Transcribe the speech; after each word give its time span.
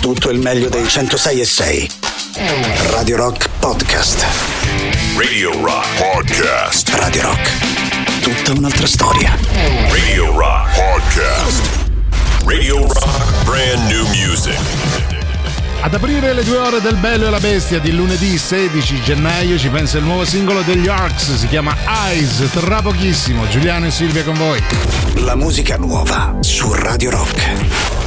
tutto 0.00 0.30
il 0.30 0.38
meglio 0.38 0.70
dei 0.70 0.88
106 0.88 1.40
e 1.40 1.44
6. 1.44 1.90
Radio 2.90 3.16
Rock 3.16 3.48
Podcast. 3.58 4.24
Radio 5.16 5.52
Rock 5.62 5.86
Podcast. 5.98 6.88
Radio 6.94 7.22
Rock. 7.22 7.50
Tutta 8.22 8.52
un'altra 8.58 8.86
storia. 8.86 9.36
Radio 9.90 10.32
Rock 10.36 10.74
Podcast. 10.74 11.60
Radio 12.46 12.78
Rock 12.86 13.44
Brand 13.44 13.90
New 13.90 14.06
Music. 14.06 14.58
Ad 15.82 15.92
aprire 15.92 16.32
le 16.32 16.44
due 16.44 16.56
ore 16.56 16.80
del 16.80 16.96
Bello 16.96 17.26
e 17.26 17.30
la 17.30 17.40
Bestia 17.40 17.78
di 17.78 17.92
lunedì 17.92 18.38
16 18.38 19.02
gennaio 19.02 19.58
ci 19.58 19.68
pensa 19.68 19.98
il 19.98 20.04
nuovo 20.04 20.24
singolo 20.24 20.62
degli 20.62 20.88
Arcs, 20.88 21.34
si 21.34 21.46
chiama 21.46 21.76
Eyes, 21.86 22.48
tra 22.52 22.80
pochissimo. 22.80 23.46
Giuliano 23.48 23.86
e 23.86 23.90
Silvia 23.90 24.24
con 24.24 24.34
voi. 24.34 24.62
La 25.16 25.34
musica 25.34 25.76
nuova 25.76 26.36
su 26.40 26.72
Radio 26.72 27.10
Rock. 27.10 27.99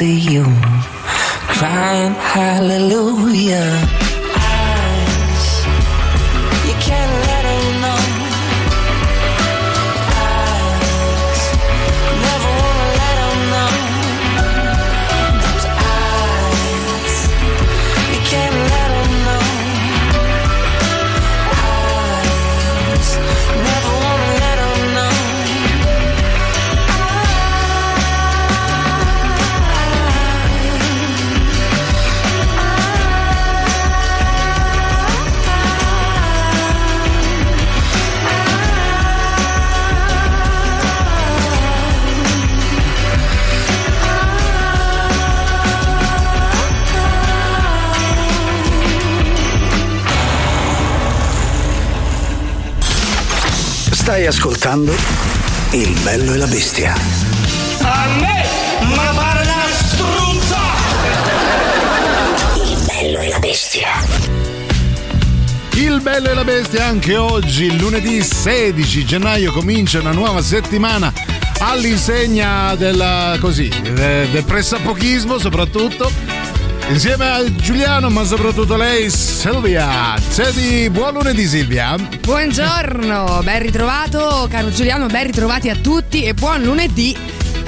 See 0.00 0.16
you 0.32 0.49
ascoltando 54.70 54.94
Il 55.72 55.98
bello 56.02 56.34
e 56.34 56.36
la 56.36 56.46
bestia. 56.46 56.94
A 57.80 58.06
me, 58.18 58.44
ma 58.94 59.12
pare 59.14 59.42
una 59.42 59.66
struzza! 59.72 60.58
Il 62.56 62.84
bello 62.86 63.18
e 63.18 63.28
la 63.28 63.38
bestia. 63.38 63.88
Il 65.74 66.00
bello 66.00 66.30
e 66.30 66.34
la 66.34 66.44
bestia 66.44 66.86
anche 66.86 67.16
oggi, 67.16 67.76
lunedì 67.78 68.22
16 68.22 69.04
gennaio, 69.04 69.52
comincia 69.52 69.98
una 70.00 70.12
nuova 70.12 70.42
settimana 70.42 71.12
all'insegna 71.58 72.74
del 72.74 73.38
così, 73.40 73.68
del 73.68 74.44
pressapochismo 74.44 75.38
soprattutto 75.38 76.10
Insieme 76.90 77.24
a 77.24 77.54
Giuliano, 77.54 78.10
ma 78.10 78.24
soprattutto 78.24 78.76
lei, 78.76 79.10
Silvia. 79.10 80.18
Senti, 80.18 80.90
buon 80.90 81.14
lunedì 81.14 81.46
Silvia. 81.46 81.94
Buongiorno, 82.20 83.42
ben 83.44 83.62
ritrovato 83.62 84.48
caro 84.50 84.70
Giuliano, 84.70 85.06
ben 85.06 85.26
ritrovati 85.26 85.68
a 85.68 85.76
tutti 85.76 86.24
e 86.24 86.34
buon 86.34 86.62
lunedì 86.62 87.16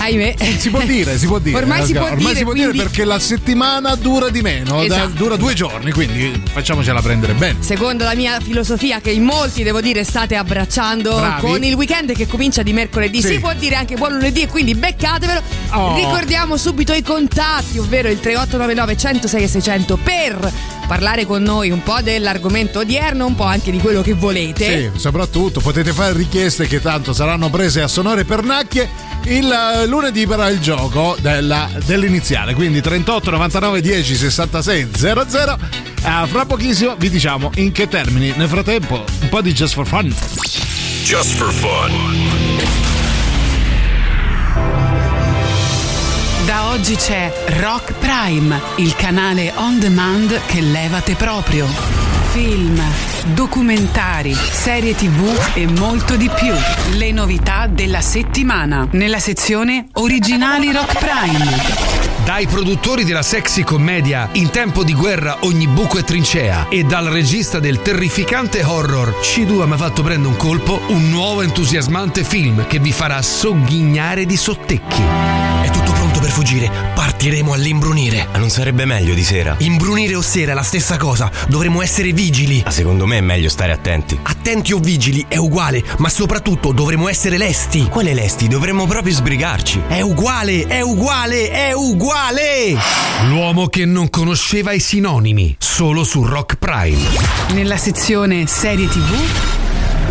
ahimè. 0.03 0.35
Si 0.59 0.71
può 0.71 0.81
dire, 0.83 1.17
si 1.19 1.27
può 1.27 1.39
dire. 1.39 1.57
Ormai 1.57 1.85
si 1.85 1.93
può 1.93 2.03
Ormai 2.05 2.19
dire. 2.19 2.35
si 2.37 2.43
può 2.45 2.53
quindi... 2.53 2.73
dire 2.73 2.85
perché 2.85 3.05
la 3.05 3.19
settimana 3.19 3.95
dura 3.95 4.29
di 4.31 4.41
meno, 4.43 4.81
Esatto. 4.83 5.07
da- 5.09 5.15
dura 5.15 5.37
due 5.37 5.55
giorni, 5.55 5.91
quindi 5.93 6.41
facciamocela 6.53 7.01
prendere 7.01 7.35
bene. 7.35 7.57
Secondo 7.61 8.05
la 8.05 8.15
mia 8.15 8.39
filosofia, 8.41 9.01
che 9.01 9.11
in 9.11 9.23
molti 9.25 9.63
devo 9.63 9.81
dire 9.81 10.05
state 10.05 10.37
abbracciando 10.37 11.15
Bravi. 11.15 11.41
con 11.41 11.63
il 11.65 11.75
weekend 11.75 12.13
che 12.13 12.27
comincia 12.27 12.63
di 12.63 12.73
mercoledì, 12.73 13.21
Sì. 13.21 13.29
si 13.29 13.39
può 13.41 13.53
dire 13.55 13.77
anche 13.77 13.97
buon 13.97 14.13
lunedì 14.13 14.43
e 14.43 14.47
quindi 14.49 14.75
beccatevelo. 14.75 15.43
Oh. 15.71 15.95
Ricordiamo 15.97 16.57
subito 16.57 16.93
i 16.93 17.03
contatti, 17.03 17.79
ovvero 17.79 18.09
il 18.09 18.21
3899 18.21 18.97
106 18.97 19.43
e 19.43 19.49
600 19.49 19.97
per 19.97 20.53
parlare 20.93 21.25
con 21.25 21.43
noi 21.43 21.71
un 21.71 21.83
po' 21.83 22.03
dell'argomento 22.03 22.81
odierno, 22.81 23.25
un 23.25 23.35
po' 23.35 23.45
anche 23.45 23.71
di 23.71 23.79
quello 23.79 24.03
che 24.03 24.13
volete. 24.13 24.91
Sì, 24.93 24.99
soprattutto 25.01 25.61
potete 25.61 25.91
fare 25.91 26.13
richieste 26.13 26.67
che 26.67 26.83
tanto 26.83 27.15
saranno 27.15 27.49
prese 27.49 27.81
a 27.81 27.89
sonore 27.89 28.27
pernacchie. 28.27 28.91
Il 29.25 29.51
eh, 29.51 29.87
lunedì 29.87 30.27
però 30.27 30.51
il 30.51 30.61
gioco 30.61 31.17
della- 31.19 31.71
dell'iniziale, 31.87 32.53
quindi 32.53 32.83
38 32.83 33.31
99 33.31 33.81
10 33.81 34.15
66 34.17 34.89
00. 34.95 35.59
Eh, 36.05 36.27
fra 36.27 36.45
pochissimo 36.45 36.95
vi 36.99 37.09
diciamo 37.09 37.53
in 37.55 37.73
che 37.73 37.89
termini. 37.89 38.35
Nel 38.37 38.49
frattempo, 38.49 39.03
un 39.23 39.29
po' 39.31 39.41
di 39.41 39.55
Just 39.55 39.73
for 39.73 39.87
Fun. 39.87 40.15
Just 41.05 41.37
for 41.37 41.51
fun. 41.51 42.22
Oggi 46.65 46.95
c'è 46.95 47.31
Rock 47.59 47.93
Prime, 47.95 48.59
il 48.77 48.95
canale 48.95 49.53
on 49.57 49.79
demand 49.79 50.41
che 50.47 50.61
levate 50.61 51.17
proprio. 51.17 51.67
Film, 52.31 52.81
documentari, 53.35 54.33
serie 54.33 54.95
tv 54.95 55.55
e 55.55 55.67
molto 55.67 56.17
di 56.17 56.31
più. 56.35 56.55
Le 56.97 57.11
novità 57.11 57.67
della 57.67 58.01
settimana 58.01 58.87
nella 58.93 59.19
sezione 59.19 59.89
Originali 59.95 60.73
Rock 60.73 60.99
Prime. 60.99 62.11
Dai 62.25 62.47
produttori 62.47 63.05
della 63.05 63.23
sexy 63.23 63.65
commedia 63.65 64.29
In 64.33 64.51
tempo 64.51 64.85
di 64.85 64.95
guerra 64.95 65.39
ogni 65.41 65.67
buco 65.67 65.99
è 65.99 66.05
trincea 66.05 66.69
e 66.69 66.85
dal 66.85 67.07
regista 67.07 67.59
del 67.59 67.83
terrificante 67.83 68.63
horror 68.63 69.17
C2 69.21 69.67
mi 69.67 69.73
ha 69.73 69.77
fatto 69.77 70.03
prendere 70.03 70.33
un 70.33 70.37
colpo, 70.39 70.81
un 70.87 71.11
nuovo 71.11 71.43
entusiasmante 71.43 72.23
film 72.23 72.67
che 72.69 72.79
vi 72.79 72.93
farà 72.93 73.21
sogghignare 73.21 74.25
di 74.25 74.37
sottecchi. 74.37 75.03
Fuggire. 76.33 76.71
Partiremo 76.95 77.53
all'imbrunire. 77.53 78.27
Ma 78.33 78.39
non 78.39 78.49
sarebbe 78.49 78.87
meglio 78.87 79.13
di 79.13 79.23
sera? 79.23 79.55
Imbrunire 79.59 80.15
o 80.15 80.23
sera 80.23 80.53
è 80.53 80.55
la 80.55 80.63
stessa 80.63 80.97
cosa. 80.97 81.31
Dovremmo 81.49 81.83
essere 81.83 82.13
vigili. 82.13 82.63
Ma 82.65 82.71
secondo 82.71 83.07
me 83.07 83.19
è 83.19 83.21
meglio 83.21 83.51
stare 83.51 83.73
attenti. 83.73 84.19
Attenti 84.23 84.73
o 84.73 84.79
vigili 84.79 85.25
è 85.29 85.37
uguale, 85.37 85.85
ma 85.99 86.09
soprattutto 86.09 86.73
dovremmo 86.73 87.09
essere 87.09 87.37
lesti. 87.37 87.87
Quale 87.89 88.15
lesti? 88.15 88.49
Dovremmo 88.49 88.87
proprio 88.87 89.13
sbrigarci. 89.13 89.83
È 89.87 90.01
uguale, 90.01 90.67
è 90.67 90.81
uguale, 90.81 91.51
è 91.51 91.73
uguale! 91.73 92.77
L'uomo 93.27 93.69
che 93.69 93.85
non 93.85 94.09
conosceva 94.09 94.73
i 94.73 94.81
sinonimi, 94.81 95.55
solo 95.59 96.03
su 96.03 96.25
Rock 96.25 96.57
Prime. 96.57 96.99
Nella 97.53 97.77
sezione 97.77 98.47
Serie 98.47 98.89
tv 98.89 99.62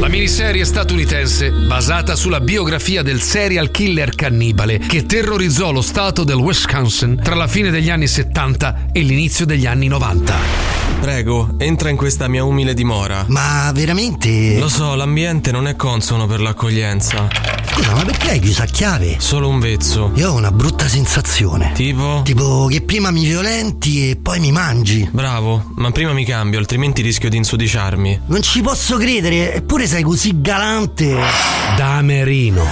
La 0.01 0.07
miniserie 0.07 0.65
statunitense 0.65 1.51
basata 1.51 2.15
sulla 2.15 2.39
biografia 2.39 3.03
del 3.03 3.21
serial 3.21 3.69
killer 3.69 4.15
cannibale 4.15 4.79
che 4.79 5.05
terrorizzò 5.05 5.71
lo 5.71 5.83
stato 5.83 6.23
del 6.23 6.37
Wisconsin 6.37 7.19
tra 7.21 7.35
la 7.35 7.45
fine 7.45 7.69
degli 7.69 7.91
anni 7.91 8.07
70 8.07 8.87
e 8.93 9.01
l'inizio 9.01 9.45
degli 9.45 9.67
anni 9.67 9.87
90. 9.87 10.90
Prego, 11.01 11.55
entra 11.57 11.89
in 11.89 11.97
questa 11.97 12.27
mia 12.27 12.43
umile 12.43 12.75
dimora. 12.75 13.25
Ma 13.27 13.71
veramente? 13.73 14.59
Lo 14.59 14.69
so, 14.69 14.93
l'ambiente 14.93 15.51
non 15.51 15.67
è 15.67 15.75
consono 15.75 16.27
per 16.27 16.41
l'accoglienza. 16.41 17.27
Scusa, 17.65 17.95
ma 17.95 18.03
perché 18.05 18.29
hai 18.29 18.39
chiuso 18.39 18.61
a 18.61 18.65
chiave? 18.65 19.15
Solo 19.17 19.49
un 19.49 19.59
vezzo. 19.59 20.11
Io 20.13 20.29
ho 20.29 20.35
una 20.35 20.51
brutta 20.51 20.87
sensazione. 20.87 21.71
Tipo? 21.73 22.21
Tipo 22.23 22.67
che 22.67 22.81
prima 22.81 23.09
mi 23.09 23.25
violenti 23.25 24.11
e 24.11 24.15
poi 24.15 24.39
mi 24.39 24.51
mangi. 24.51 25.09
Bravo, 25.11 25.71
ma 25.75 25.89
prima 25.89 26.13
mi 26.13 26.23
cambio, 26.23 26.59
altrimenti 26.59 27.01
rischio 27.01 27.29
di 27.29 27.37
insudiciarmi. 27.37 28.21
Non 28.27 28.43
ci 28.43 28.61
posso 28.61 28.97
credere, 28.97 29.55
eppure 29.55 29.87
sei 29.87 30.03
così 30.03 30.39
galante. 30.39 31.17
Damerino. 31.75 32.63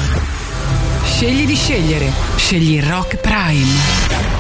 Scegli 1.03 1.47
di 1.47 1.55
scegliere. 1.55 2.11
Scegli 2.35 2.79
Rock 2.79 3.15
Prime. 3.15 4.38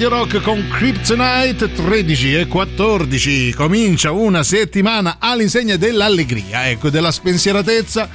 Radio 0.00 0.16
Rock 0.16 0.40
con 0.40 0.66
Kryptonite 0.66 1.74
13 1.74 2.34
e 2.34 2.46
14. 2.46 3.52
Comincia 3.52 4.12
una 4.12 4.42
settimana 4.42 5.16
all'insegna 5.18 5.76
dell'allegria, 5.76 6.70
ecco, 6.70 6.88
della 6.88 7.12
spensieratezza 7.12 8.08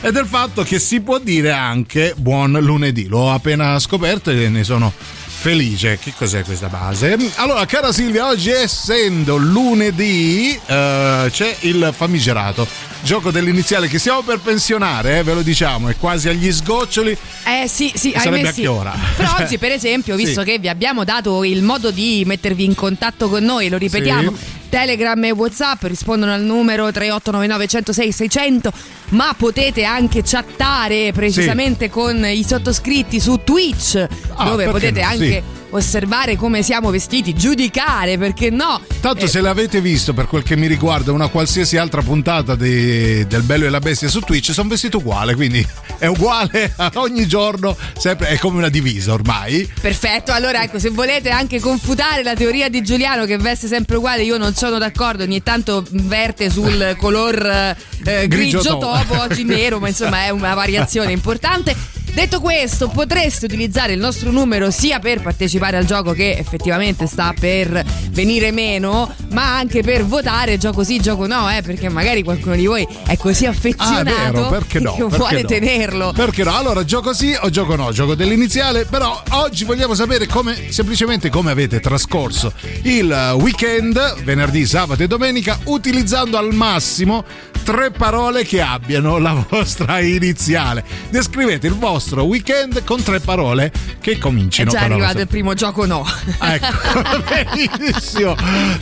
e 0.00 0.12
del 0.12 0.26
fatto 0.26 0.62
che 0.62 0.78
si 0.78 1.00
può 1.00 1.18
dire 1.18 1.50
anche 1.50 2.14
buon 2.16 2.52
lunedì. 2.60 3.08
L'ho 3.08 3.32
appena 3.32 3.76
scoperto 3.80 4.30
e 4.30 4.48
ne 4.48 4.62
sono 4.62 4.92
felice. 4.94 5.98
Che 6.00 6.12
cos'è 6.16 6.44
questa 6.44 6.68
base? 6.68 7.18
Allora, 7.34 7.66
cara 7.66 7.90
Silvia, 7.90 8.28
oggi 8.28 8.50
essendo 8.50 9.36
lunedì 9.36 10.56
eh, 10.64 11.26
c'è 11.28 11.56
il 11.62 11.92
famigerato 11.92 12.91
gioco 13.02 13.30
dell'iniziale 13.30 13.88
che 13.88 13.98
stiamo 13.98 14.22
per 14.22 14.38
pensionare, 14.38 15.18
eh, 15.18 15.22
ve 15.22 15.34
lo 15.34 15.42
diciamo, 15.42 15.88
è 15.88 15.96
quasi 15.96 16.28
agli 16.28 16.50
sgoccioli. 16.52 17.16
Eh 17.44 17.68
sì, 17.68 17.92
sì, 17.94 18.14
Sarebbe 18.16 18.48
a 18.48 18.52
sì. 18.52 18.62
che 18.62 18.66
ora? 18.68 18.94
Però 19.16 19.36
oggi, 19.40 19.58
per 19.58 19.72
esempio, 19.72 20.14
visto 20.16 20.40
Sì. 20.40 20.46
che 20.46 20.58
vi 20.58 20.68
abbiamo 20.68 21.04
dato 21.04 21.44
il 21.44 21.62
modo 21.62 21.90
di 21.90 22.22
mettervi 22.26 22.64
in 22.64 22.74
contatto 22.74 23.28
con 23.28 23.42
noi, 23.44 23.68
lo 23.68 23.76
ripetiamo. 23.78 24.34
Sì. 24.36 24.60
Telegram 24.82 25.22
e 25.22 25.32
Whatsapp 25.32 25.82
rispondono 25.82 26.32
al 26.32 26.40
numero 26.40 26.90
3899 26.90 27.66
106 27.66 28.10
600, 28.12 28.72
ma 29.10 29.34
potete 29.36 29.84
anche 29.84 30.22
chattare 30.24 31.12
precisamente 31.12 31.90
con 31.90 32.24
i 32.24 32.42
sottoscritti 32.42 33.20
su 33.20 33.40
Twitch, 33.44 34.06
Ah, 34.34 34.48
dove 34.48 34.66
potete 34.70 35.02
no? 35.02 35.06
anche 35.08 35.26
Sì. 35.26 35.42
osservare 35.74 36.36
come 36.36 36.62
siamo 36.62 36.88
vestiti, 36.90 37.34
giudicare, 37.34 38.16
perché 38.16 38.48
no? 38.48 38.80
Tanto 39.02 39.26
Eh, 39.26 39.28
se 39.28 39.42
l'avete 39.42 39.82
visto 39.82 40.14
per 40.14 40.26
quel 40.26 40.42
che 40.42 40.56
mi 40.56 40.66
riguarda 40.66 41.12
una 41.12 41.28
qualsiasi 41.28 41.76
altra 41.76 42.00
puntata 42.00 42.54
di- 42.54 43.26
del 43.26 43.42
Bello 43.42 43.66
e 43.66 43.68
la 43.68 43.78
Bestia 43.80 44.08
su 44.08 44.20
Twitch 44.20 44.52
sono 44.52 44.70
vestito 44.70 44.98
uguale, 44.98 45.34
quindi 45.34 45.66
è 45.98 46.06
uguale 46.06 46.72
a 46.76 46.90
ogni 46.94 47.26
giorno, 47.26 47.76
sempre, 47.98 48.28
è 48.28 48.38
come 48.38 48.56
una 48.56 48.70
divisa 48.70 49.12
ormai. 49.12 49.70
Perfetto, 49.80 50.32
allora 50.32 50.62
ecco, 50.62 50.78
se 50.78 50.88
volete 50.88 51.28
anche 51.28 51.60
confutare 51.60 52.22
la 52.22 52.34
teoria 52.34 52.70
di 52.70 52.80
Giuliano 52.82 53.26
che 53.26 53.36
veste 53.36 53.66
sempre 53.66 53.96
uguale, 53.96 54.22
io 54.22 54.38
non 54.38 54.54
sono 54.62 54.78
d'accordo, 54.78 55.24
ogni 55.24 55.42
tanto 55.42 55.84
verte 55.90 56.48
sul 56.48 56.94
color 56.96 57.44
eh, 57.44 57.76
eh, 58.04 58.28
Grigio 58.28 58.60
grigio, 58.60 58.78
topo. 58.78 58.96
topo, 58.96 59.20
oggi 59.22 59.42
nero, 59.42 59.80
ma 59.80 59.88
insomma 59.88 60.22
è 60.22 60.28
una 60.28 60.54
variazione 60.54 61.10
importante. 61.10 61.74
Detto 62.14 62.40
questo, 62.40 62.88
potreste 62.88 63.46
utilizzare 63.46 63.94
il 63.94 63.98
nostro 63.98 64.30
numero 64.30 64.70
sia 64.70 64.98
per 64.98 65.22
partecipare 65.22 65.78
al 65.78 65.86
gioco 65.86 66.12
che 66.12 66.36
effettivamente 66.36 67.06
sta 67.06 67.32
per 67.38 67.82
venire 68.10 68.52
meno, 68.52 69.14
ma 69.30 69.56
anche 69.56 69.82
per 69.82 70.04
votare 70.04 70.58
gioco 70.58 70.84
sì, 70.84 71.00
gioco 71.00 71.26
no, 71.26 71.50
eh, 71.50 71.62
perché 71.62 71.88
magari 71.88 72.22
qualcuno 72.22 72.54
di 72.54 72.66
voi 72.66 72.86
è 73.06 73.16
così 73.16 73.46
Ah, 73.46 73.48
è 73.48 73.52
affezionato 73.52 74.32
vero, 74.32 74.48
perché 74.48 74.78
no? 74.78 74.94
che 74.94 75.02
perché 75.04 75.16
vuole 75.16 75.40
no? 75.40 75.48
tenerlo. 75.48 76.12
Perché 76.12 76.44
no? 76.44 76.54
Allora, 76.54 76.84
gioco 76.84 77.14
sì 77.14 77.34
o 77.40 77.48
gioco 77.48 77.76
no? 77.76 77.90
Gioco 77.92 78.14
dell'iniziale, 78.14 78.84
però 78.84 79.20
oggi 79.30 79.64
vogliamo 79.64 79.94
sapere 79.94 80.26
come, 80.26 80.70
semplicemente 80.70 81.30
come 81.30 81.50
avete 81.50 81.80
trascorso 81.80 82.52
il 82.82 83.36
weekend, 83.38 84.22
venerdì, 84.22 84.66
sabato 84.66 85.02
e 85.02 85.06
domenica, 85.06 85.58
utilizzando 85.64 86.36
al 86.36 86.52
massimo 86.52 87.24
tre 87.62 87.90
parole 87.90 88.44
che 88.44 88.60
abbiano 88.60 89.18
la 89.18 89.44
vostra 89.48 90.00
iniziale. 90.00 90.84
Descrivete 91.10 91.66
il 91.66 91.74
vostro 91.74 92.24
weekend 92.24 92.84
con 92.84 93.02
tre 93.02 93.20
parole 93.20 93.72
che 94.00 94.12
È 94.12 94.18
comincino 94.18 94.70
già 94.70 94.80
con 94.80 94.88
la 94.88 94.94
arrivato 94.94 95.18
vostra- 95.18 95.22
il 95.22 95.28
primo 95.28 95.54
gioco 95.54 95.86
no. 95.86 96.04
Ecco, 96.40 97.22
benissimo. 97.28 98.36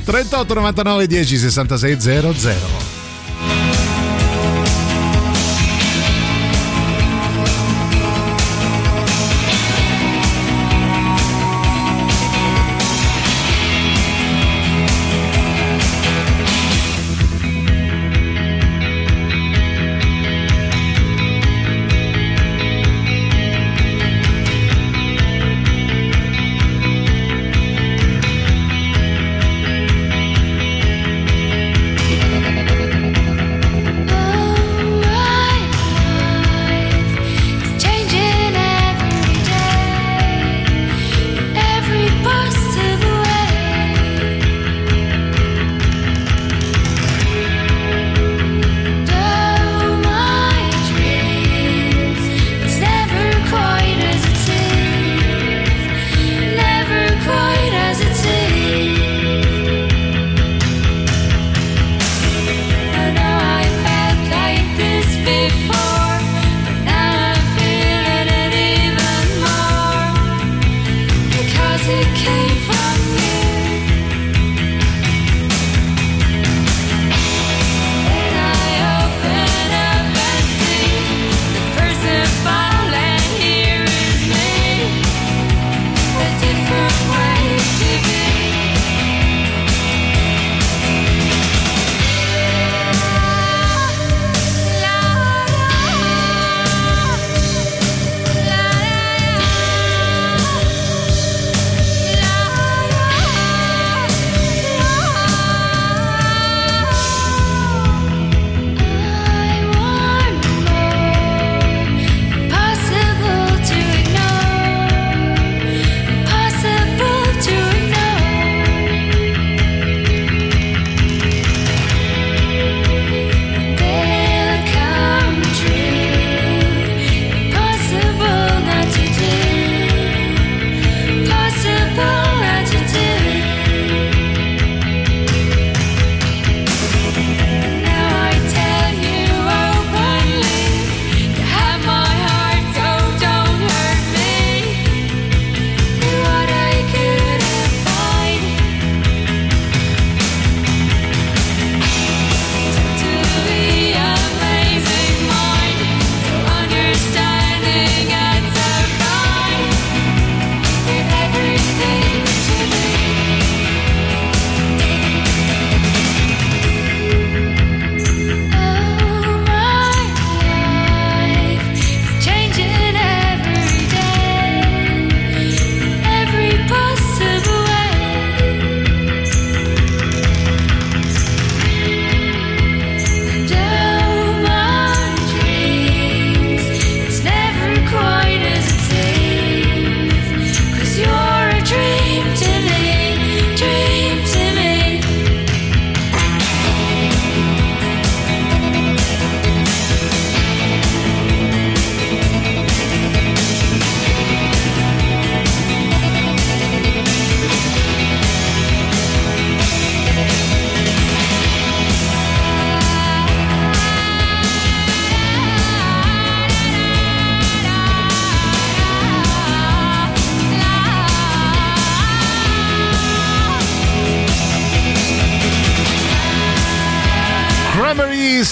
38 0.05 0.55
99 0.55 1.07
10 1.07 1.37
66 1.39 2.01
00. 2.01 3.00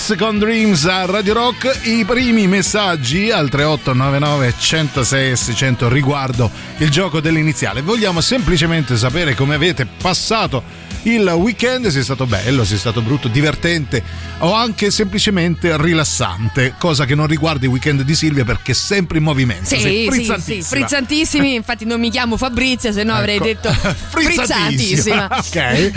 Kiss 0.08 0.16
con 0.16 0.38
Dreams 0.38 0.86
a 0.86 1.04
Radio 1.04 1.34
Rock. 1.34 1.80
I 1.82 2.04
primi 2.06 2.46
messaggi 2.46 3.30
al 3.30 3.50
3899 3.50 4.54
106 4.58 5.36
600 5.36 5.88
riguardo 5.90 6.50
il 6.78 6.88
gioco 6.88 7.20
dell'iniziale. 7.20 7.82
Vogliamo 7.82 8.22
semplicemente 8.22 8.96
sapere 8.96 9.34
come 9.34 9.54
avete 9.54 9.86
passato 9.86 10.62
il 11.02 11.26
weekend, 11.36 11.86
è 11.86 12.02
stato 12.02 12.26
bello, 12.26 12.62
è 12.62 12.66
stato 12.66 13.00
brutto, 13.02 13.28
divertente 13.28 14.02
o 14.38 14.52
anche 14.52 14.90
semplicemente 14.90 15.76
rilassante, 15.80 16.74
cosa 16.78 17.04
che 17.04 17.14
non 17.14 17.26
riguarda 17.26 17.64
i 17.66 17.68
weekend 17.68 18.02
di 18.02 18.14
Silvia 18.14 18.44
perché 18.44 18.72
è 18.72 18.74
sempre 18.74 19.18
in 19.18 19.24
movimento. 19.24 19.64
Sì, 19.64 19.80
sei 19.80 20.10
sì, 20.40 20.62
frizzantissimi, 20.62 21.54
infatti 21.54 21.84
non 21.84 21.98
mi 22.00 22.10
chiamo 22.10 22.36
Fabrizia, 22.36 22.92
se 22.92 23.02
no 23.04 23.14
avrei 23.14 23.36
Ecco. 23.36 23.44
detto 23.44 23.72
frizzantissima. 24.10 25.28
ok. 25.30 25.56
E 25.56 25.92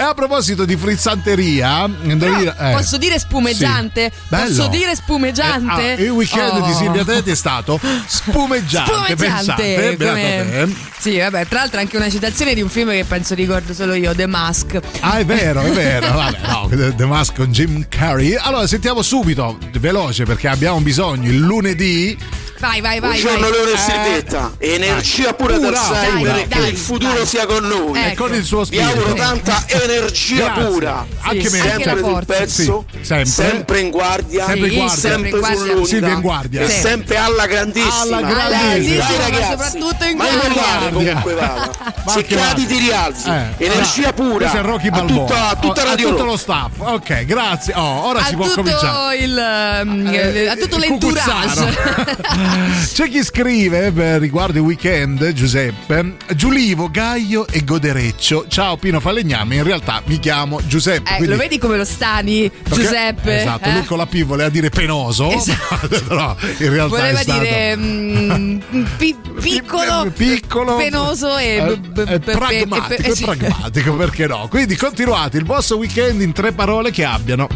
a 0.00 0.14
proposito 0.14 0.64
di 0.64 0.76
frizzanteria, 0.76 1.88
indovina- 2.02 2.56
eh, 2.70 2.74
Posso 2.74 2.96
dire 2.98 3.18
spumeggiante? 3.18 4.10
sì. 4.12 4.28
Posso 4.28 4.68
dire 4.68 4.94
spumeggiante? 4.94 5.82
Eh, 5.96 6.02
ah, 6.02 6.04
il 6.04 6.10
weekend 6.10 6.42
Oh. 6.54 6.66
di 6.66 6.72
Silvia 6.74 7.04
Teti 7.04 7.30
è 7.30 7.34
stato 7.34 7.80
spumeggiante, 8.06 8.92
Spumeggiante, 8.92 9.16
pensate, 9.16 9.96
come-. 9.98 10.74
Sì, 10.98 11.18
vabbè, 11.18 11.46
tra 11.46 11.60
l'altro 11.60 11.80
anche 11.80 11.96
una 11.96 12.08
citazione 12.08 12.54
di 12.54 12.62
un 12.62 12.68
film 12.68 12.90
che 12.90 13.04
penso 13.04 13.34
ricordo 13.34 13.72
solo 13.74 13.94
io, 13.94 14.14
The 14.14 14.26
Mask. 14.44 14.78
Ah, 15.00 15.16
è 15.18 15.24
vero, 15.24 15.62
è 15.62 15.70
vero. 15.70 16.06
Vabbè, 16.12 16.38
no, 16.46 16.68
The- 16.94 17.06
Mask 17.06 17.34
con 17.36 17.50
Jim 17.50 17.86
Carrey. 17.88 18.34
Allora, 18.34 18.66
sentiamo 18.66 19.00
subito, 19.00 19.56
veloce, 19.78 20.24
perché 20.24 20.48
abbiamo 20.48 20.78
bisogno 20.80 21.30
il 21.30 21.38
lunedì. 21.38 22.42
Vai, 22.60 22.80
vai, 22.80 22.98
vai. 23.00 23.20
Buongiorno. 23.20 23.50
Leone 23.50 23.70
Eh. 23.70 23.74
e 23.74 23.78
Silvetta, 23.78 24.52
energia 24.58 25.34
pura 25.34 25.56
Pura, 25.56 25.70
d'Alzheimer 25.70 26.18
pura. 26.18 26.36
e 26.36 26.48
che 26.48 26.58
Dai, 26.60 26.70
il 26.70 26.76
futuro 26.78 27.12
dai. 27.12 27.26
sia 27.26 27.46
con 27.46 27.66
noi. 27.66 27.98
E 27.98 28.06
Ecco. 28.06 28.24
con 28.24 28.34
il 28.34 28.44
suo 28.44 28.60
Vi 28.60 28.64
spirito. 28.66 28.88
auguro 28.88 29.12
tanta 29.14 29.64
energia 29.66 30.44
Grazie. 30.52 30.64
pura. 30.64 31.06
Anche 31.20 31.50
me. 31.50 31.58
Anche 31.60 31.66
la 31.66 31.72
sempre 31.74 31.98
sul 31.98 32.04
forza. 32.12 32.34
pezzo, 32.38 32.84
Sì, 32.90 32.98
sempre. 33.04 33.26
sempre. 33.26 33.80
in 33.80 33.90
guardia, 33.90 34.44
Sempre 34.46 34.68
in 34.68 34.74
guardia. 34.76 34.96
sempre 34.96 35.10
Sempre 35.10 35.28
in 35.30 35.64
guardia. 35.66 35.84
Silvia 35.86 36.12
in 36.14 36.20
guardia. 36.20 36.60
e 36.62 36.68
Sì. 36.70 36.80
sempre 36.80 37.16
alla 37.16 37.46
grandissima. 37.46 38.00
Alla 38.00 38.16
Alla 38.16 38.28
grandissima. 38.28 38.60
grandissima, 38.68 39.04
Dai, 39.06 39.16
ma 39.18 39.24
ragazzi, 39.24 39.50
soprattutto 39.50 40.04
in 40.04 40.16
guardia. 40.16 40.90
comunque 40.90 41.34
vada. 41.34 41.70
Ma 42.04 42.12
Se 42.12 42.18
anche 42.18 42.34
cadi 42.36 42.66
ti 42.66 42.78
rialzi. 42.78 43.28
Eh, 43.28 43.64
Energia 43.66 44.08
ah, 44.08 44.12
pura. 44.36 44.48
Questo 44.50 44.66
è 44.66 44.70
Rocky 44.70 44.86
a 44.88 44.90
Balboa. 44.90 45.26
tutta, 45.26 45.48
a 45.50 45.56
tutta 45.56 45.82
Oh, 45.82 45.84
Radio 45.84 46.06
a 46.06 46.10
tutto 46.10 46.24
lo 46.24 46.36
staff. 46.36 46.70
Ok, 46.78 47.24
grazie. 47.24 47.74
Oh, 47.76 48.06
ora 48.08 48.20
a 48.20 48.24
si 48.24 48.34
può 48.36 48.48
cominciare. 48.48 49.16
il 49.16 49.38
ehm, 49.38 50.06
Eh, 50.12 50.48
a 50.48 50.56
tutto 50.56 50.76
il 50.76 50.80
l'entourage. 50.82 51.76
C'è 52.94 53.08
chi 53.08 53.22
scrive 53.24 53.90
beh, 53.92 54.18
riguardo 54.18 54.58
i 54.58 54.60
weekend, 54.60 55.32
Giuseppe, 55.32 56.16
Giulivo, 56.34 56.90
Gaio 56.90 57.46
e 57.46 57.64
Godereccio. 57.64 58.46
Ciao 58.48 58.76
Pino 58.76 59.00
Falegname, 59.00 59.56
in 59.56 59.62
realtà 59.64 60.02
mi 60.06 60.18
chiamo 60.18 60.60
Giuseppe. 60.66 61.10
Eh, 61.12 61.16
quindi- 61.16 61.34
lo 61.34 61.36
vedi 61.36 61.58
come 61.58 61.76
lo 61.76 61.84
stani, 61.84 62.50
perché- 62.50 62.82
Giuseppe? 62.82 63.40
Esatto, 63.40 63.68
eh? 63.68 63.72
lui 63.72 63.84
con 63.84 63.98
la 63.98 64.06
P 64.06 64.22
voleva 64.24 64.48
dire 64.48 64.68
penoso, 64.70 65.30
Esatto. 65.30 65.88
però 66.06 66.34
in 66.58 66.70
realtà 66.70 66.96
Voleva 66.96 67.18
è 67.18 67.22
stato... 67.22 67.40
dire 67.40 67.76
mm, 67.76 68.58
pi- 68.96 69.16
piccolo, 69.40 70.10
piccolo 70.14 70.76
penoso 70.76 71.36
e, 71.36 71.44
eh, 71.56 71.76
b- 71.76 71.88
b- 72.02 72.08
eh, 72.08 72.18
pe- 72.20 72.32
pragmatico, 72.32 73.02
e 73.02 73.08
eh, 73.10 73.14
sì. 73.14 73.24
pragmatico 73.24 73.94
perché 73.94 74.23
no 74.26 74.46
quindi 74.48 74.76
continuate 74.76 75.38
il 75.38 75.44
vostro 75.44 75.76
weekend 75.76 76.20
in 76.20 76.32
tre 76.32 76.52
parole 76.52 76.90
che 76.90 77.04
abbiano 77.04 77.48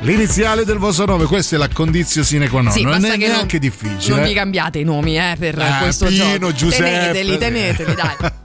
l'iniziale 0.00 0.64
del 0.64 0.78
vostro 0.78 1.06
nome 1.06 1.24
questa 1.24 1.56
è 1.56 1.58
la 1.58 1.68
condizione 1.68 2.26
sine 2.26 2.48
qua 2.48 2.60
non 2.62 2.72
Sì, 2.72 2.82
non 2.82 3.04
è 3.04 3.12
che 3.12 3.26
neanche 3.28 3.58
non, 3.58 3.68
difficile 3.70 4.16
Non 4.16 4.24
mi 4.26 4.34
cambiate 4.34 4.78
i 4.78 4.84
nomi 4.84 5.16
eh, 5.18 5.36
per 5.38 5.58
Eh, 5.58 5.78
questo 5.80 6.06
Pino, 6.06 6.24
gioco. 6.38 6.52
Giuseppe. 6.52 6.84
Teneteli, 6.84 7.38
teneteli, 7.38 7.94
dai. 7.94 8.30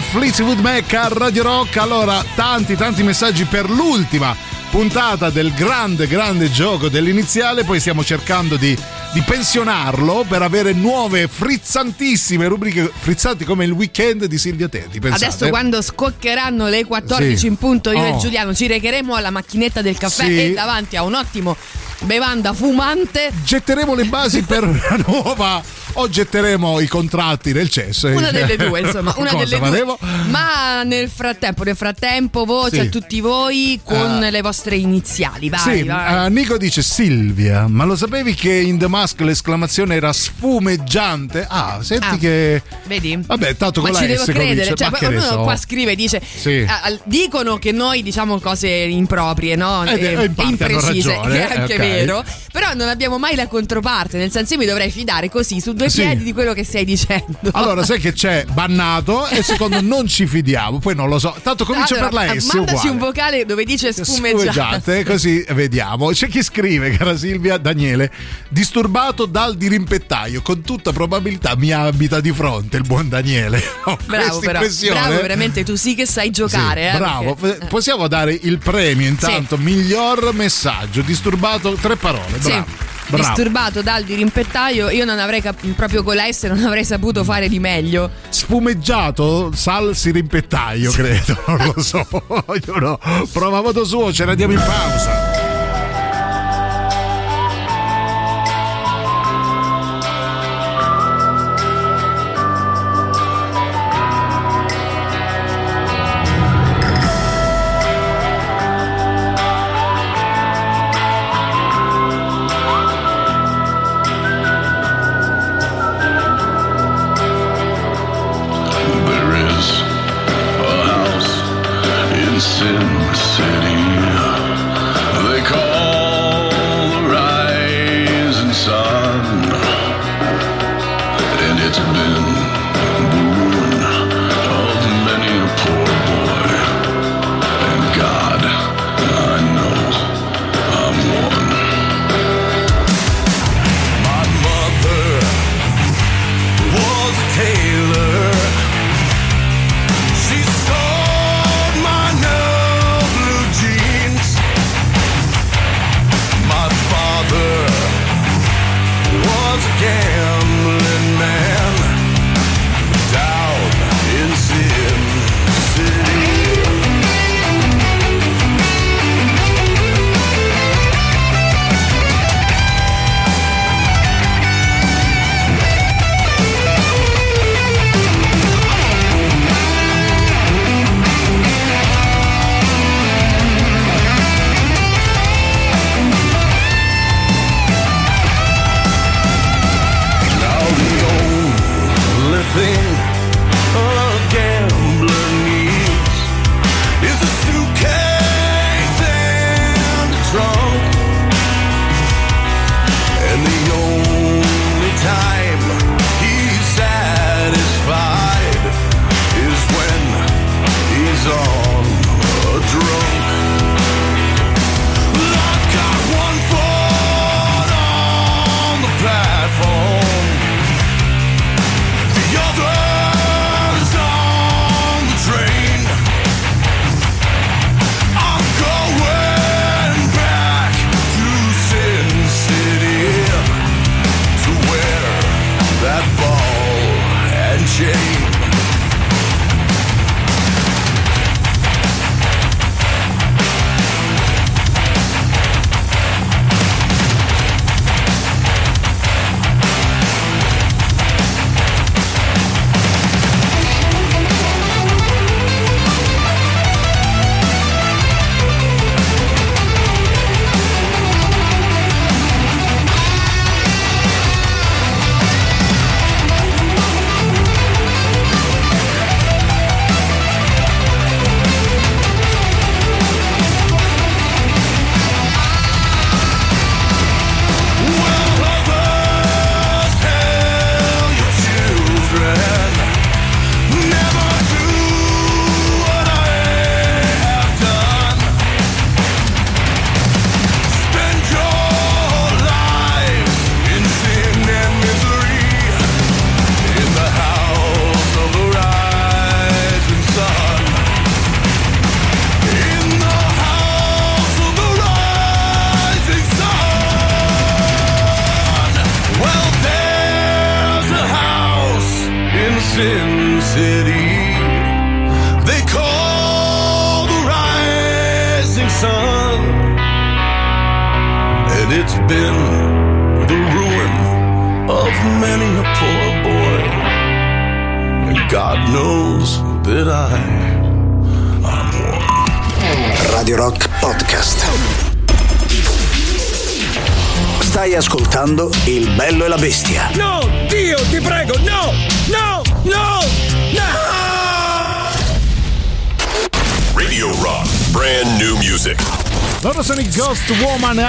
Fleetwood 0.00 0.60
Mac 0.60 0.92
a 0.94 1.08
Radio 1.08 1.42
Rock. 1.42 1.76
Allora, 1.76 2.24
tanti, 2.34 2.76
tanti 2.76 3.02
messaggi 3.02 3.44
per 3.44 3.68
l'ultima 3.70 4.34
puntata 4.70 5.30
del 5.30 5.52
grande, 5.54 6.06
grande 6.06 6.50
gioco 6.50 6.88
dell'iniziale. 6.88 7.64
Poi 7.64 7.80
stiamo 7.80 8.04
cercando 8.04 8.56
di, 8.56 8.76
di 9.12 9.20
pensionarlo 9.22 10.24
per 10.28 10.42
avere 10.42 10.72
nuove 10.72 11.28
frizzantissime 11.28 12.46
rubriche 12.46 12.90
frizzanti 12.98 13.44
come 13.44 13.64
il 13.64 13.70
weekend 13.72 14.24
di 14.26 14.38
Silvia 14.38 14.68
Teti. 14.68 14.98
Pensate? 14.98 15.24
Adesso 15.26 15.48
quando 15.48 15.80
scoccheranno 15.82 16.68
le 16.68 16.84
14 16.84 17.36
Sì. 17.36 17.46
in 17.46 17.56
punto 17.56 17.90
io 17.92 18.00
Oh. 18.00 18.16
e 18.16 18.18
Giuliano 18.18 18.54
ci 18.54 18.66
recheremo 18.66 19.14
alla 19.14 19.30
macchinetta 19.30 19.82
del 19.82 19.96
caffè 19.98 20.24
Sì. 20.24 20.38
e 20.40 20.52
davanti 20.54 20.96
a 20.96 21.02
un 21.02 21.14
ottimo 21.14 21.56
bevanda 22.00 22.52
fumante 22.52 23.32
Getteremo 23.42 23.94
le 23.94 24.04
basi 24.04 24.42
per 24.42 24.64
una 24.64 25.02
nuova 25.06 25.62
o 25.96 26.08
getteremo 26.08 26.80
i 26.80 26.86
contratti 26.86 27.52
nel 27.52 27.68
cesso. 27.68 28.08
una 28.08 28.30
delle 28.30 28.56
due 28.56 28.80
insomma 28.80 29.14
una 29.18 29.32
delle 29.34 29.58
due 29.58 29.96
ma 30.28 30.82
nel 30.82 31.08
frattempo 31.08 31.62
nel 31.64 31.76
frattempo 31.76 32.44
voce 32.44 32.80
Sì. 32.80 32.86
a 32.86 32.88
tutti 32.88 33.20
voi 33.20 33.80
con 33.84 34.22
Ah. 34.22 34.30
le 34.30 34.40
vostre 34.42 34.76
iniziali 34.76 35.48
vai, 35.48 35.60
Sì, 35.78 35.82
vai. 35.84 36.26
eh, 36.26 36.30
Nico 36.30 36.56
dice 36.56 36.82
Silvia, 36.82 37.66
ma 37.68 37.84
lo 37.84 37.96
sapevi 37.96 38.34
che 38.34 38.52
in 38.52 38.78
The 38.78 38.88
Mask 38.88 39.20
l'esclamazione 39.20 39.94
era 39.96 40.12
sfumeggiante? 40.12 41.46
Ah, 41.48 41.78
senti 41.82 42.06
Ah, 42.06 42.16
che... 42.18 42.62
Vedi? 42.86 43.18
Vabbè, 43.24 43.56
tanto 43.56 43.80
con 43.80 43.90
ma 43.90 43.96
la 43.96 44.02
ci 44.02 44.10
devo 44.12 44.22
S 44.22 44.26
credere, 44.26 44.48
comincia, 44.48 44.74
cioè, 44.74 44.90
ma 44.90 44.98
poi 44.98 45.08
che 45.08 45.14
ne 45.14 45.20
uno 45.20 45.26
so. 45.26 45.40
qua 45.40 45.56
scrive 45.56 45.94
dice 45.96 46.20
Sì. 46.36 46.64
ah, 46.68 46.96
dicono 47.04 47.56
che 47.58 47.72
noi 47.72 48.02
diciamo 48.02 48.38
cose 48.40 48.68
improprie, 48.68 49.56
no? 49.56 49.84
Eh, 49.84 49.94
E- 49.94 50.04
eh, 50.04 50.24
in 50.24 50.34
parte 50.34 50.64
hanno 50.64 50.72
imprecise, 50.72 51.08
ragione, 51.16 51.34
che 51.36 51.48
è 51.48 51.58
anche 51.58 51.72
ok. 51.74 51.78
vero, 51.80 52.24
però 52.52 52.74
non 52.74 52.88
abbiamo 52.88 53.18
mai 53.18 53.34
la 53.34 53.46
controparte, 53.48 54.18
nel 54.18 54.30
senso 54.30 54.54
io 54.54 54.60
mi 54.60 54.66
dovrei 54.66 54.90
fidare 54.90 55.28
così 55.30 55.60
su 55.60 55.72
due 55.72 55.88
Sì. 55.88 56.02
piedi 56.02 56.24
di 56.24 56.32
quello 56.32 56.52
che 56.52 56.64
stai 56.64 56.84
dicendo. 56.84 57.38
Allora, 57.52 57.82
sai 57.84 57.98
che 57.98 58.12
c'è 58.12 58.44
bannato 58.52 59.26
e 59.28 59.42
secondo 59.42 59.80
non 59.82 60.06
ci 60.06 60.26
fidiamo, 60.26 60.78
poi 60.78 60.94
non 60.94 61.08
lo 61.08 61.18
so. 61.18 61.34
Tanto 61.42 61.64
comincia 61.64 61.94
Allora, 61.94 62.08
per 62.10 62.34
la 62.34 62.40
S 62.40 62.52
mandaci 62.52 62.74
uguale. 62.76 62.90
un 62.90 62.98
vocale 62.98 63.44
dove 63.44 63.64
dice 63.64 63.92
sfumeggiante. 63.92 64.50
Sfumeggiate, 64.52 65.04
così 65.04 65.44
vediamo. 65.50 66.10
C'è 66.10 66.28
chi 66.28 66.42
scrive, 66.42 66.90
cara 66.90 67.16
Silvia, 67.16 67.56
Daniele, 67.58 68.10
disturbato 68.48 69.26
dal 69.26 69.56
dirimpettaio, 69.56 70.40
con 70.42 70.62
tutta 70.62 70.92
probabilità 70.92 71.54
mi 71.56 71.70
abita 71.72 72.20
di 72.20 72.32
fronte 72.32 72.75
il 72.76 72.84
buon 72.86 73.08
Daniele. 73.08 73.62
Ho 73.84 73.96
Bravo, 74.06 74.38
però. 74.40 74.60
Bravo, 74.90 75.20
veramente 75.20 75.64
tu 75.64 75.74
sì 75.76 75.94
che 75.94 76.06
sai 76.06 76.30
giocare. 76.30 76.88
Sì, 76.90 76.96
eh, 76.96 76.98
bravo, 76.98 77.34
perché- 77.34 77.64
F- 77.66 77.68
possiamo 77.68 78.08
dare 78.08 78.38
il 78.40 78.58
premio 78.58 79.06
intanto, 79.06 79.56
miglior 79.58 80.32
messaggio, 80.34 81.00
disturbato, 81.02 81.72
tre 81.74 81.96
parole, 81.96 82.40
Sì. 82.40 82.48
bravo. 82.48 82.64
bravo. 83.08 83.34
Disturbato 83.34 83.82
dal 83.82 84.02
dirimpettaio, 84.04 84.90
io 84.90 85.04
non 85.04 85.18
avrei 85.18 85.40
cap- 85.40 85.64
proprio 85.74 86.02
con 86.02 86.16
la 86.16 86.30
S 86.30 86.42
non 86.44 86.64
avrei 86.64 86.84
saputo 86.84 87.22
fare 87.24 87.48
di 87.48 87.58
meglio. 87.60 88.10
Sfumeggiato, 88.28 89.52
salsi 89.54 90.10
rimpettaio, 90.10 90.90
credo, 90.90 91.38
non 91.46 91.72
lo 91.74 91.82
so. 91.82 92.06
Ognuno 92.46 92.98
prova 93.32 93.58
a 93.58 93.62
modo 93.62 93.84
suo, 93.84 94.12
ce 94.12 94.24
la 94.24 94.34
diamo 94.34 94.54
in 94.54 94.62
pausa. 94.64 95.35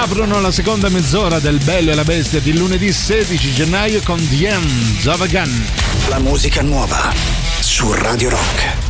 Aprono 0.10 0.40
la 0.40 0.52
seconda 0.52 0.88
mezz'ora 0.88 1.40
del 1.40 1.60
Bello 1.66 1.92
e 1.92 1.96
la 1.96 2.06
Bestia 2.06 2.40
di 2.40 2.58
lunedì 2.58 2.94
16 2.94 3.54
gennaio 3.54 4.02
con 4.06 4.18
The 4.18 4.48
End 4.48 5.06
of 5.06 5.28
Gun. 5.28 5.66
La 6.08 6.20
musica 6.20 6.62
nuova 6.62 7.14
su 7.60 7.92
Radio 7.92 8.30
Rock. 8.30 8.87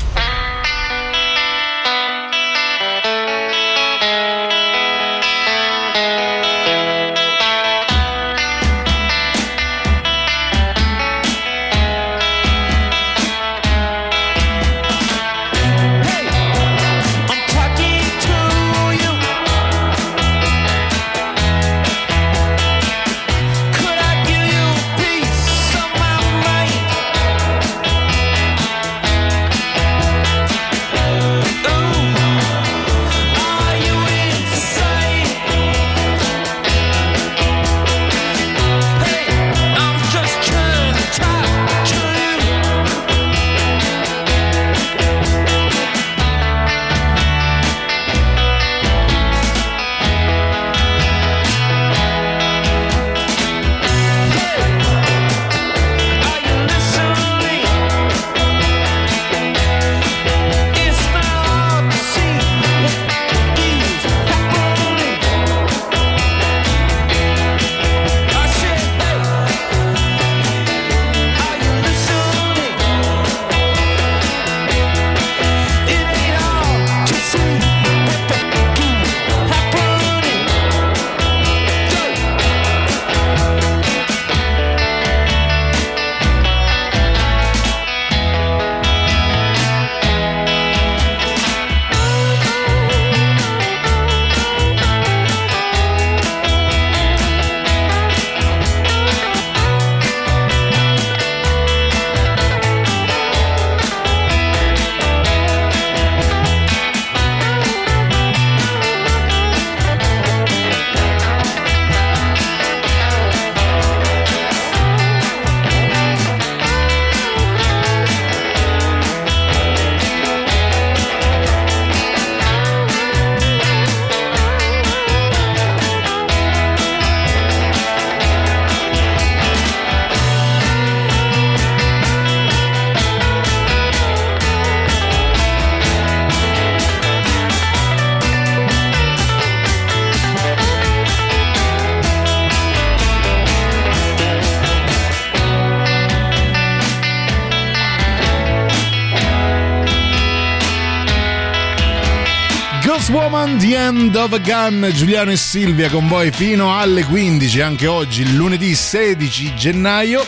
The 153.59 153.75
End 153.75 154.15
of 154.15 154.33
a 154.33 154.37
Gun, 154.39 154.89
Giuliano 154.93 155.31
e 155.31 155.35
Silvia 155.37 155.89
con 155.89 156.07
voi 156.07 156.31
fino 156.31 156.77
alle 156.77 157.03
15, 157.05 157.61
anche 157.61 157.87
oggi, 157.87 158.35
lunedì 158.35 158.75
16 158.75 159.55
gennaio. 159.55 160.23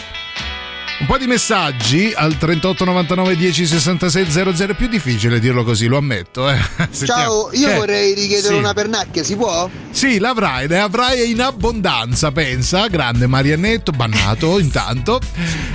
Un 0.99 1.05
po' 1.05 1.17
di 1.17 1.27
messaggi 1.27 2.11
al 2.13 2.37
38 2.37 2.83
99 2.83 3.37
10 3.37 3.65
66 3.67 4.29
00, 4.29 4.71
è 4.71 4.75
più 4.75 4.87
difficile 4.89 5.39
dirlo 5.39 5.63
così, 5.63 5.85
lo 5.87 5.95
ammetto. 5.95 6.49
Eh. 6.49 6.57
Ciao, 7.05 7.51
io 7.53 7.69
Che- 7.69 7.75
vorrei 7.75 8.13
richiedere 8.13 8.53
Sì. 8.55 8.59
una 8.59 8.73
pernacchia, 8.73 9.23
si 9.23 9.37
può? 9.37 9.69
Sì, 9.91 10.19
l'avrai, 10.19 10.67
ne 10.67 10.79
avrai 10.79 11.29
in 11.31 11.41
abbondanza, 11.41 12.33
pensa. 12.33 12.87
Grande 12.87 13.27
Mariannetto, 13.27 13.91
bannato 13.93 14.59
intanto. 14.59 15.21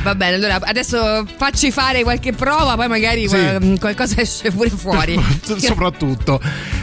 Va 0.02 0.14
bene, 0.14 0.34
allora 0.34 0.58
adesso 0.62 1.26
facci 1.38 1.70
fare 1.70 2.02
qualche 2.02 2.34
prova, 2.34 2.74
poi 2.74 2.88
magari 2.88 3.22
Sì. 3.26 3.28
qual- 3.28 3.76
qualcosa 3.80 4.20
esce 4.20 4.50
pure 4.50 4.68
fuori. 4.68 5.18
soprattutto. 5.56 6.38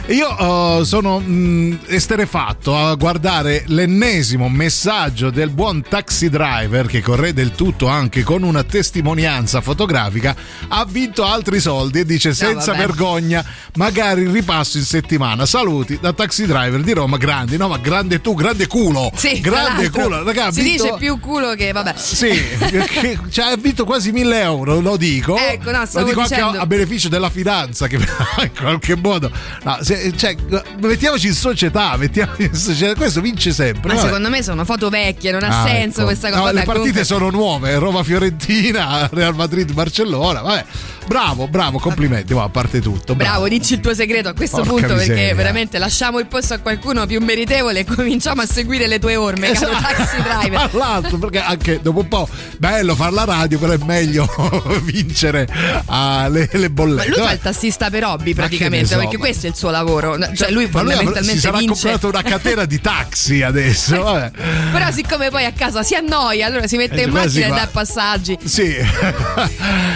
Io 0.08 0.80
eh, 0.80 0.84
sono 0.84 1.20
mh, 1.20 1.78
esterefatto 1.86 2.76
a 2.76 2.94
guardare 2.96 3.62
l'ennesimo 3.68 4.48
messaggio 4.48 5.30
del 5.30 5.50
buon 5.50 5.82
taxi 5.88 6.28
driver 6.28 6.86
che 6.86 7.00
corre 7.00 7.32
del 7.32 7.52
tutto 7.52 7.86
anche 7.86 8.22
con 8.24 8.42
una 8.42 8.64
testimonianza 8.64 9.60
fotografica. 9.60 10.34
Ha 10.68 10.84
vinto 10.84 11.24
altri 11.24 11.60
soldi 11.60 12.00
e 12.00 12.04
dice 12.04 12.34
senza 12.34 12.72
vabbè. 12.72 12.84
vergogna, 12.86 13.44
magari 13.76 14.26
ripasso 14.26 14.76
in 14.76 14.84
settimana. 14.84 15.46
Saluti 15.46 15.96
da 16.00 16.12
taxi 16.12 16.46
driver 16.46 16.80
di 16.82 16.92
Roma, 16.92 17.16
grandi, 17.16 17.56
no, 17.56 17.68
ma 17.68 17.78
grande 17.78 18.20
tu, 18.20 18.34
grande 18.34 18.66
culo. 18.66 19.10
Sì, 19.14 19.40
grande 19.40 19.88
culo, 19.88 20.24
raga, 20.24 20.46
ha 20.46 20.52
Si 20.52 20.62
vinto- 20.62 20.82
dice 20.82 20.96
più 20.98 21.20
culo 21.20 21.54
che 21.54 21.70
vabbè. 21.72 21.94
sì, 21.96 22.28
che, 22.58 23.18
cioè, 23.30 23.52
ha 23.52 23.56
vinto 23.56 23.84
quasi 23.84 24.10
1000 24.10 24.40
euro, 24.42 24.80
lo 24.80 24.96
dico. 24.96 25.36
Ecco, 25.38 25.70
no, 25.70 25.84
lo 25.90 26.02
dico 26.02 26.20
anche 26.20 26.34
a, 26.34 26.38
dicendo- 26.38 26.60
a 26.60 26.66
beneficio 26.66 27.08
della 27.08 27.30
fidanza, 27.30 27.86
che 27.86 27.96
in 28.42 28.50
qualche 28.58 28.96
modo. 28.96 29.30
no, 29.62 29.78
se- 29.96 30.16
cioè, 30.16 30.36
mettiamoci 30.80 31.26
in 31.28 31.34
società, 31.34 31.96
mettiamoci 31.96 32.42
in 32.44 32.54
società. 32.54 32.94
Questo 32.94 33.20
vince 33.20 33.52
sempre. 33.52 33.88
Ma 33.88 33.94
vabbè. 33.94 34.06
secondo 34.06 34.28
me 34.28 34.42
sono 34.42 34.64
foto 34.64 34.88
vecchie, 34.88 35.30
non 35.32 35.42
ha 35.44 35.62
Ah, 35.62 35.66
senso 35.66 35.98
ecco. 36.00 36.04
questa 36.08 36.28
No, 36.28 36.34
cosa. 36.36 36.46
le 36.48 36.52
Vabbè, 36.54 36.66
partite 36.66 37.04
comunque- 37.04 37.04
sono 37.04 37.30
nuove: 37.30 37.78
Roma-Fiorentina, 37.78 39.08
Real 39.12 39.34
Madrid-Barcellona. 39.34 40.40
Vabbè, 40.40 40.64
bravo, 41.06 41.48
bravo, 41.48 41.78
complimenti. 41.78 42.34
Ma 42.34 42.44
a 42.44 42.48
parte 42.48 42.80
tutto, 42.80 43.14
bravo. 43.14 43.30
Bravo, 43.32 43.48
dici 43.48 43.74
il 43.74 43.80
tuo 43.80 43.94
segreto 43.94 44.28
a 44.28 44.34
questo 44.34 44.58
Porca 44.58 44.70
punto 44.72 44.94
perché 44.94 45.10
miseria. 45.12 45.34
veramente 45.34 45.78
lasciamo 45.78 46.18
il 46.18 46.26
posto 46.26 46.54
a 46.54 46.58
qualcuno 46.58 47.06
più 47.06 47.20
meritevole 47.20 47.80
e 47.80 47.84
cominciamo 47.84 48.42
a 48.42 48.46
seguire 48.46 48.86
le 48.86 48.98
tue 48.98 49.16
orme, 49.16 49.50
Esatto. 49.50 49.72
taxi 49.80 50.16
driver. 50.22 50.68
Tra 50.70 50.78
l'altro, 50.78 51.18
perché 51.18 51.40
anche 51.40 51.80
dopo 51.82 52.00
un 52.00 52.08
po' 52.08 52.28
bello 52.58 52.94
fare 52.94 53.12
la 53.12 53.24
radio, 53.24 53.58
però 53.58 53.72
è 53.72 53.78
meglio 53.84 54.28
vincere 54.84 55.46
ah, 55.86 56.28
le, 56.28 56.48
le 56.52 56.68
Ma 56.68 56.68
bollette. 56.68 57.08
lui 57.08 57.18
fa 57.20 57.32
il 57.32 57.38
tassista 57.40 57.90
per 57.90 58.04
hobby 58.04 58.30
Ma 58.30 58.36
praticamente, 58.42 58.86
so, 58.88 58.98
perché 58.98 59.16
ma- 59.16 59.24
questo 59.24 59.46
è 59.46 59.48
il 59.50 59.56
suo 59.56 59.70
Ma 59.70 59.76
lavoro. 59.78 60.16
Cioè 60.34 60.50
lui 60.50 60.68
Ma 60.70 60.82
lui 60.82 60.92
avrà- 60.92 61.04
fondamentalmente 61.04 61.32
si 61.34 61.38
sarà 61.40 61.58
vince. 61.58 61.72
comprato 61.74 62.08
una 62.08 62.22
catena 62.22 62.64
di 62.64 62.80
taxi 62.80 63.42
adesso. 63.42 64.00
vabbè. 64.02 64.30
Però 64.72 64.90
siccome 64.90 65.30
poi 65.30 65.44
a 65.44 65.52
casa 65.52 65.82
si 65.82 65.94
annoia, 65.94 66.46
allora 66.46 66.66
si 66.66 66.76
mette 66.76 67.00
Eh, 67.02 67.04
in 67.04 67.10
macchina 67.10 67.46
e 67.46 67.50
dà 67.50 67.68
passaggi. 67.70 68.38
Sì, 68.44 68.74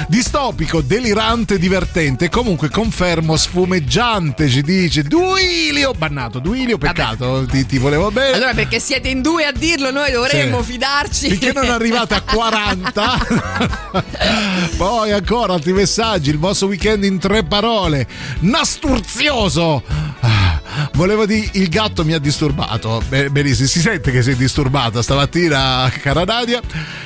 distopico, 0.09 0.81
delirante, 1.01 1.59
divertente. 1.59 2.31
Comunque 2.31 2.71
confermo 2.71 3.37
sfumeggiante. 3.37 4.49
Ci 4.49 4.63
dice 4.63 5.03
Duilio. 5.03 5.93
Bannato, 5.93 6.39
Duilio, 6.39 6.79
peccato. 6.79 7.45
Ti, 7.47 7.67
ti 7.67 7.77
volevo 7.79 8.11
bene. 8.11 8.37
Allora 8.37 8.55
perché 8.55 8.81
siete 8.81 9.09
in 9.09 9.21
due 9.21 9.45
a 9.45 9.53
dirlo, 9.53 9.91
noi 9.91 10.11
dovremmo 10.11 10.63
Sì. 10.63 10.73
fidarci. 10.73 11.29
Finché 11.29 11.53
non 11.53 11.69
arrivate 11.69 12.15
a 12.15 12.23
40, 12.23 13.27
poi 14.79 15.13
ancora 15.13 15.53
altri 15.55 15.73
messaggi. 15.75 16.31
Il 16.31 16.39
vostro 16.39 16.69
weekend 16.69 17.05
in 17.05 17.19
tre 17.19 17.45
parole: 17.45 18.07
nasturzioso. 18.41 19.83
Volevo 20.97 21.27
dire, 21.27 21.47
il 21.53 21.69
gatto 21.69 22.07
mi 22.07 22.15
ha 22.15 22.19
disturbato. 22.19 23.03
Be- 23.09 23.29
Benissimo, 23.29 23.69
si 23.69 23.81
sente 23.81 24.11
che 24.11 24.23
sei 24.23 24.35
disturbata 24.35 25.03
stamattina, 25.03 25.93
cara 26.01 26.25
Nadia. 26.25 26.63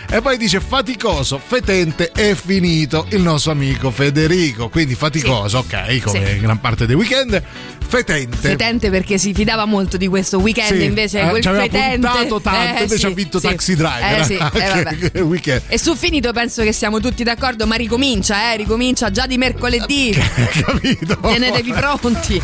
E 0.08 0.20
poi 0.20 0.36
dice 0.38 0.60
faticoso, 0.60 1.40
fetente 1.44 2.12
e 2.14 2.36
finito 2.36 3.06
il 3.10 3.20
nostro 3.20 3.50
amico 3.50 3.90
Federico. 3.90 4.68
Quindi 4.68 4.94
faticoso, 4.94 5.58
ok, 5.58 6.02
come 6.02 6.24
Sì. 6.34 6.38
gran 6.38 6.60
parte 6.60 6.86
dei 6.86 6.94
weekend. 6.94 7.42
Fetente. 7.90 8.36
Fetente 8.50 8.88
perché 8.88 9.18
si 9.18 9.34
fidava 9.34 9.64
molto 9.64 9.96
di 9.96 10.06
questo 10.06 10.38
weekend, 10.38 10.78
Sì, 10.78 10.84
invece 10.84 11.20
eh, 11.22 11.28
quel 11.28 11.42
ci 11.42 11.48
aveva 11.48 11.64
fetente 11.64 12.06
puntato 12.06 12.40
tanto, 12.40 12.60
eh, 12.78 12.82
invece 12.82 12.98
sì, 12.98 13.06
ha 13.06 13.08
vinto 13.10 13.40
sì. 13.40 13.46
Taxi 13.48 13.74
Driver. 13.74 14.20
Eh 14.20 14.24
sì, 14.24 14.34
eh, 14.34 14.38
vabbè. 15.24 15.62
E 15.66 15.78
su 15.78 15.96
finito 15.96 16.32
penso 16.32 16.62
che 16.62 16.72
siamo 16.72 17.00
tutti 17.00 17.24
d'accordo, 17.24 17.66
ma 17.66 17.74
ricomincia, 17.74 18.52
eh, 18.52 18.56
ricomincia 18.58 19.10
già 19.10 19.26
di 19.26 19.36
mercoledì. 19.38 20.12
Capito? 20.64 21.18
Tenetevi 21.20 21.72
pronti. 21.72 22.40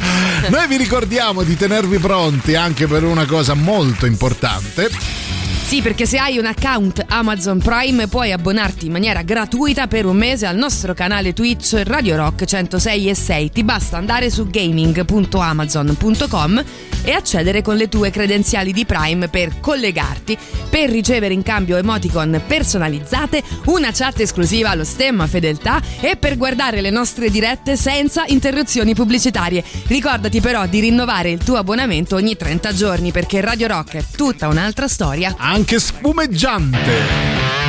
Noi 0.49 0.67
vi 0.67 0.77
ricordiamo 0.77 1.36
di 1.43 1.57
tenervi 1.57 1.99
pronti 1.99 2.55
anche 2.55 2.87
per 2.87 3.05
una 3.05 3.27
cosa 3.27 3.55
molto 3.55 4.07
importante. 4.07 4.91
Sì, 5.67 5.83
perché 5.83 6.07
se 6.07 6.19
hai 6.19 6.39
un 6.39 6.47
account 6.47 7.05
Amazon 7.09 7.59
Prime 7.59 8.07
puoi 8.07 8.31
abbonarti 8.31 8.87
in 8.87 8.93
maniera 8.93 9.23
gratuita 9.23 9.89
per 9.89 10.07
un 10.07 10.17
mese 10.17 10.47
al 10.47 10.57
nostro 10.57 10.95
canale 10.95 11.33
Twitch 11.33 11.83
Radio 11.85 12.15
Rock 12.15 12.45
106 12.45 13.09
e 13.09 13.15
6. 13.17 13.51
Ti 13.51 13.65
basta 13.65 13.97
andare 13.97 14.31
su 14.31 14.49
gaming.amazon.com 14.49 16.65
e 17.03 17.13
accedere 17.13 17.63
con 17.63 17.75
le 17.77 17.89
tue 17.89 18.11
credenziali 18.11 18.73
di 18.73 18.85
Prime 18.85 19.29
per 19.29 19.59
collegarti, 19.59 20.39
per 20.71 20.89
ricevere 20.89 21.35
in 21.35 21.43
cambio 21.43 21.77
emoticon 21.77 22.43
personalizzate, 22.47 23.43
una 23.67 23.91
chat 23.93 24.21
esclusiva 24.21 24.71
allo 24.71 24.85
stemma 24.85 25.27
fedeltà 25.27 25.83
e 26.01 26.17
per 26.17 26.37
guardare 26.37 26.81
le 26.81 26.91
nostre 26.91 27.29
dirette 27.29 27.77
senza 27.77 28.23
interruzioni 28.27 28.95
pubblicitarie. 28.95 29.65
Ricordati 29.87 30.41
però 30.41 30.65
di 30.67 30.79
rinnovare 30.79 31.31
il 31.31 31.43
tuo 31.43 31.57
abbonamento 31.57 32.15
ogni 32.15 32.37
30 32.37 32.73
giorni 32.73 33.11
perché 33.11 33.41
Radio 33.41 33.67
Rock 33.67 33.97
è 33.97 34.05
tutta 34.17 34.47
un'altra 34.47 34.87
storia. 34.87 35.35
Anche 35.57 35.81
sfumeggiante. 35.81 37.66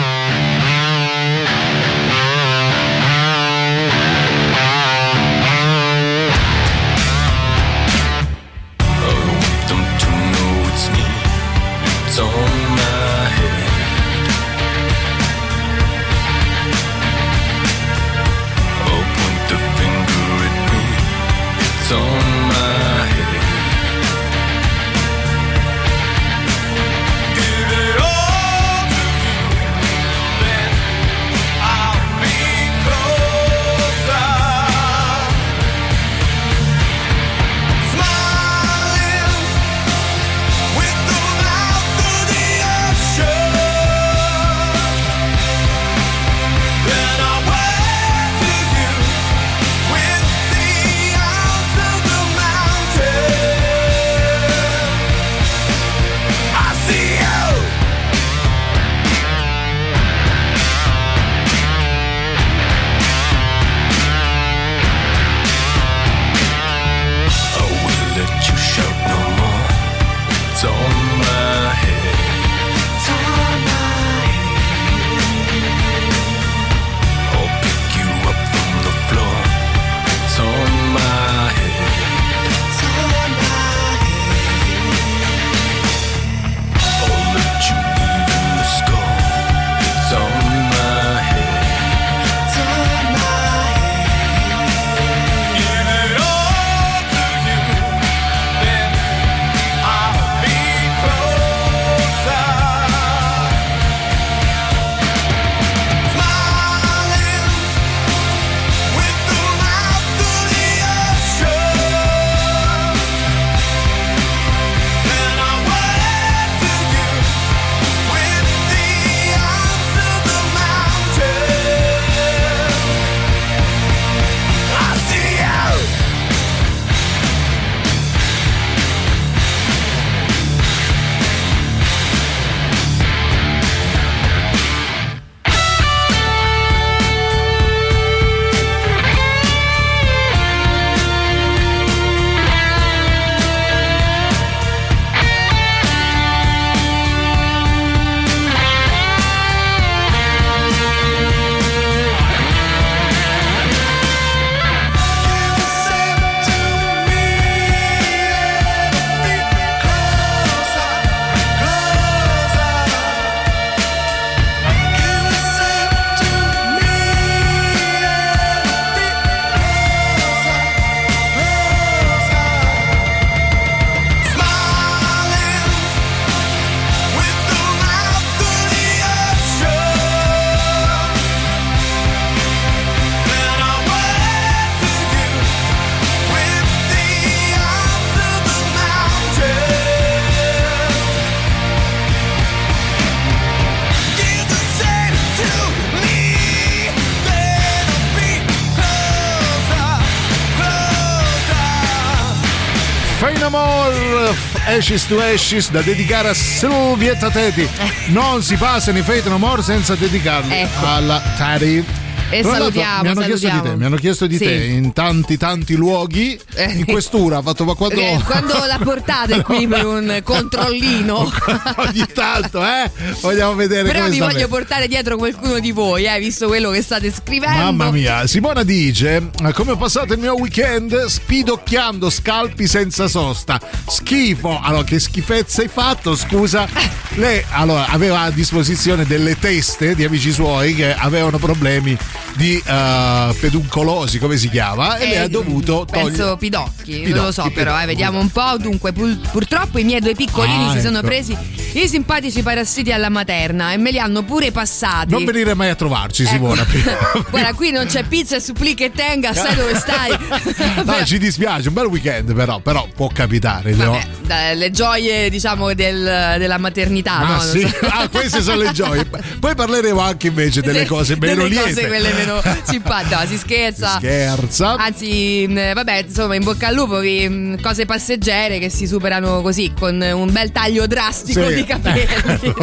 Ashes 204.88 205.06
to 205.08 205.20
Ashes 205.20 205.70
da 205.70 205.82
dedicare 205.82 206.30
a 206.30 206.34
Silvietta 206.34 207.30
Teti. 207.30 207.68
Non 208.08 208.42
si 208.42 208.56
passa 208.56 208.92
in 208.92 209.04
Fate 209.04 209.28
No 209.28 209.38
More 209.38 209.62
senza 209.62 209.96
dedicarli 209.96 210.54
Ecco. 210.54 210.86
alla 210.86 211.22
Tati. 211.36 211.97
E 212.30 212.42
Tra 212.42 212.52
salutiamo, 212.56 213.02
mi 213.04 213.08
hanno 213.08 213.22
chiesto 213.22 213.34
di 213.46 213.52
salutiamo. 213.52 213.70
te, 213.70 213.76
mi 213.78 213.86
hanno 213.86 213.96
chiesto 213.96 214.28
di 214.28 214.38
Sì. 214.38 214.44
te 214.44 214.54
in 214.66 214.92
tanti 214.94 215.38
tanti 215.38 215.76
luoghi 215.76 216.38
in 216.58 216.86
questura, 216.86 217.38
ha 217.38 217.42
fatto 217.42 217.64
ma 217.64 217.74
quando 217.74 218.00
Eh, 218.02 218.20
quando 218.26 218.54
la 218.66 218.80
portate 218.84 219.42
qui 219.48 219.66
per 219.68 219.86
un 219.86 220.20
controllino 220.24 221.32
ogni 221.78 222.06
tanto, 222.14 222.64
eh? 222.66 222.92
Vogliamo 223.22 223.56
vedere 223.56 223.90
però 223.90 224.10
vi 224.10 224.20
voglio 224.20 224.34
bene. 224.34 224.48
portare 224.48 224.88
dietro 224.90 225.16
qualcuno 225.16 225.60
di 225.60 225.72
voi 225.72 226.06
eh, 226.06 226.20
visto 226.20 226.48
quello 226.48 226.70
che 226.70 226.82
state 226.82 227.12
scrivendo 227.14 227.58
Mamma 227.64 227.92
mia, 227.92 228.28
Simona 228.28 228.64
dice: 228.64 229.30
Come 229.54 229.72
ho 229.72 229.78
passato 229.78 230.12
il 230.14 230.20
mio 230.20 230.36
weekend 230.38 231.06
spidocchiando 231.06 232.10
scalpi 232.10 232.68
senza 232.68 233.08
sosta. 233.08 233.60
Schifo. 233.88 234.60
Allora, 234.62 234.84
che 234.84 235.00
schifezza 235.00 235.62
hai 235.62 235.70
fatto? 235.70 236.16
Scusa. 236.16 236.68
Lei 237.18 237.44
allora, 237.50 237.88
aveva 237.88 238.22
a 238.22 238.30
disposizione 238.30 239.04
delle 239.04 239.40
teste 239.40 239.96
di 239.96 240.04
amici 240.04 240.32
suoi 240.32 240.76
che 240.76 240.94
avevano 240.94 241.40
problemi 241.40 241.98
di 242.36 242.62
eh, 242.64 243.36
peduncolosi, 243.40 244.20
come 244.20 244.38
si 244.38 244.50
chiama, 244.50 244.98
e 244.98 245.06
Eh, 245.06 245.08
lei 245.10 245.18
ha 245.18 245.28
dovuto 245.28 245.84
togliere. 245.90 246.10
Penso 246.12 246.38
Pidocchi, 246.38 246.92
non 246.92 247.00
lo 247.00 247.06
Pidocchi, 247.08 247.34
so 247.34 247.42
però, 247.42 247.54
Pidocchi. 247.72 247.84
eh, 247.84 247.86
vediamo 247.88 248.20
un 248.20 248.30
po'. 248.30 248.58
Dunque, 248.60 248.92
pur- 248.94 249.18
purtroppo 249.32 249.80
i 249.80 249.84
miei 249.84 250.00
due 250.00 250.14
piccolini 250.14 250.68
Ah, 250.70 250.74
si 250.74 250.82
sono 250.82 251.00
ecco. 251.00 251.08
presi 251.08 251.36
i 251.74 251.88
simpatici 251.88 252.42
parassiti 252.42 252.92
alla 252.92 253.10
materna 253.10 253.72
e 253.72 253.78
me 253.78 253.92
li 253.92 254.00
hanno 254.00 254.24
pure 254.24 254.52
passati. 254.52 255.12
Non 255.12 255.26
venire 255.26 255.54
mai 255.54 255.70
a 255.70 255.76
trovarci, 255.76 256.24
Ecco. 256.24 256.32
Simona. 256.32 256.66
Guarda, 257.30 257.54
qui 257.54 257.72
non 257.72 257.86
c'è 257.86 258.04
pizza 258.04 258.40
suppli 258.40 258.74
che 258.74 258.92
tenga, 258.92 259.34
sai 259.34 259.56
dove 259.56 259.76
stai? 259.76 260.18
no, 260.86 261.06
ci 261.06 261.18
dispiace, 261.18 261.68
un 261.68 261.74
bel 261.74 261.86
weekend, 261.86 262.34
però, 262.34 262.60
però 262.60 262.88
può 262.96 263.08
capitare. 263.08 263.74
no? 263.74 263.92
Vabbè, 263.92 264.06
dai, 264.26 264.58
le 264.58 264.72
gioie, 264.72 265.30
diciamo, 265.30 265.74
del- 265.74 266.36
della 266.38 266.58
maternità, 266.58 267.18
Ah, 267.18 267.34
no? 267.36 267.40
Sì? 267.42 267.62
so. 267.62 267.76
Ah, 267.98 268.08
queste 268.10 268.42
sono 268.42 268.58
le 268.58 268.72
gioie. 268.74 269.06
Poi 269.40 269.56
parleremo 269.56 270.00
anche 270.00 270.28
invece 270.28 270.62
delle 270.62 270.86
cose 270.86 271.16
meno 271.20 271.44
delle 271.44 271.50
liete. 271.50 271.74
cose 271.74 271.88
quelle 271.88 272.14
meno 272.14 272.42
simpatiche. 272.64 273.16
No, 273.16 273.26
si 273.26 273.38
scherza. 273.38 273.96
Scherza. 273.98 274.76
Anzi, 274.76 275.46
mh, 275.48 275.74
vabbè, 275.74 276.04
insomma, 276.08 276.36
in 276.36 276.44
bocca 276.44 276.68
al 276.68 276.76
lupo, 276.76 277.00
mh, 277.02 277.62
cose 277.62 277.86
passeggere 277.86 278.60
che 278.60 278.70
si 278.70 278.86
superano 278.88 279.42
così, 279.42 279.72
con 279.78 280.00
un 280.02 280.32
bel 280.32 280.52
taglio 280.52 280.86
drastico 280.88 281.48
Sì. 281.48 281.57
Di 281.58 281.64
capelli. 281.66 282.54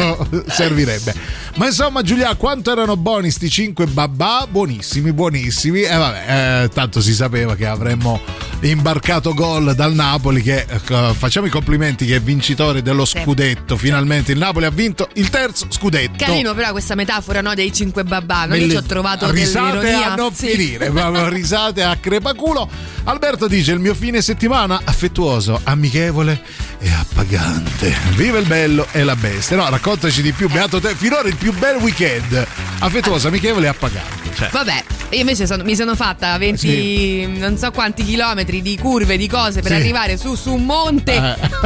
Servirebbe. 0.47 1.13
Ma 1.55 1.67
insomma, 1.67 2.01
Giulia, 2.01 2.35
quanto 2.35 2.71
erano 2.71 2.97
buoni 2.97 3.31
sti 3.31 3.49
5 3.49 3.85
babà? 3.87 4.45
Buonissimi, 4.49 5.13
buonissimi. 5.13 5.81
E 5.81 5.95
vabbè, 5.95 6.63
eh, 6.63 6.69
tanto 6.69 7.01
si 7.01 7.13
sapeva 7.13 7.55
che 7.55 7.65
avremmo 7.65 8.19
imbarcato 8.61 9.33
gol 9.33 9.73
dal 9.75 9.93
Napoli. 9.93 10.41
Che 10.41 10.65
eh, 10.67 11.13
facciamo 11.13 11.47
i 11.47 11.49
complimenti 11.49 12.05
che 12.05 12.17
è 12.17 12.21
vincitore 12.21 12.81
dello 12.81 13.05
scudetto. 13.05 13.77
Finalmente 13.77 14.31
il 14.31 14.37
Napoli 14.37 14.65
ha 14.65 14.69
vinto 14.69 15.09
il 15.13 15.29
terzo 15.29 15.67
scudetto. 15.69 16.23
Carino, 16.25 16.53
però, 16.53 16.71
questa 16.71 16.95
metafora 16.95 17.41
no, 17.41 17.53
dei 17.53 17.71
cinque 17.73 18.03
babà. 18.03 18.45
No? 18.45 18.55
Io 18.55 18.61
Belle- 18.61 18.71
ci 18.71 18.77
ho 18.77 18.83
trovato 18.83 19.31
risate 19.31 19.93
a 19.93 20.15
non 20.15 20.33
Sì. 20.33 20.49
finire, 20.49 20.91
risate 21.29 21.83
a 21.83 21.95
crepaculo. 21.95 22.69
Alberto 23.05 23.47
dice: 23.47 23.71
Il 23.71 23.79
mio 23.79 23.93
fine 23.93 24.21
settimana 24.21 24.81
affettuoso, 24.83 25.59
amichevole 25.63 26.41
e 26.79 26.91
appagante. 26.91 27.93
Viva 28.15 28.37
il 28.39 28.45
bello 28.45 28.84
e 28.91 29.03
la 29.03 29.15
bestia. 29.15 29.55
No, 29.57 29.69
raccontaci 29.69 30.21
di 30.21 30.31
più. 30.31 30.49
Beato 30.49 30.79
te, 30.79 30.95
finora 30.95 31.27
il 31.27 31.35
più 31.35 31.53
bel 31.53 31.75
weekend. 31.77 32.45
Affettuoso, 32.79 33.27
amichevole 33.27 33.65
e 33.65 33.69
appagante. 33.69 34.23
Cioè, 34.35 34.49
Vabbè, 34.51 34.83
io 35.11 35.19
invece 35.19 35.45
sono- 35.47 35.63
mi 35.63 35.75
sono 35.75 35.95
fatta 35.95 36.37
20, 36.37 37.37
non 37.37 37.57
so 37.57 37.71
quanti 37.71 38.03
chilometri 38.03 38.61
di 38.61 38.77
curve, 38.77 39.15
di 39.17 39.27
cose 39.29 39.61
per 39.61 39.71
Sì. 39.71 39.77
arrivare 39.77 40.17
su, 40.17 40.35
su 40.35 40.53
un 40.53 40.65
monte 40.65 41.13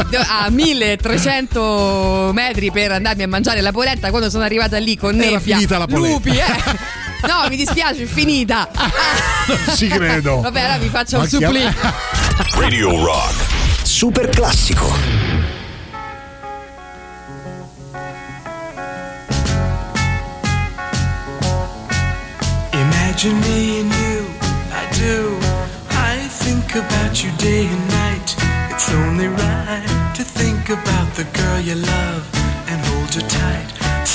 do- 0.09 0.19
a 0.19 0.49
1300 0.49 2.31
metri 2.33 2.71
per 2.71 2.91
andarmi 2.91 3.23
a 3.23 3.27
mangiare 3.27 3.61
la 3.61 3.71
polenta. 3.71 4.09
Quando 4.09 4.29
sono 4.29 4.43
arrivata 4.43 4.77
lì 4.77 4.95
con 4.97 5.15
Era 5.19 5.31
nebbia, 5.37 5.55
finita 5.55 5.77
la 5.77 5.87
polenta. 5.87 6.09
lupi, 6.29 6.29
eh. 6.37 6.87
No, 7.27 7.47
mi 7.49 7.55
dispiace, 7.57 8.03
è 8.03 8.05
finita. 8.05 8.69
non 9.47 9.75
ci 9.75 9.87
credo. 9.87 10.41
Vabbè, 10.41 10.59
allora 10.61 10.77
vi 10.77 10.89
faccio 10.89 11.15
un 11.17 11.23
Ma 11.23 11.27
chiam- 11.27 11.43
supplì. 11.43 11.75
Radio 12.59 13.03
Rock. 13.03 13.33
Super 13.83 14.29
classico. 14.29 15.08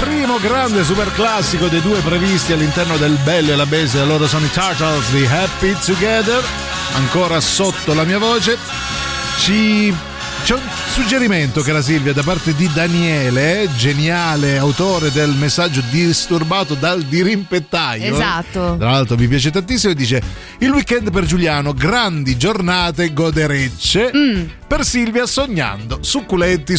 Primo 0.00 0.38
grande 0.38 0.84
super 0.84 1.12
classico 1.12 1.66
dei 1.66 1.80
due 1.80 1.98
previsti 2.00 2.52
all'interno 2.52 2.96
del 2.96 3.18
Bello 3.24 3.52
e 3.52 3.56
la 3.56 3.66
Bestia, 3.66 4.04
loro 4.04 4.28
sono 4.28 4.46
i 4.46 4.50
Turtles 4.50 5.10
di 5.10 5.26
Happy 5.26 5.74
Together, 5.84 6.40
ancora 6.94 7.40
sotto 7.40 7.94
la 7.94 8.04
mia 8.04 8.18
voce. 8.18 8.56
Ci 9.38 9.92
c'è 10.44 10.54
un 10.54 10.60
suggerimento, 10.92 11.62
cara 11.62 11.82
Silvia, 11.82 12.12
da 12.12 12.22
parte 12.22 12.54
di 12.54 12.70
Daniele, 12.72 13.68
geniale 13.76 14.56
autore 14.56 15.10
del 15.10 15.34
messaggio 15.34 15.82
disturbato 15.90 16.74
dal 16.74 17.02
dirimpettaio. 17.02 18.14
Esatto. 18.14 18.76
Tra 18.78 18.92
l'altro 18.92 19.16
mi 19.16 19.28
piace 19.28 19.50
tantissimo 19.50 19.92
e 19.92 19.94
dice 19.94 20.22
il 20.58 20.70
weekend 20.70 21.10
per 21.10 21.24
Giuliano, 21.24 21.72
grandi 21.72 22.36
giornate 22.36 23.12
goderecce. 23.12 24.10
Per 24.66 24.84
Silvia 24.84 25.24
sognando, 25.26 25.98
succulenti, 26.02 26.76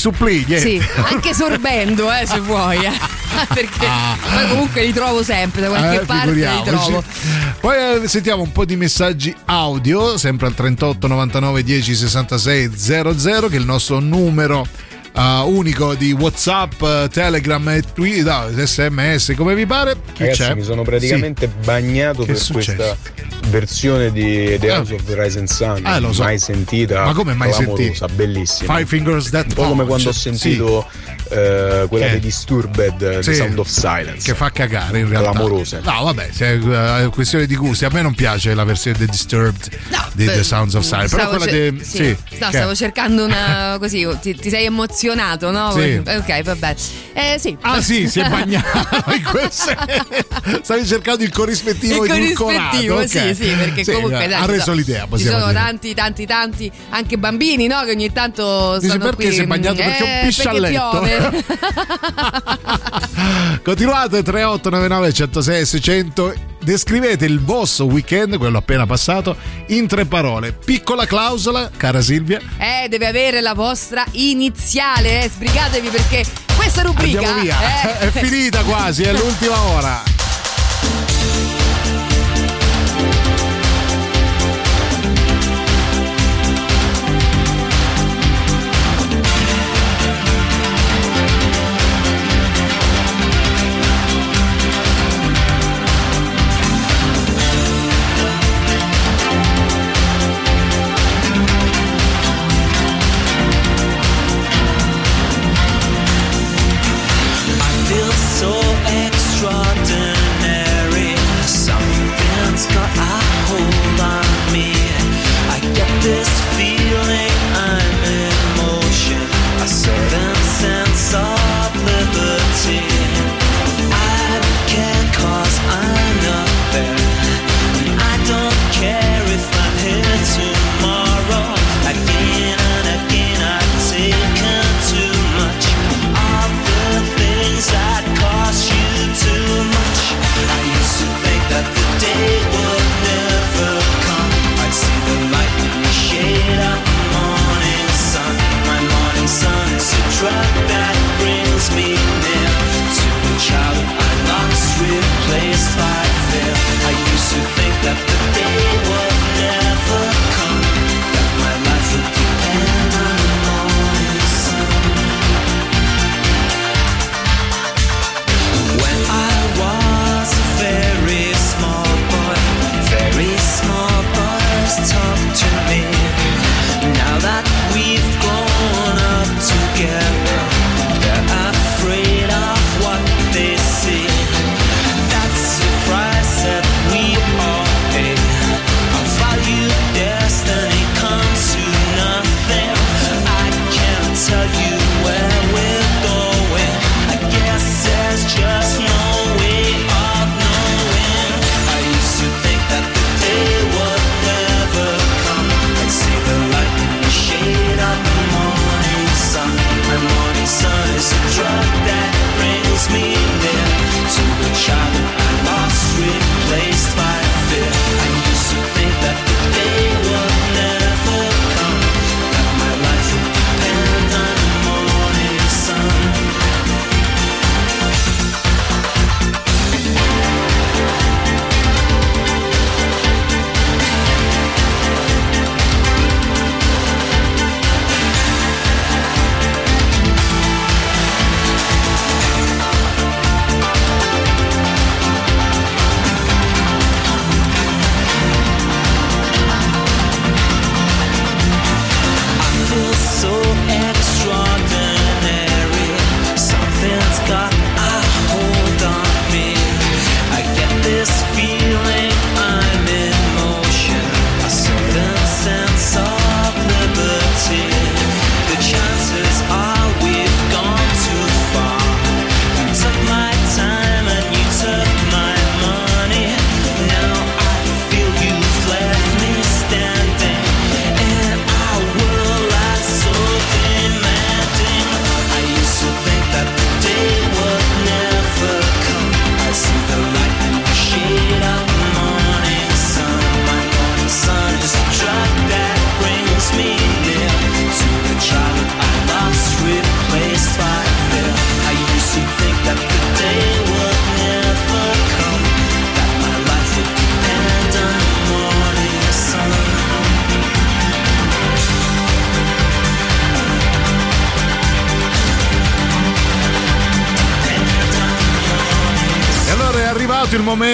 niente. 0.48 0.60
Sì, 0.60 0.82
anche 1.12 1.34
sorbendo, 1.34 2.12
eh, 2.12 2.26
se 2.26 2.40
vuoi. 2.40 2.84
eh. 2.86 2.92
Perché 3.54 3.88
poi 4.34 4.48
comunque 4.50 4.84
li 4.86 4.92
trovo 4.94 5.24
sempre, 5.24 5.62
da 5.62 5.68
qualche 5.70 5.88
Ah. 5.88 5.94
Eh, 6.02 6.06
parte 6.06 6.32
li 6.34 6.62
trovo. 6.66 7.04
Poi 7.62 8.04
eh, 8.04 8.08
sentiamo 8.08 8.42
un 8.44 8.52
po' 8.52 8.66
di 8.66 8.76
messaggi 8.76 9.34
audio, 9.46 10.18
sempre 10.18 10.48
al 10.48 10.54
38 10.54 11.08
99 11.08 11.64
10 11.64 11.96
66 11.96 12.72
00, 12.76 13.48
che 13.48 13.56
è 13.56 13.60
il 13.60 13.66
nostro 13.66 14.00
numero 14.00 14.68
eh, 15.14 15.42
unico 15.46 15.94
di 15.96 16.12
WhatsApp, 16.12 16.82
eh, 16.82 17.08
Telegram 17.12 17.68
e 17.70 17.84
Twitter, 17.94 18.50
no, 18.52 18.66
SMS, 18.66 19.34
come 19.36 19.56
vi 19.56 19.66
pare. 19.66 19.96
Chi 20.14 20.24
Ragazzi, 20.24 20.42
c'è? 20.42 20.56
mi 20.56 20.64
sono 20.64 20.84
praticamente 20.84 21.48
Sì. 21.48 21.66
bagnato 21.66 22.24
Che 22.24 22.34
per 22.34 22.46
questa 22.52 22.98
versione 23.48 24.12
di 24.12 24.58
The 24.60 24.72
House 24.72 24.94
of 24.94 25.04
the 25.06 25.22
Rising 25.22 25.48
Sun. 25.48 25.82
Ah, 25.84 26.00
lo 26.00 26.14
so. 26.14 26.24
Mai 26.24 26.38
sentita. 26.40 27.06
Ma 27.06 27.14
come 27.14 27.34
mai 27.34 27.52
sentita? 27.54 28.08
Bellissima. 28.08 28.76
Five 28.76 28.86
Fingers 28.86 29.30
Death 29.30 29.48
Un 29.48 29.54
po' 29.54 29.64
come 29.70 29.86
quando 29.86 30.10
ho 30.10 30.14
sentito 30.14 30.88
eh, 31.30 31.86
quella 31.88 32.06
Che? 32.08 32.14
di 32.14 32.20
Disturbed, 32.20 33.02
eh, 33.02 33.24
Sì. 33.24 33.30
The 33.32 33.36
Sound 33.36 33.58
of 33.60 33.68
Silence. 33.68 34.24
Che 34.24 34.36
fa 34.36 34.52
cagare 34.52 35.00
in 35.00 35.10
realtà. 35.10 35.32
Clamorosa. 35.32 35.80
No, 35.84 36.04
vabbè, 36.04 36.30
se 36.32 36.46
è 36.46 37.04
eh, 37.04 37.10
questione 37.10 37.46
di 37.46 37.56
gusti. 37.56 37.86
A 37.86 37.90
me 37.92 38.02
non 38.02 38.14
piace 38.16 38.54
la 38.54 38.64
versione 38.64 38.98
di 38.98 39.06
Disturbed 39.06 39.70
di 40.14 40.26
beh, 40.26 40.34
The 40.34 40.44
Sounds 40.44 40.74
of 40.74 40.84
Silence. 40.84 41.16
Però 41.16 41.30
quella 41.30 41.46
cer- 41.46 41.72
di. 41.72 41.84
sì. 41.84 41.98
Sì, 41.98 42.18
No, 42.40 42.50
che- 42.50 42.58
stavo 42.58 42.76
cercando 42.76 43.24
una 43.26 43.78
così, 43.80 44.08
ti, 44.22 44.36
ti 44.36 44.50
sei 44.50 44.66
emozionato, 44.66 45.52
no? 45.52 45.72
Sì. 45.72 46.02
Ok, 46.06 46.42
vabbè. 46.44 46.76
Eh 47.14 47.36
sì. 47.40 47.58
Ah 47.62 47.82
sì, 47.82 48.08
si 48.10 48.20
è 48.20 48.30
bagnato 48.30 48.68
in 49.14 49.24
quel 49.24 49.52
senso. 49.52 50.08
Stavi 50.64 50.86
cercando 50.86 51.24
il 51.24 51.32
corrispettivo 51.32 52.04
Il 52.06 52.10
corrispettivo, 52.10 52.96
ok. 53.00 53.08
sì, 53.08 53.36
sì, 53.36 53.50
perché 53.56 53.84
Sì, 53.84 53.92
comunque 53.92 54.28
dai, 54.28 54.34
ha 54.42 54.46
reso 54.46 54.72
l'idea, 54.74 55.08
Ci 55.16 55.24
sono 55.26 55.40
dire. 55.48 55.54
tanti, 55.54 55.94
tanti, 55.94 56.26
tanti 56.26 56.72
anche 56.90 57.18
bambini, 57.18 57.68
no? 57.68 57.84
Che 57.84 57.92
ogni 57.92 58.12
tanto 58.12 58.76
Dici, 58.80 58.88
stanno 58.88 59.04
perché 59.06 59.26
qui. 59.26 59.34
si 59.34 59.42
è 59.42 59.46
bagnato? 59.46 59.76
Perché 59.76 60.04
Eh, 60.04 60.20
un 60.22 60.28
piscialletto. 60.28 61.00
perché 61.02 61.19
Continuate 63.64 64.24
3899 64.24 65.14
106 65.14 65.66
600. 65.66 66.34
Descrivete 66.62 67.26
il 67.26 67.40
vostro 67.40 67.86
weekend, 67.86 68.38
quello 68.38 68.58
appena 68.58 68.86
passato, 68.86 69.36
in 69.68 69.88
tre 69.88 70.06
parole. 70.06 70.54
Piccola 70.54 71.06
clausola, 71.06 71.70
cara 71.76 72.02
Silvia. 72.02 72.40
Eh, 72.58 72.88
deve 72.90 73.08
avere 73.08 73.42
la 73.42 73.54
vostra 73.54 74.04
iniziale, 74.12 75.24
eh. 75.24 75.30
Sbrigatevi 75.30 75.90
perché 75.90 76.26
questa 76.56 76.82
rubrica 76.82 77.42
eh, 77.42 78.00
È 78.08 78.12
finita 78.12 78.62
quasi, 78.64 79.04
è 79.04 79.14
l'ultima 79.14 79.62
ora. 79.62 80.29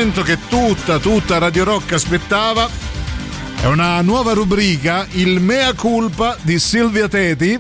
Momento 0.06 0.22
che 0.22 0.38
tutta, 0.48 1.00
tutta 1.00 1.40
Radio 1.40 1.64
Rock 1.64 1.94
aspettava. 1.94 2.70
È 3.60 3.66
una 3.66 4.02
nuova 4.02 4.34
rubrica, 4.34 5.08
il 5.14 5.40
mea 5.40 5.74
culpa 5.74 6.38
di 6.42 6.60
Silvia 6.60 7.08
Teti. 7.08 7.60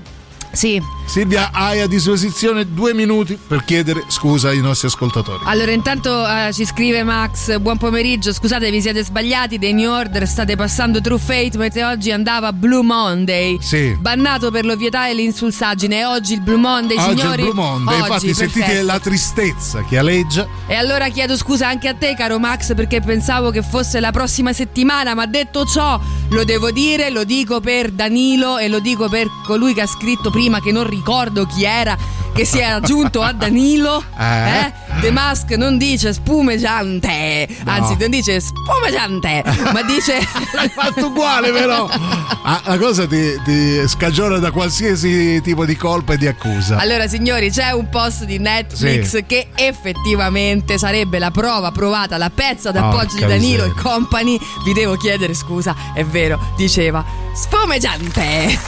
Sì. 0.51 0.79
Silvia, 1.05 1.49
hai 1.51 1.81
a 1.81 1.87
disposizione 1.87 2.73
due 2.73 2.93
minuti 2.93 3.37
per 3.47 3.63
chiedere 3.63 4.05
scusa 4.07 4.49
ai 4.49 4.59
nostri 4.59 4.87
ascoltatori. 4.87 5.43
Allora, 5.45 5.71
intanto 5.71 6.25
eh, 6.27 6.51
ci 6.53 6.65
scrive 6.65 7.03
Max: 7.03 7.57
Buon 7.59 7.77
pomeriggio. 7.77 8.31
Scusate, 8.33 8.71
vi 8.71 8.81
siete 8.81 9.03
sbagliati. 9.03 9.57
Dei 9.57 9.73
New 9.73 9.91
Order 9.91 10.27
state 10.27 10.55
passando 10.55 11.01
True 11.01 11.19
Fate, 11.19 11.57
mentre 11.57 11.83
oggi 11.83 12.11
andava 12.11 12.53
Blue 12.53 12.83
Monday. 12.83 13.57
Sì. 13.61 13.95
Bannato 13.99 14.49
per 14.49 14.65
l'ovvietà 14.65 15.07
e 15.07 15.13
l'insulsaggine. 15.13 16.05
Oggi 16.05 16.33
il 16.33 16.41
Blue 16.41 16.57
Monday, 16.57 16.97
Oggi 16.97 17.17
signori. 17.17 17.43
il 17.43 17.51
Blue 17.51 17.63
Monday, 17.63 17.95
Oggi, 17.95 18.07
infatti 18.07 18.33
sentite 18.33 18.65
perfetto. 18.65 18.85
la 18.85 18.99
tristezza 18.99 19.83
che 19.83 19.97
aleggia. 19.97 20.47
E 20.67 20.73
allora 20.73 21.09
chiedo 21.09 21.37
scusa 21.37 21.67
anche 21.67 21.87
a 21.87 21.93
te, 21.93 22.15
caro 22.15 22.39
Max, 22.39 22.73
perché 22.73 22.99
pensavo 22.99 23.51
che 23.51 23.61
fosse 23.61 23.99
la 23.99 24.11
prossima 24.11 24.51
settimana, 24.51 25.13
ma 25.13 25.27
detto 25.27 25.63
ciò, 25.63 25.99
lo 26.29 26.43
devo 26.43 26.71
dire, 26.71 27.11
lo 27.11 27.23
dico 27.23 27.59
per 27.59 27.91
Danilo 27.91 28.57
e 28.57 28.67
lo 28.67 28.79
dico 28.79 29.07
per 29.07 29.27
colui 29.45 29.75
che 29.75 29.81
ha 29.81 29.87
scritto 29.87 30.31
prima, 30.31 30.59
che 30.59 30.71
non 30.71 30.89
ricordo 30.89 31.45
chi 31.45 31.65
era, 31.65 31.95
che 32.33 32.45
si 32.45 32.57
è 32.57 32.63
aggiunto 32.63 33.21
a 33.21 33.31
Danilo. 33.31 34.03
Eh? 34.17 34.73
The 35.01 35.11
Mask 35.11 35.51
non 35.51 35.77
dice 35.77 36.13
spumeggiante, 36.13 37.47
anzi 37.65 37.95
non 37.99 38.09
dice 38.09 38.39
spumeggiante, 38.39 39.43
ma 39.71 39.81
dice... 39.83 40.17
L'hai 40.53 40.69
fatto 40.69 41.07
uguale 41.07 41.51
però! 41.51 41.87
Ah, 42.47 42.61
la 42.65 42.77
cosa 42.77 43.07
ti, 43.07 43.41
ti 43.43 43.87
scagiona 43.87 44.37
da 44.37 44.51
qualsiasi 44.51 45.41
tipo 45.41 45.65
di 45.65 45.75
colpa 45.75 46.13
e 46.13 46.17
di 46.17 46.27
accusa. 46.27 46.77
Allora, 46.77 47.07
signori, 47.07 47.49
c'è 47.49 47.71
un 47.71 47.89
post 47.89 48.23
di 48.25 48.37
Netflix 48.37 49.07
Sì. 49.15 49.23
che 49.25 49.47
effettivamente 49.55 50.77
sarebbe 50.77 51.17
la 51.17 51.31
prova 51.31 51.71
provata, 51.71 52.17
la 52.17 52.29
pezza 52.29 52.69
d'appoggio 52.69 53.15
Porca 53.17 53.25
di 53.25 53.31
Danilo 53.31 53.63
e 53.65 53.71
company. 53.73 54.37
Vi 54.63 54.73
devo 54.73 54.95
chiedere 54.95 55.33
scusa, 55.33 55.75
è 55.95 56.05
vero, 56.05 56.39
diceva 56.55 57.03
sfumeggiante. 57.33 58.59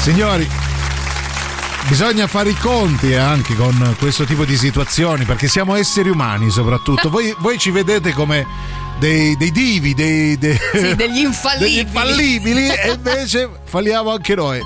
Signori, 0.00 0.48
bisogna 1.88 2.26
fare 2.26 2.50
i 2.50 2.54
conti 2.56 3.14
anche 3.14 3.54
con 3.54 3.94
questo 3.98 4.24
tipo 4.24 4.44
di 4.44 4.56
situazioni 4.56 5.24
perché 5.24 5.48
siamo 5.48 5.74
esseri 5.74 6.08
umani 6.08 6.50
soprattutto. 6.50 7.10
Voi, 7.14 7.34
voi 7.38 7.58
ci 7.58 7.70
vedete 7.70 8.12
come 8.12 8.46
dei, 8.98 9.36
dei 9.36 9.50
divi, 9.50 9.94
dei, 9.94 10.38
dei- 10.38 10.58
Sì, 10.72 10.94
degli 10.96 11.18
infallibili. 11.18 11.70
degli 11.74 11.78
infallibili 11.86 12.68
e 12.74 12.92
invece 12.92 13.48
falliamo 13.64 14.12
anche 14.12 14.34
noi. 14.34 14.58
E 14.58 14.62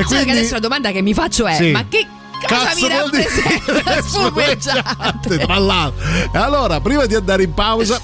che 0.00 0.04
quindi 0.04 0.30
adesso 0.30 0.54
la 0.54 0.60
domanda 0.60 0.90
che 0.90 1.02
mi 1.02 1.14
faccio 1.14 1.46
è: 1.46 1.54
Sì. 1.54 1.70
ma 1.70 1.84
che 1.88 2.06
cosa 2.46 2.64
Cazzo 2.64 2.86
mi 2.88 2.92
vuol 2.94 3.10
dire? 3.10 3.28
l'altro. 5.58 6.04
E 6.32 6.38
allora, 6.38 6.80
prima 6.80 7.06
di 7.06 7.14
andare 7.14 7.44
in 7.44 7.54
pausa, 7.54 8.00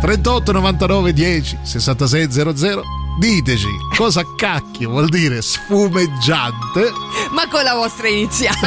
38 0.00 0.52
99 0.52 1.12
10 1.12 1.58
66 1.62 2.30
00, 2.30 2.82
diteci 3.18 3.68
cosa 3.96 4.24
cacchio 4.36 4.90
vuol 4.90 5.08
dire 5.08 5.42
sfumeggiante. 5.42 6.92
ma 7.32 7.48
con 7.48 7.62
la 7.62 7.74
vostra 7.74 8.08
iniziale. 8.08 8.58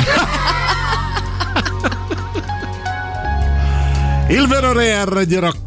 Il 4.30 4.48
vero 4.48 4.72
re 4.74 4.94
a 4.94 5.04
Radio 5.04 5.41
Rock. 5.41 5.62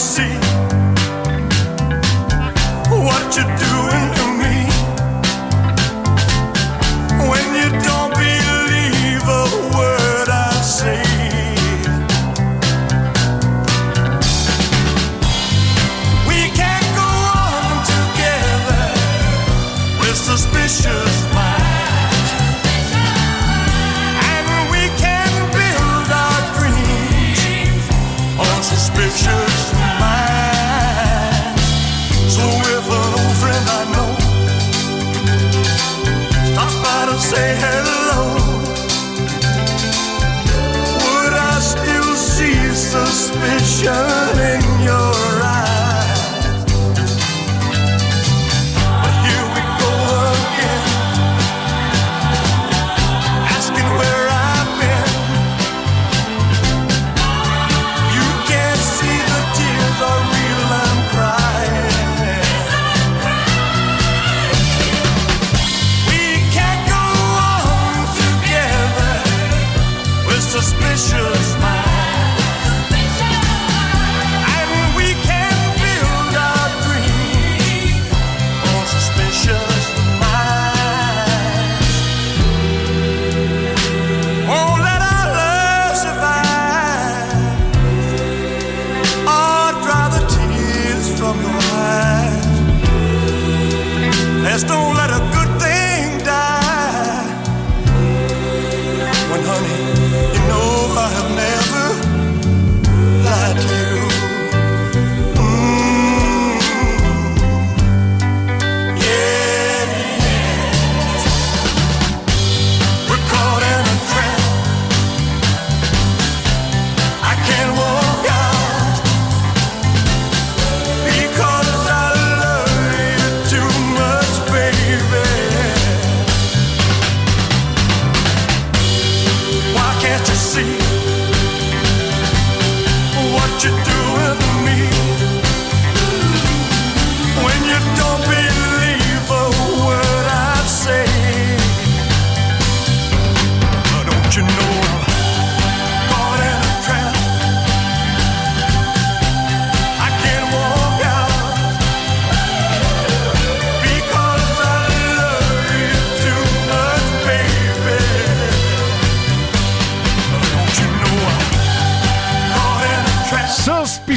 See 0.00 0.49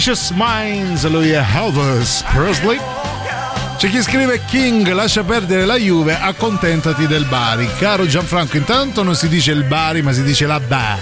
Suspicious 0.03 0.31
Minds, 0.35 1.07
lui 1.07 1.29
è 1.29 1.41
Elvis 1.55 2.25
Presley. 2.33 2.77
C'è 3.77 3.87
chi 3.87 4.01
scrive 4.01 4.43
King, 4.43 4.91
lascia 4.91 5.23
perdere 5.23 5.63
la 5.63 5.77
Juve, 5.77 6.19
accontentati 6.19 7.07
del 7.07 7.23
Bari. 7.23 7.69
Caro 7.79 8.05
Gianfranco, 8.05 8.57
intanto 8.57 9.01
non 9.01 9.15
si 9.15 9.29
dice 9.29 9.51
il 9.51 9.63
Bari, 9.63 10.01
ma 10.01 10.11
si 10.11 10.23
dice 10.23 10.45
la 10.45 10.59
Ba. 10.59 10.97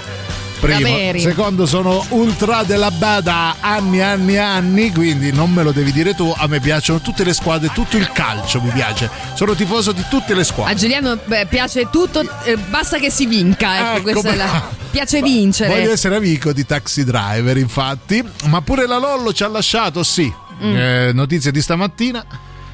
Primo. 0.61 1.19
Secondo, 1.19 1.65
sono 1.65 2.05
ultra 2.09 2.61
della 2.61 2.91
Ba 2.91 3.19
da 3.19 3.55
anni, 3.59 3.99
anni, 3.99 4.37
anni, 4.37 4.91
quindi 4.91 5.31
non 5.31 5.51
me 5.51 5.63
lo 5.63 5.71
devi 5.71 5.91
dire 5.91 6.13
tu. 6.13 6.31
A 6.37 6.45
me 6.45 6.59
piacciono 6.59 7.01
tutte 7.01 7.23
le 7.23 7.33
squadre, 7.33 7.71
tutto 7.73 7.97
il 7.97 8.11
calcio 8.11 8.61
mi 8.61 8.69
piace. 8.69 9.09
Sono 9.33 9.55
tifoso 9.55 9.91
di 9.91 10.05
tutte 10.07 10.35
le 10.35 10.41
A 10.41 10.45
squadre. 10.45 10.75
Giuliano 10.75 11.17
beh, 11.25 11.47
piace 11.47 11.89
tutto, 11.89 12.21
eh, 12.43 12.57
basta 12.57 12.99
che 12.99 13.09
si 13.09 13.25
vinca. 13.25 13.95
Ecco, 13.95 14.09
Ecco, 14.09 14.35
la. 14.35 14.69
Piace 14.91 15.21
vincere. 15.21 15.69
Voglio 15.69 15.91
essere 15.91 16.15
amico 16.15 16.53
di 16.53 16.65
Taxi 16.65 17.03
Driver, 17.03 17.57
infatti. 17.57 18.23
Ma 18.45 18.61
pure 18.61 18.85
la 18.85 18.99
Lollo 18.99 19.33
ci 19.33 19.43
ha 19.43 19.47
lasciato, 19.47 20.03
sì. 20.03 20.31
Mm. 20.63 20.75
Eh, 20.75 21.11
notizie 21.13 21.51
di 21.51 21.61
stamattina. 21.61 22.23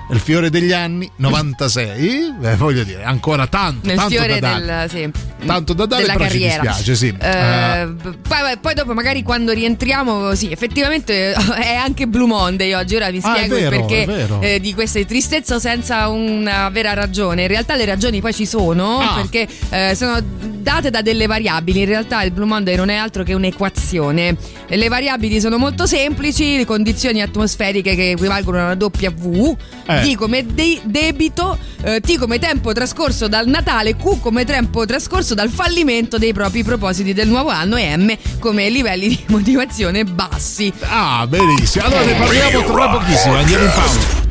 Il 0.10 0.20
fiore 0.20 0.50
degli 0.50 0.72
anni 0.72 1.10
96, 1.18 2.34
eh, 2.42 2.56
voglio 2.56 2.84
dire, 2.84 3.04
ancora 3.04 3.46
tanto, 3.48 3.88
Nel 3.88 3.98
tanto 3.98 4.12
fiore 4.12 4.40
da 4.40 4.60
dare. 4.60 4.88
del, 4.88 4.90
sì, 4.90 5.46
Tanto 5.46 5.74
da 5.74 5.86
dare, 5.86 6.02
della 6.04 6.16
carriera. 6.16 6.62
dispiace, 6.62 6.96
sì. 6.96 7.14
Eh, 7.20 7.28
Eh, 7.28 7.88
poi, 8.28 8.58
poi 8.62 8.74
dopo, 8.74 8.94
magari 8.94 9.22
quando 9.24 9.52
rientriamo, 9.52 10.34
sì, 10.34 10.50
effettivamente 10.52 11.34
è 11.34 11.76
anche 11.76 12.08
Blue 12.08 12.26
Monday 12.28 12.74
oggi. 12.74 12.96
Ora 12.96 13.10
vi 13.10 13.20
Ah, 13.22 13.36
spiego 13.36 13.56
vero, 13.56 13.76
il 13.76 13.86
perché 13.86 14.30
eh, 14.56 14.60
di 14.62 14.74
questa 14.74 15.04
tristezza 15.04 15.60
senza 15.60 16.08
una 16.08 16.70
vera 16.70 16.94
ragione. 16.94 17.42
In 17.42 17.48
realtà 17.50 17.76
le 17.76 17.86
ragioni 17.86 18.22
poi 18.22 18.34
ci 18.34 18.46
sono 18.46 19.00
Ah. 19.00 19.16
perché 19.16 19.46
eh, 19.70 19.94
sono 19.94 20.20
date 20.22 20.90
da 20.90 21.02
delle 21.02 21.28
variabili. 21.28 21.80
In 21.82 21.86
realtà 21.86 22.24
il 22.24 22.32
Blue 22.32 22.48
Monday 22.48 22.76
non 22.76 22.90
è 22.90 22.96
altro 22.96 23.24
che 23.24 23.34
un'equazione. 23.34 24.36
Le 24.70 24.88
variabili 24.88 25.40
sono 25.40 25.58
molto 25.58 25.86
semplici, 25.86 26.58
le 26.58 26.66
condizioni 26.66 27.22
atmosferiche 27.22 27.94
che 27.96 28.12
equivalgono 28.12 28.60
a 28.60 28.64
una 28.72 28.78
W, 28.78 29.56
Eh. 29.86 29.97
D 30.02 30.16
come 30.16 30.46
de- 30.46 30.82
debito, 30.84 31.58
eh, 31.84 32.00
T 32.00 32.18
come 32.18 32.40
tempo 32.40 32.72
trascorso 32.74 33.28
dal 33.28 33.48
Natale, 33.48 33.96
Q 33.96 34.20
come 34.20 34.46
tempo 34.46 34.86
trascorso 34.86 35.34
dal 35.34 35.50
fallimento 35.50 36.18
dei 36.18 36.34
propri 36.34 36.64
propositi 36.64 37.14
del 37.14 37.28
nuovo 37.28 37.50
anno 37.50 37.76
e 37.78 37.96
M 37.96 38.16
come 38.40 38.70
livelli 38.70 39.08
di 39.08 39.24
motivazione 39.28 40.04
bassi. 40.04 40.72
Ah, 40.82 41.26
benissimo. 41.28 41.86
Allora 41.86 42.04
ne 42.04 42.14
parliamo 42.14 42.64
tra 42.64 42.90
pochissimo, 42.90 43.36
andiamo 43.36 43.64
in 43.66 43.72
pausa. 43.74 44.26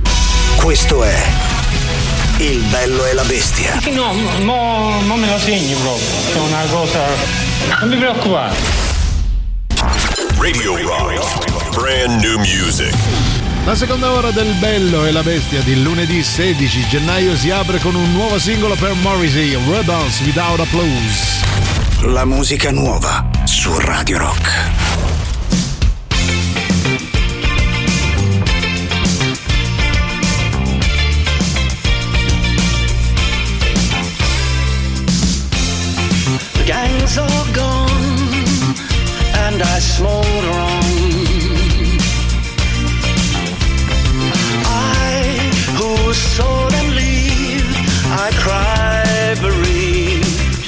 Questo 0.57 1.03
è 1.03 1.23
Il 2.39 2.63
bello 2.71 3.07
e 3.07 3.15
la 3.15 3.25
bestia. 3.25 3.81
No, 3.93 4.13
no, 4.41 5.01
non 5.07 5.19
me 5.19 5.27
lo 5.27 5.39
segni 5.39 5.75
proprio. 5.75 6.07
È 6.35 6.39
una 6.47 6.65
cosa. 6.71 7.05
Non 7.81 7.89
mi 7.89 7.97
preoccupare. 7.97 8.55
Radio 10.39 10.77
Rock. 10.77 11.75
Brand 11.75 12.21
new 12.21 12.39
music. 12.39 13.26
La 13.67 13.75
seconda 13.75 14.13
ora 14.13 14.31
del 14.31 14.55
Bello 14.61 15.05
e 15.07 15.11
la 15.11 15.25
Bestia 15.25 15.61
di 15.61 15.83
lunedì 15.83 16.23
16 16.23 16.87
gennaio 16.87 17.35
si 17.35 17.51
apre 17.51 17.81
con 17.81 17.97
un 17.97 18.13
nuovo 18.13 18.39
singolo 18.39 18.77
per 18.77 18.95
Morrissey, 18.95 19.59
Rebels 19.69 20.21
Without 20.21 20.61
Applause. 20.61 21.45
La 22.03 22.25
musica 22.25 22.71
nuova 22.71 23.29
su 23.43 23.77
Radio 23.77 24.19
Rock. 24.19 24.71
The 36.53 36.65
gang's 36.65 37.17
all 37.17 37.53
gone, 37.53 38.75
and 39.33 39.61
I 39.61 39.81
smolder 39.81 40.51
on. 40.53 40.86
Who 46.17 46.23
saw 46.37 46.69
them 46.69 46.89
leave, 46.95 47.69
I 48.25 48.31
cry 48.45 49.35
bereaved. 49.41 50.67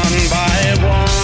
One 0.00 0.16
by 0.36 0.58
one, 0.80 1.18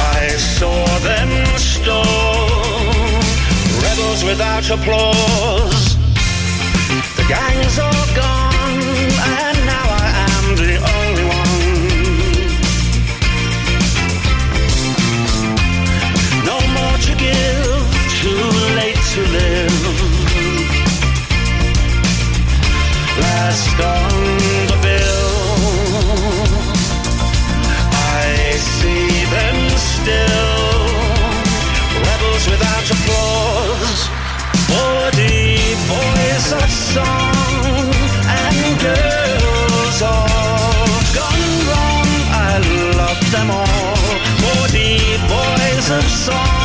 I 0.00 0.28
saw 0.56 0.84
them 1.10 1.30
stone. 1.58 3.20
Rebels 3.84 4.24
without 4.24 4.70
applause. 4.70 5.96
The 7.16 7.24
gang's 7.28 7.78
song 46.26 46.55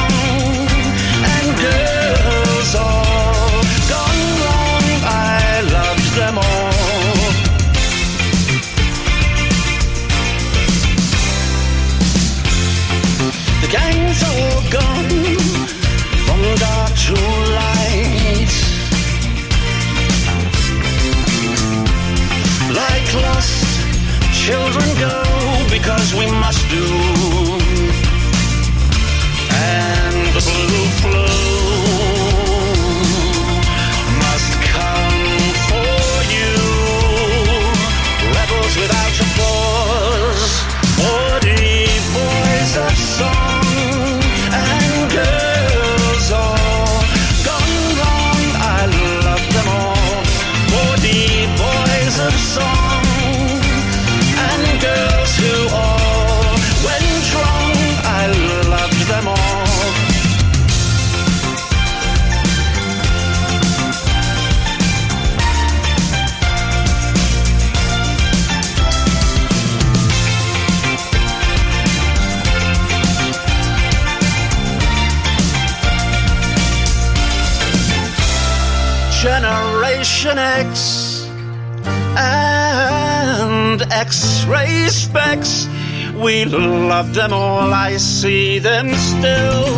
X-ray. 84.54 86.22
We 86.22 86.46
love 86.46 87.14
them 87.14 87.34
all. 87.34 87.74
I 87.74 87.98
see 87.98 88.60
them 88.60 88.94
still. 88.94 89.78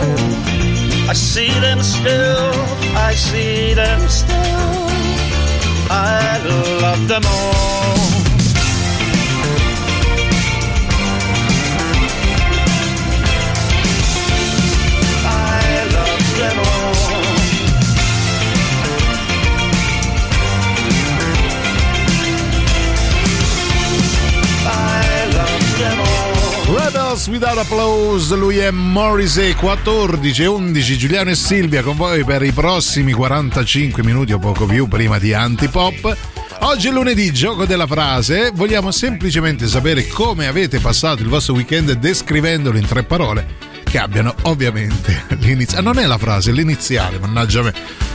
I 1.09 1.13
see 1.13 1.51
them 1.59 1.81
still. 1.81 2.51
I 2.95 3.13
see 3.13 3.73
them 3.73 3.99
still. 4.09 4.89
I 5.89 6.39
love 6.81 7.07
them 7.07 7.23
all. 7.25 7.62
Dance 27.13 27.29
Without 27.29 27.57
Applause, 27.59 28.35
lui 28.35 28.57
è 28.57 28.71
Morrissey 28.71 29.53
14 29.53 30.41
e 30.41 30.45
11, 30.47 30.97
Giuliano 30.97 31.29
e 31.29 31.35
Silvia 31.35 31.83
con 31.83 31.95
voi 31.95 32.23
per 32.23 32.41
i 32.41 32.51
prossimi 32.51 33.11
45 33.11 34.03
minuti 34.03 34.33
o 34.33 34.39
poco 34.39 34.65
più 34.65 34.87
prima 34.87 35.19
di 35.19 35.31
Antipop. 35.31 36.17
Oggi 36.61 36.87
è 36.87 36.91
lunedì, 36.91 37.31
gioco 37.31 37.67
della 37.67 37.85
frase, 37.85 38.49
vogliamo 38.51 38.89
semplicemente 38.89 39.67
sapere 39.67 40.07
come 40.07 40.47
avete 40.47 40.79
passato 40.79 41.21
il 41.21 41.29
vostro 41.29 41.53
weekend 41.53 41.91
descrivendolo 41.91 42.79
in 42.79 42.87
tre 42.87 43.03
parole 43.03 43.45
che 43.83 43.99
abbiano 43.99 44.33
ovviamente 44.43 45.25
l'inizio. 45.37 45.81
Non 45.81 45.99
è 45.99 46.07
la 46.07 46.17
frase, 46.17 46.49
è 46.49 46.53
l'iniziale, 46.53 47.19
mannaggia 47.19 47.61
me. 47.61 48.12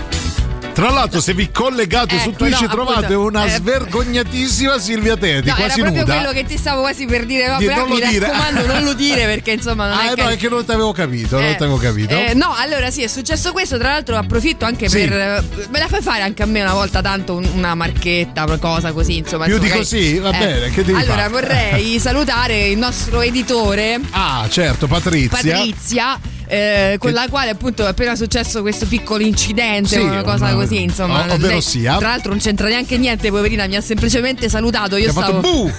Tra 0.78 0.90
l'altro, 0.90 1.20
se 1.20 1.34
vi 1.34 1.50
collegate 1.50 2.20
su 2.20 2.28
Ecco, 2.28 2.36
Twitch 2.38 2.60
no, 2.60 2.68
trovate 2.68 3.06
appunto, 3.06 3.20
una 3.22 3.46
eh, 3.46 3.50
svergognatissima 3.50 4.78
Silvia 4.78 5.16
Teti, 5.16 5.48
No, 5.48 5.54
era 5.56 5.64
quasi 5.64 5.80
proprio 5.80 6.02
nuda. 6.02 6.14
quello 6.14 6.30
che 6.32 6.44
ti 6.44 6.56
stavo 6.56 6.82
quasi 6.82 7.04
per 7.04 7.26
dire. 7.26 7.56
Di- 7.58 7.66
Vabbè, 7.66 7.78
non 7.80 7.88
lo 7.88 7.94
mi 7.96 8.06
dire. 8.08 8.26
raccomando, 8.26 8.66
non 8.66 8.84
lo 8.84 8.92
dire 8.92 9.24
perché 9.24 9.50
insomma 9.50 9.88
non 9.88 9.98
Ah, 9.98 10.04
è 10.04 10.08
no, 10.10 10.26
che. 10.28 10.32
è 10.34 10.36
che 10.36 10.48
non 10.48 10.64
ti 10.64 10.70
avevo 10.70 10.92
capito, 10.92 11.36
non 11.40 11.46
Eh, 11.48 11.56
ti 11.56 11.62
avevo 11.64 11.78
capito. 11.78 12.14
eh, 12.14 12.32
no, 12.34 12.54
allora 12.56 12.92
sì, 12.92 13.02
è 13.02 13.08
successo 13.08 13.50
questo. 13.50 13.76
Tra 13.76 13.88
l'altro, 13.90 14.16
approfitto 14.16 14.64
anche 14.66 14.88
Sì. 14.88 14.98
per. 15.00 15.12
eh, 15.14 15.44
Me 15.68 15.78
la 15.80 15.88
fai 15.88 16.00
fare 16.00 16.22
anche 16.22 16.44
a 16.44 16.46
me 16.46 16.62
una 16.62 16.74
volta 16.74 17.02
tanto 17.02 17.34
un- 17.34 17.48
una 17.54 17.74
marchetta, 17.74 18.44
qualcosa 18.44 18.92
così. 18.92 19.16
Insomma, 19.16 19.46
Più 19.46 19.54
insomma, 19.54 19.72
di 19.72 19.78
così? 19.78 20.18
Va 20.18 20.30
bene, 20.30 20.70
che 20.70 20.84
devi 20.84 20.96
Allora, 20.96 21.16
fare? 21.22 21.28
vorrei 21.28 21.98
salutare 21.98 22.68
il 22.68 22.78
nostro 22.78 23.20
editore. 23.20 23.98
Ah, 24.10 24.46
certo, 24.48 24.86
Patrizia. 24.86 25.56
Patrizia, 25.56 26.20
eh, 26.48 26.96
con 26.98 27.12
la 27.12 27.26
quale 27.28 27.50
appunto 27.50 27.84
è 27.84 27.88
appena 27.88 28.16
successo 28.16 28.60
questo 28.62 28.86
piccolo 28.86 29.22
incidente, 29.22 29.88
Sì, 29.88 29.98
una 30.00 30.22
cosa 30.22 30.46
una- 30.46 30.54
così, 30.54 30.82
insomma. 30.82 31.20
o- 31.28 31.32
ovvero 31.34 31.52
Lei, 31.54 31.62
sia- 31.62 31.96
Tra 31.98 32.08
l'altro 32.08 32.30
non 32.30 32.40
c'entra 32.40 32.68
neanche 32.68 32.96
niente, 32.98 33.28
poverina, 33.30 33.66
mi 33.66 33.76
ha 33.76 33.80
semplicemente 33.80 34.48
salutato. 34.48 34.96
Io 34.96 35.06
Ti 35.06 35.10
stavo. 35.12 35.40
fatto 35.40 35.50
buh! 35.50 35.72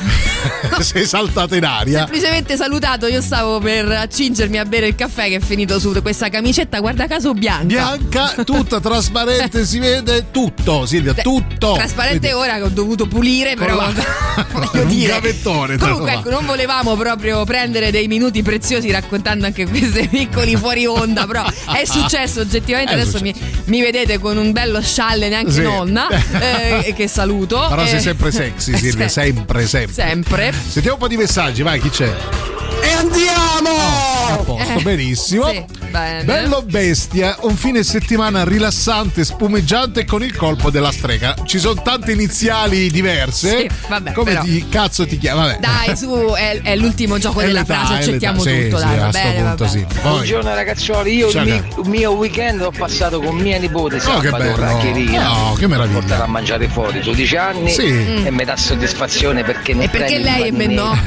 Sei 0.82 1.06
saltata 1.06 1.56
in 1.56 1.66
aria. 1.66 2.00
Semplicemente 2.00 2.56
salutato, 2.56 3.08
io 3.08 3.22
stavo 3.22 3.60
per 3.60 3.90
accingermi 3.92 4.58
a 4.58 4.66
bere 4.66 4.88
il 4.88 4.96
caffè 4.96 5.28
che 5.28 5.36
è 5.38 5.40
finito 5.40 5.80
su 5.80 5.92
questa 6.02 6.30
camicetta, 6.30 6.80
guarda 6.80 7.08
caso 7.08 7.34
bianca. 7.34 7.66
Bianca, 7.66 8.44
tutta 8.44 8.80
trasparente, 8.82 9.66
si 9.66 9.80
vede 9.80 10.28
tutto, 10.32 10.86
Silvia, 10.86 11.14
tutto. 11.16 11.74
Trasparente 11.74 12.28
Vedi, 12.28 12.34
ora 12.34 12.56
che 12.56 12.62
ho 12.64 12.70
dovuto 12.70 13.08
pulire, 13.08 13.56
però 13.56 13.76
la- 13.76 13.92
voglio 14.54 14.84
dire. 14.86 15.14
gavettone. 15.14 15.78
Comunque, 15.78 16.14
ecco, 16.14 16.30
non 16.30 16.46
volevamo 16.46 16.96
proprio 16.96 17.44
prendere 17.44 17.92
dei 17.92 18.08
minuti 18.08 18.42
preziosi 18.44 18.90
raccontando 18.92 19.46
anche 19.46 19.68
questi 19.68 20.08
piccoli 20.08 20.56
fuori 20.60 20.86
onda, 20.86 21.26
però 21.26 21.44
è 21.74 21.86
successo 21.86 22.42
oggettivamente. 22.42 22.94
È 22.94 23.00
Adesso 23.00 23.20
mi, 23.22 23.34
mi 23.66 23.82
vedete 23.82 24.20
con 24.20 24.38
un 24.38 24.52
bello 24.52 24.82
scialle, 24.82 25.30
neanche 25.30 25.52
Sì. 25.52 25.62
nonna, 25.62 26.08
eh, 26.40 26.94
che 26.96 27.08
saluto. 27.08 27.66
Però 27.70 27.86
sei 27.86 27.96
Eh, 27.98 28.00
sempre 28.02 28.32
sexy, 28.32 28.76
Silvia, 28.78 29.08
sì. 29.08 29.14
sempre, 29.22 29.66
sempre. 29.68 29.94
Sempre. 29.94 30.54
Sentiamo 30.68 30.96
un 30.96 31.02
po' 31.02 31.08
di 31.08 31.18
messaggi, 31.18 31.62
vai, 31.64 31.80
chi 31.80 31.90
c'è? 31.90 32.59
E 32.82 32.92
andiamo! 32.92 33.70
A 34.32 34.38
posto, 34.44 34.78
Eh, 34.80 34.82
benissimo. 34.82 35.50
sì, 35.50 35.66
bene. 35.90 36.24
Bello 36.24 36.62
bestia, 36.62 37.36
un 37.42 37.56
fine 37.56 37.84
settimana 37.84 38.44
rilassante, 38.44 39.24
spumeggiante 39.26 40.06
con 40.06 40.24
il 40.24 40.36
colpo 40.36 40.70
della 40.70 40.92
strega. 40.92 41.36
Ci 41.46 41.58
sono 41.60 41.82
tante 41.82 42.12
iniziali 42.12 42.90
diverse. 42.92 43.60
Sì, 43.62 43.70
vabbè, 43.88 44.12
Come 44.14 44.32
però. 44.32 44.44
ti 44.44 44.66
cazzo 44.70 45.06
ti 45.08 45.18
chiama? 45.18 45.48
Vabbè. 45.48 45.60
Dai, 45.60 45.98
su, 45.98 46.10
è, 46.36 46.62
è 46.62 46.76
l'ultimo 46.76 47.18
gioco 47.20 47.40
È 47.42 47.46
della 47.48 47.62
l'età, 47.62 47.74
frase, 47.86 47.94
accettiamo. 47.96 48.40
Sì, 48.40 48.64
tutto. 48.70 48.78
sì, 48.78 48.86
dai, 48.86 48.98
va 49.00 49.10
bene, 49.10 49.42
va 49.42 49.48
punto 49.56 49.66
bene. 49.66 49.78
sì. 49.90 50.00
Poi- 50.02 50.12
Buongiorno 50.12 50.54
ragazzuoli, 50.56 51.16
io 51.16 51.30
il 51.30 51.42
mio, 51.44 51.56
il 51.84 51.90
mio 51.90 52.12
weekend 52.12 52.62
l'ho 52.62 52.72
passato 52.76 53.20
con 53.20 53.36
mia 53.36 53.58
nipote 53.58 54.00
Oh, 54.06 54.20
che 54.20 54.30
bello. 54.30 54.56
raccherina. 54.56 55.32
Oh, 55.50 55.54
che 55.54 55.68
meraviglia. 55.68 56.00
Portata 56.00 56.24
a 56.24 56.28
mangiare 56.28 56.68
fuori, 56.70 57.00
12 57.02 57.36
anni 57.36 57.72
Sì. 57.72 58.24
e 58.24 58.32
mi 58.32 58.44
dà 58.46 58.56
soddisfazione 58.56 59.44
perché 59.44 59.74
ne 59.74 59.86
E 59.86 59.90
perché 59.90 60.20
lei 60.20 60.48
e 60.48 60.52
me 60.52 60.68
no? 60.68 60.98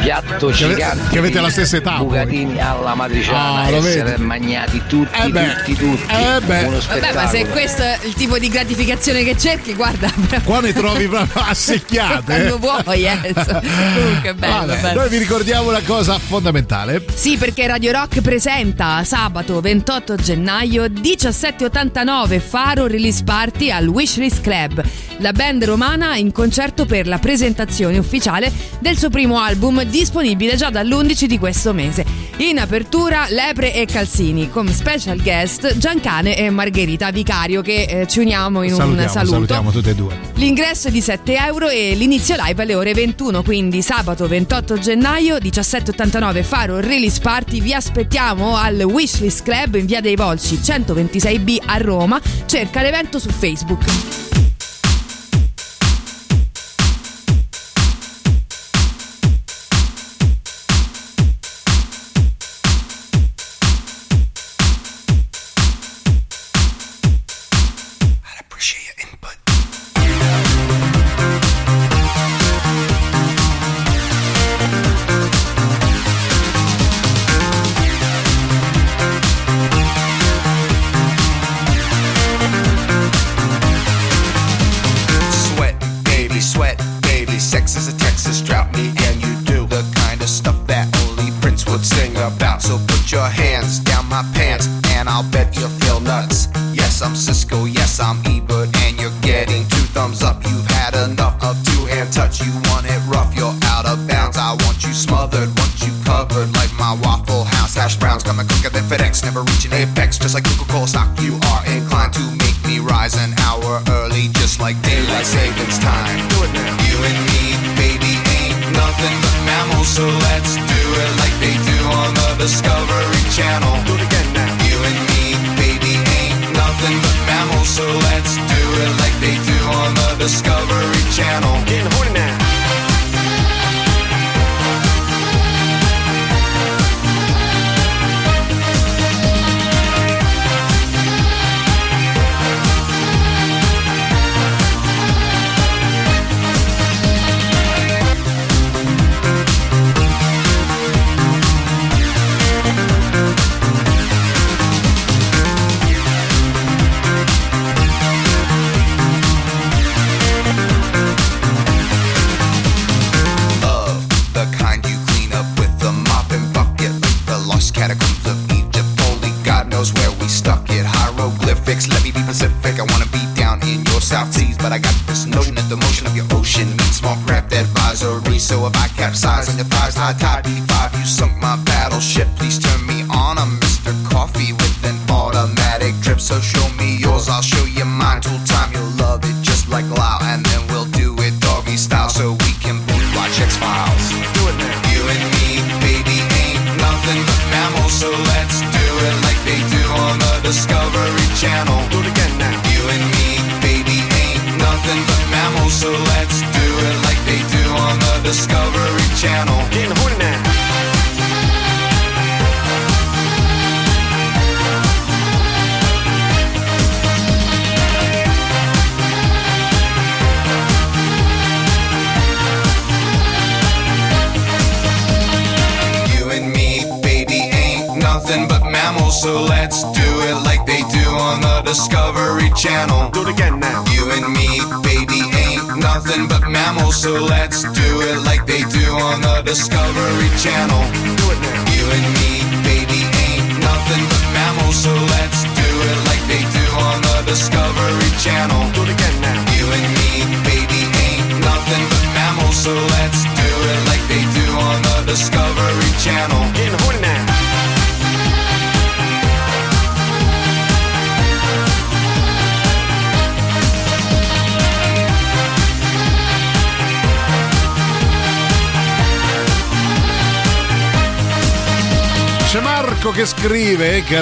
Piatto 0.00 0.50
gigante. 0.50 1.08
che 1.10 1.18
avete 1.18 1.40
la 1.40 1.50
stessa 1.50 1.76
età. 1.76 1.96
Bucatini 1.98 2.60
alla 2.60 2.94
matriciana, 2.94 3.62
Ah, 3.62 3.70
lo 3.70 3.76
essere 3.78 4.02
vedi? 4.10 4.22
magnati 4.22 4.82
tutti, 4.86 5.20
Eh 5.22 5.28
beh. 5.28 5.54
tutti, 5.56 5.74
tutti. 5.76 6.12
Eh 6.14 6.40
beh. 6.40 6.62
Uno 6.64 6.78
Vabbè, 6.78 7.12
ma 7.14 7.26
se 7.26 7.26
spettacolo. 7.38 7.52
questo 7.52 7.82
è 7.82 7.98
il 8.04 8.14
tipo 8.14 8.38
di 8.38 8.48
gratificazione 8.48 9.22
che 9.24 9.36
cerchi, 9.36 9.74
guarda. 9.74 10.10
Qua 10.44 10.60
ne 10.60 10.72
trovi 10.72 11.06
proprio 11.06 11.42
assecchiate. 11.42 12.22
Quando 12.24 12.58
vuoi, 12.58 13.04
eh. 13.06 13.34
Comunque, 13.34 14.34
bello, 14.34 14.66
Vabbè, 14.66 14.80
bello. 14.80 15.00
noi 15.00 15.08
vi 15.08 15.18
ricordiamo 15.18 15.68
una 15.68 15.82
cosa 15.82 16.18
fondamentale. 16.18 17.04
Sì, 17.14 17.36
perché 17.36 17.66
Radio 17.66 17.92
Rock 17.92 18.20
presenta 18.20 19.02
sabato 19.04 19.60
28 19.60 20.16
gennaio 20.16 20.86
1789 20.88 22.40
Faro 22.40 22.86
Release 22.86 23.22
Party 23.24 23.70
al 23.70 23.86
Wishlist 23.88 24.40
Club. 24.40 24.82
La 25.18 25.32
band 25.32 25.64
romana 25.64 26.16
in 26.16 26.30
concerto 26.32 26.86
per 26.86 27.06
la 27.06 27.18
presentazione 27.18 27.98
ufficiale 27.98 28.50
del 28.78 28.96
suo 28.96 29.10
primo 29.10 29.38
album 29.40 29.67
disponibile 29.86 30.56
già 30.56 30.70
dall'11 30.70 31.24
di 31.24 31.38
questo 31.38 31.72
mese. 31.72 32.04
In 32.38 32.58
apertura 32.58 33.26
Lepre 33.28 33.74
e 33.74 33.84
Calzini 33.84 34.48
con 34.48 34.68
special 34.68 35.20
guest 35.20 35.76
Giancane 35.76 36.36
e 36.36 36.50
Margherita 36.50 37.10
Vicario 37.10 37.62
che 37.62 37.82
eh, 37.82 38.06
ci 38.06 38.20
uniamo 38.20 38.62
in 38.62 38.74
salutiamo, 38.74 39.02
un 39.02 39.08
saluto. 39.08 39.32
salutiamo 39.32 39.70
tutte 39.70 39.90
e 39.90 39.94
due. 39.94 40.18
L'ingresso 40.34 40.88
è 40.88 40.90
di 40.90 41.00
7 41.00 41.36
euro 41.36 41.68
e 41.68 41.94
l'inizio 41.94 42.36
live 42.38 42.62
alle 42.62 42.74
ore 42.74 42.94
21, 42.94 43.42
quindi 43.42 43.82
sabato 43.82 44.28
28 44.28 44.78
gennaio 44.78 45.38
1789 45.40 46.42
Faro 46.42 46.80
Release 46.80 47.20
Party. 47.20 47.60
Vi 47.60 47.74
aspettiamo 47.74 48.56
al 48.56 48.80
Wishlist 48.80 49.42
Club 49.42 49.74
in 49.74 49.86
via 49.86 50.00
dei 50.00 50.14
Volci 50.14 50.56
126B 50.56 51.58
a 51.66 51.76
Roma. 51.78 52.20
Cerca 52.46 52.82
l'evento 52.82 53.18
su 53.18 53.30
Facebook. 53.30 54.27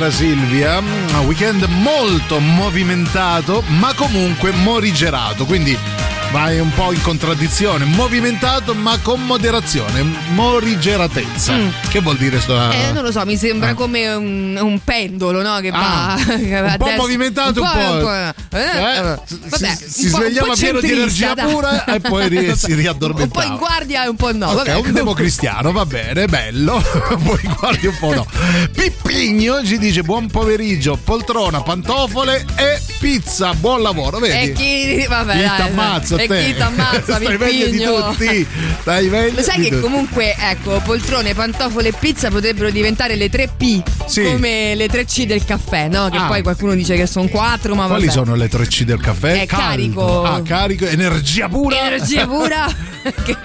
Cara 0.06 0.10
Silvia, 0.10 0.78
un 0.78 1.24
weekend 1.26 1.64
molto 1.64 2.38
movimentato, 2.38 3.62
ma 3.78 3.92
comunque 3.94 4.50
morigerato, 4.52 5.44
quindi 5.46 5.76
vai 6.32 6.58
un 6.58 6.70
po' 6.74 6.92
in 6.92 7.00
contraddizione, 7.02 7.84
movimentato 7.84 8.74
ma 8.74 8.98
con 9.00 9.24
moderazione, 9.24 10.02
morigeratezza. 10.32 11.54
Mm. 11.54 11.68
Che 11.88 12.00
vuol 12.00 12.16
dire 12.16 12.40
sto? 12.40 12.70
Eh, 12.70 12.90
non 12.92 13.04
lo 13.04 13.10
so, 13.12 13.24
mi 13.24 13.36
sembra 13.36 13.70
Eh. 13.70 13.74
come 13.74 14.12
un, 14.14 14.58
un 14.60 14.80
pendolo, 14.82 15.40
no? 15.42 15.58
Che 15.60 15.70
va 15.70 16.12
Ah, 16.14 16.16
va 16.16 16.22
a 16.22 16.26
un 16.72 16.76
po' 16.76 16.84
destra, 16.84 16.96
movimentato, 16.96 17.62
un 17.62 17.70
po'. 17.72 18.12
eh, 18.12 18.34
Eh, 18.58 19.00
vabbè, 19.48 19.76
si, 19.76 19.95
si 20.08 20.14
svegliava 20.14 20.54
pieno 20.54 20.80
di 20.80 20.90
energia 20.90 21.34
pura 21.34 21.84
e 21.84 22.00
poi 22.00 22.28
ri- 22.28 22.54
si 22.56 22.66
Un 22.66 22.70
po' 22.70 22.80
riaddormentava. 22.80 23.44
in 23.44 23.56
guardia 23.56 24.04
e 24.04 24.08
un 24.08 24.16
po' 24.16 24.32
no. 24.32 24.46
Ok, 24.50 24.56
vabbè, 24.66 24.74
un 24.76 24.92
democristiano, 24.92 25.72
va 25.72 25.86
bene, 25.86 26.26
bello. 26.26 26.82
Poi 27.22 27.40
guardi 27.58 27.86
un 27.86 27.96
po' 27.98 28.14
no. 28.14 28.26
Pippigno 28.72 29.64
ci 29.64 29.78
dice 29.78 30.02
buon 30.02 30.28
pomeriggio, 30.28 30.96
poltrona, 31.02 31.62
pantofole 31.62 32.44
e 32.56 32.80
pizza, 32.98 33.52
buon 33.54 33.82
lavoro, 33.82 34.18
vedi? 34.18 34.50
E 34.50 34.52
chi, 34.52 35.06
vabbè, 35.06 35.32
Chi 35.34 35.38
dai, 35.42 35.56
t'ammazza 35.56 36.16
e 36.16 36.26
te? 36.26 36.44
chi 36.44 36.54
t'ammazza, 36.56 37.16
Stai 37.20 37.36
meglio 37.38 37.66
di 37.68 37.78
tutti. 37.82 38.46
Stai 38.80 39.08
meglio 39.08 39.36
Lo 39.36 39.42
sai 39.42 39.60
che 39.60 39.68
tutti. 39.70 39.80
comunque, 39.80 40.34
ecco, 40.38 40.80
poltrone, 40.84 41.34
pantofole 41.34 41.88
e 41.88 41.92
pizza 41.98 42.28
potrebbero 42.30 42.70
diventare 42.70 43.16
le 43.16 43.28
3 43.28 43.48
P, 43.56 43.82
Sì. 44.06 44.22
come 44.22 44.74
le 44.74 44.88
3 44.88 45.04
C 45.04 45.24
del 45.26 45.44
caffè, 45.44 45.88
no? 45.88 46.08
Che 46.08 46.16
Ah. 46.16 46.26
poi 46.26 46.42
qualcuno 46.42 46.74
dice 46.74 46.96
che 46.96 47.06
sono 47.06 47.28
4, 47.28 47.74
ma 47.74 47.86
Quali 47.86 48.06
vabbè. 48.06 48.16
sono 48.16 48.34
le 48.34 48.48
3C 48.48 48.82
del 48.84 49.00
caffè? 49.00 49.40
È 49.42 49.46
Caldo. 49.46 49.64
carico. 49.66 50.22
Ah, 50.22 50.42
carico, 50.42 50.86
energia 50.86 51.48
pura. 51.48 51.78
Energia 51.86 52.26
pura. 52.26 52.66
Che- 53.24 53.36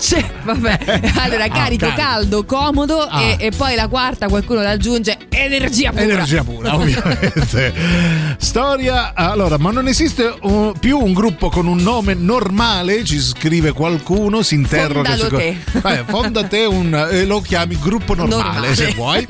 C'è, 0.00 0.24
vabbè. 0.44 0.78
Allora, 1.20 1.48
carico, 1.48 1.86
carico. 1.86 1.92
caldo, 1.94 2.44
comodo 2.44 3.00
Ah. 3.02 3.20
e, 3.22 3.36
e 3.38 3.50
poi 3.54 3.74
la 3.74 3.88
quarta 3.88 4.28
qualcuno 4.28 4.62
la 4.62 4.70
aggiunge 4.70 5.16
energia 5.28 5.90
pura. 5.90 6.02
Energia 6.02 6.42
pura, 6.42 6.74
ovviamente. 6.76 7.74
Storia. 8.38 9.12
Allora, 9.14 9.58
ma 9.58 9.70
non 9.70 9.86
esiste 9.88 10.32
un- 10.42 10.72
più 10.78 10.98
un 10.98 11.12
gruppo 11.12 11.50
con 11.50 11.66
un 11.66 11.78
nome 11.78 12.14
normale? 12.14 13.04
Ci 13.04 13.20
scrive 13.20 13.72
qualcuno, 13.72 14.42
si 14.42 14.54
interroga. 14.54 15.10
Fondalo 15.16 15.36
te. 15.36 15.56
Eh, 15.84 16.04
fonda 16.06 16.44
te 16.44 16.64
un. 16.64 17.08
eh, 17.10 17.24
lo 17.26 17.40
chiami 17.40 17.78
gruppo 17.78 18.14
normale, 18.14 18.42
Normale. 18.44 18.74
se 18.74 18.92
vuoi. 18.94 19.26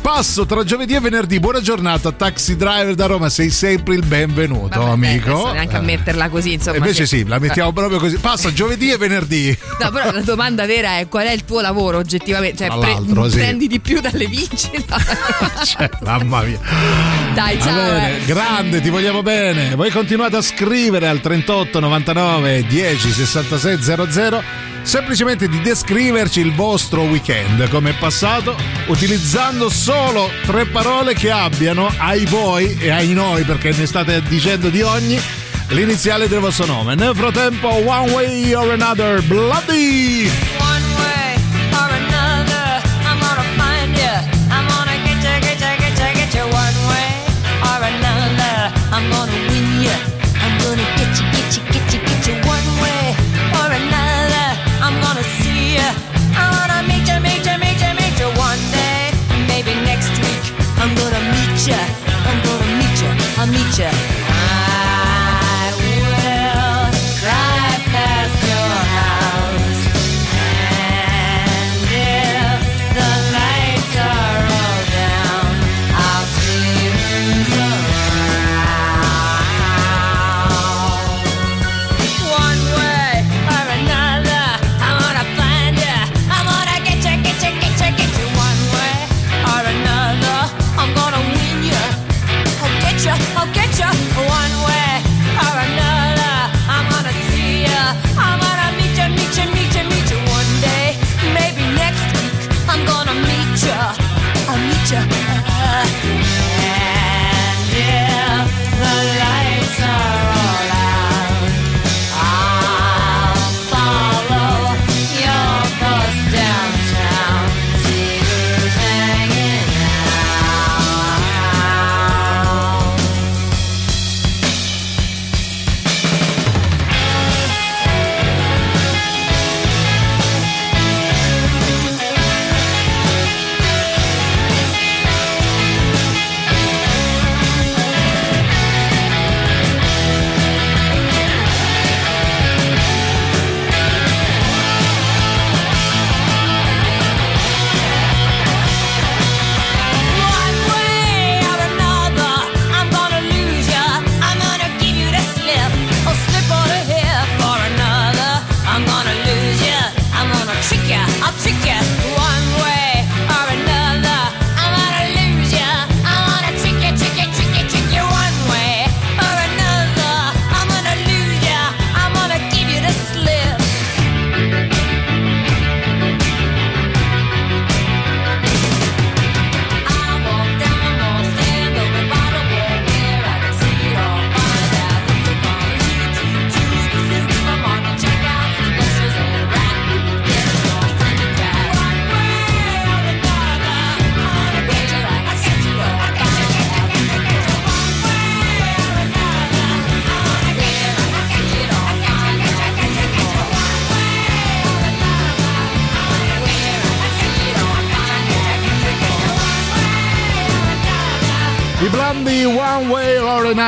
Passo 0.00 0.46
tra 0.46 0.64
giovedì 0.64 0.94
e 0.94 1.00
venerdì. 1.00 1.38
Buona 1.40 1.60
giornata, 1.60 2.12
taxi 2.12 2.56
driver 2.56 2.94
da 2.94 3.06
Roma. 3.06 3.28
Sei 3.28 3.50
sempre 3.50 3.94
il 3.94 4.04
benvenuto, 4.04 4.78
Vabbè, 4.80 4.90
amico. 4.90 5.32
adesso 5.32 5.52
neanche 5.52 5.76
a 5.76 5.80
metterla 5.80 6.28
così, 6.30 6.54
insomma. 6.54 6.76
Invece 6.78 7.06
sì, 7.06 7.26
la 7.26 7.38
mettiamo 7.38 7.72
proprio 7.72 7.98
così. 7.98 8.16
Passa 8.16 8.52
giovedì 8.52 8.90
e 8.90 8.96
venerdì. 8.96 9.56
No, 9.80 9.90
però 9.98 10.12
la 10.12 10.20
domanda 10.20 10.64
vera 10.64 10.98
è 10.98 11.08
qual 11.08 11.26
è 11.26 11.32
il 11.32 11.44
tuo 11.44 11.60
lavoro 11.60 11.98
oggettivamente? 11.98 12.68
Cioè, 12.68 12.78
pre- 12.78 13.30
sì. 13.30 13.36
prendi 13.36 13.66
di 13.66 13.80
più 13.80 14.00
dalle 14.00 14.26
vincite? 14.26 14.84
Cioè, 15.64 15.90
mamma 16.02 16.42
mia. 16.42 16.58
Dai, 17.34 17.60
ciao. 17.60 17.74
Bene, 17.74 18.18
eh. 18.18 18.24
grande, 18.24 18.80
ti 18.80 18.90
vogliamo 18.90 19.22
bene. 19.22 19.74
Voi 19.74 19.90
continuate 19.90 20.36
a 20.36 20.42
scrivere 20.42 21.08
al 21.08 21.20
38 21.20 21.80
99 21.80 22.66
10 22.66 23.10
66 23.10 23.82
00 23.82 24.42
semplicemente 24.82 25.48
di 25.48 25.60
descriverci 25.60 26.40
il 26.40 26.54
vostro 26.54 27.02
weekend, 27.02 27.68
come 27.68 27.90
è 27.90 27.94
passato, 27.98 28.56
utilizzando 28.86 29.68
solo 29.68 30.30
tre 30.46 30.64
parole 30.66 31.12
che 31.12 31.30
abbiano 31.30 31.92
ai 31.98 32.24
voi 32.24 32.78
e 32.80 32.90
ai 32.90 33.12
noi, 33.12 33.42
perché 33.42 33.72
ne 33.72 33.84
state 33.84 34.22
dicendo 34.22 34.70
di 34.70 34.80
ogni, 34.80 35.20
l'iniziale 35.68 36.28
del 36.28 36.40
vostro 36.40 36.66
nome. 36.66 36.94
Nel 36.94 37.14
frattempo, 37.14 37.68
One 37.68 38.12
Way 38.12 38.54
or 38.54 38.70
Another, 38.72 39.22
Bloody! 39.26 40.28
One 40.58 40.86
way 40.96 41.34
or 41.72 41.90
another, 41.90 42.82
I'm 43.04 43.18
gonna 43.18 43.44
find 43.56 43.96
you. 43.96 44.14
I'm 44.50 44.66
gonna 44.66 44.96
get 45.04 45.22
you, 45.22 45.40
get 45.40 45.60
you, 45.60 46.12
get 46.14 46.34
you. 46.34 46.44
One 46.44 46.78
way 46.88 47.10
or 47.62 47.80
another, 47.82 48.72
I'm 48.90 49.10
gonna 49.10 49.38
win 49.48 49.82
you. 49.82 49.96
I'm 50.40 50.54
gonna 50.62 50.86
get 50.96 51.12
you, 51.18 51.26
get 51.32 51.56
you, 51.56 51.62
get 51.70 52.26
you. 52.26 52.34
One 52.46 52.68
way 52.80 53.14
or 53.58 53.68
another, 53.72 54.48
I'm 54.80 54.96
gonna 55.00 55.24
see 55.42 55.76
you. 55.76 55.88
I 56.36 56.44
wanna 56.54 56.86
meet 56.88 57.06
you, 57.08 57.20
meet 57.20 57.44
you, 57.44 57.56
meet 57.58 57.80
you, 57.80 57.92
meet 57.94 58.18
you. 58.18 58.28
One 58.38 58.62
day, 58.72 59.12
maybe 59.46 59.74
next 59.84 60.12
week, 60.22 60.44
I'm 60.78 60.94
gonna 60.94 61.22
meet 61.34 61.66
you. 61.66 61.82
I'm 62.28 62.38
gonna 62.46 62.68
meet 62.78 62.96
you. 63.02 63.10
I'll 63.38 63.46
meet 63.46 63.78
you. 63.78 64.17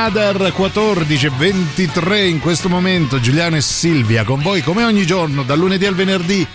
Another 0.03 0.51
14.23 0.51 2.25
in 2.25 2.39
questo 2.39 2.69
momento 2.69 3.19
Giuliano 3.19 3.55
e 3.55 3.61
Silvia 3.61 4.23
con 4.23 4.41
voi 4.41 4.63
come 4.63 4.83
ogni 4.83 5.05
giorno 5.05 5.43
dal 5.43 5.59
lunedì 5.59 5.85
al 5.85 5.93
venerdì 5.93 6.45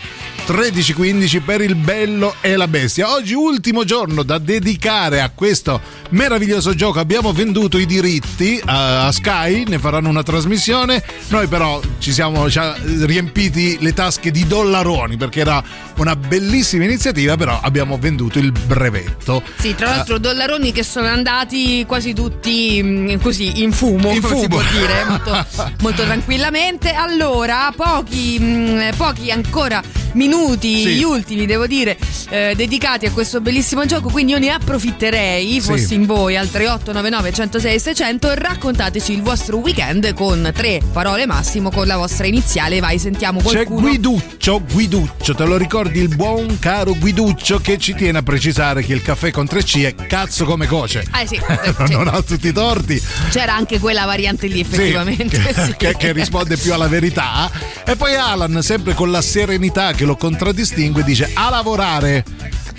13.15 0.46 1.42
per 1.42 1.60
il 1.60 1.74
bello 1.74 2.36
e 2.40 2.54
la 2.54 2.68
bestia. 2.68 3.10
Oggi 3.12 3.34
ultimo 3.34 3.82
giorno 3.82 4.22
da 4.22 4.38
dedicare 4.38 5.20
a 5.20 5.30
questo 5.34 5.80
meraviglioso 6.10 6.72
gioco. 6.72 7.00
Abbiamo 7.00 7.32
venduto 7.32 7.78
i 7.78 7.84
diritti 7.84 8.60
a, 8.64 9.06
a 9.06 9.12
Sky, 9.12 9.64
ne 9.66 9.80
faranno 9.80 10.08
una 10.08 10.22
trasmissione. 10.22 11.02
Noi 11.28 11.48
però 11.48 11.80
ci 11.98 12.12
siamo 12.12 12.46
riempiti 12.46 13.78
le 13.80 13.92
tasche 13.92 14.30
di 14.30 14.46
dollaroni 14.46 15.16
perché 15.16 15.40
era 15.40 15.60
una 15.96 16.14
bellissima 16.14 16.84
iniziativa, 16.84 17.36
però 17.36 17.58
abbiamo 17.60 17.98
venduto 17.98 18.38
il 18.38 18.52
brevetto. 18.52 19.42
Sì, 19.58 19.74
tra 19.74 19.88
l'altro 19.88 20.18
dollaroni 20.18 20.70
che 20.70 20.84
sono 20.84 21.08
andati 21.08 21.84
quasi 21.86 22.12
tutti 22.12 22.80
mh, 22.80 23.20
così 23.20 23.62
in 23.64 23.72
fumo, 23.72 24.12
In 24.12 24.20
come 24.20 24.36
si 24.36 24.46
fumo. 24.46 24.48
può 24.48 24.62
dire, 24.70 25.04
molto, 25.10 25.46
molto 25.80 26.04
tranquillamente. 26.04 26.92
Allora, 26.92 27.72
pochi, 27.74 28.38
mh, 28.38 28.90
pochi 28.96 29.32
ancora 29.32 29.82
minuti, 30.12 30.34
Sì. 30.46 30.94
gli 30.96 31.02
ultimi 31.02 31.46
devo 31.46 31.66
dire, 31.66 31.96
eh, 32.28 32.52
dedicati 32.56 33.06
a 33.06 33.10
questo 33.10 33.40
bellissimo 33.40 33.84
gioco, 33.86 34.08
quindi 34.10 34.32
io 34.32 34.38
ne 34.38 34.50
approfitterei, 34.50 35.52
Sì. 35.52 35.60
fossi 35.60 35.94
in 35.94 36.06
voi 36.06 36.36
al 36.36 36.50
3899 36.50 37.32
106 37.32 37.80
600 37.80 38.34
raccontateci 38.34 39.12
il 39.12 39.22
vostro 39.22 39.56
weekend 39.58 40.12
con 40.14 40.50
tre 40.54 40.80
parole 40.92 41.26
massimo 41.26 41.70
con 41.70 41.86
la 41.86 41.96
vostra 41.96 42.26
iniziale, 42.26 42.80
vai 42.80 42.98
sentiamo 42.98 43.40
C'è 43.40 43.64
qualcuno. 43.64 43.80
Guiduccio, 43.80 44.62
Guiduccio, 44.70 45.34
te 45.34 45.44
lo 45.44 45.56
ricordi 45.56 45.98
il 46.00 46.14
buon 46.14 46.58
caro 46.58 46.94
Guiduccio 46.94 47.58
che 47.60 47.78
ci 47.78 47.94
tiene 47.94 48.18
a 48.18 48.22
precisare 48.22 48.82
che 48.82 48.92
il 48.92 49.02
caffè 49.02 49.30
con 49.30 49.44
3C 49.46 49.84
è 49.84 49.94
cazzo 50.06 50.44
come 50.44 50.66
coce. 50.66 51.04
Eh, 51.20 51.26
sì. 51.26 51.40
non 51.90 52.08
ha 52.08 52.20
tutti 52.22 52.48
i 52.48 52.52
torti. 52.52 53.00
C'era 53.30 53.54
anche 53.54 53.78
quella 53.78 54.04
variante 54.04 54.46
lì 54.46 54.54
Sì, 54.56 54.60
effettivamente. 54.60 55.38
che, 55.38 55.54
sì. 55.64 55.74
che- 55.76 55.96
che 55.96 56.12
risponde 56.12 56.56
più 56.56 56.72
alla 56.72 56.88
verità. 56.88 57.50
E 57.84 57.96
poi 57.96 58.14
Alan, 58.14 58.62
sempre 58.62 58.94
con 58.94 59.10
la 59.10 59.22
serenità 59.22 59.92
che 59.92 60.04
lo 60.04 60.16
contraddistingue, 60.26 61.04
dice 61.04 61.30
a 61.34 61.50
lavorare. 61.50 62.24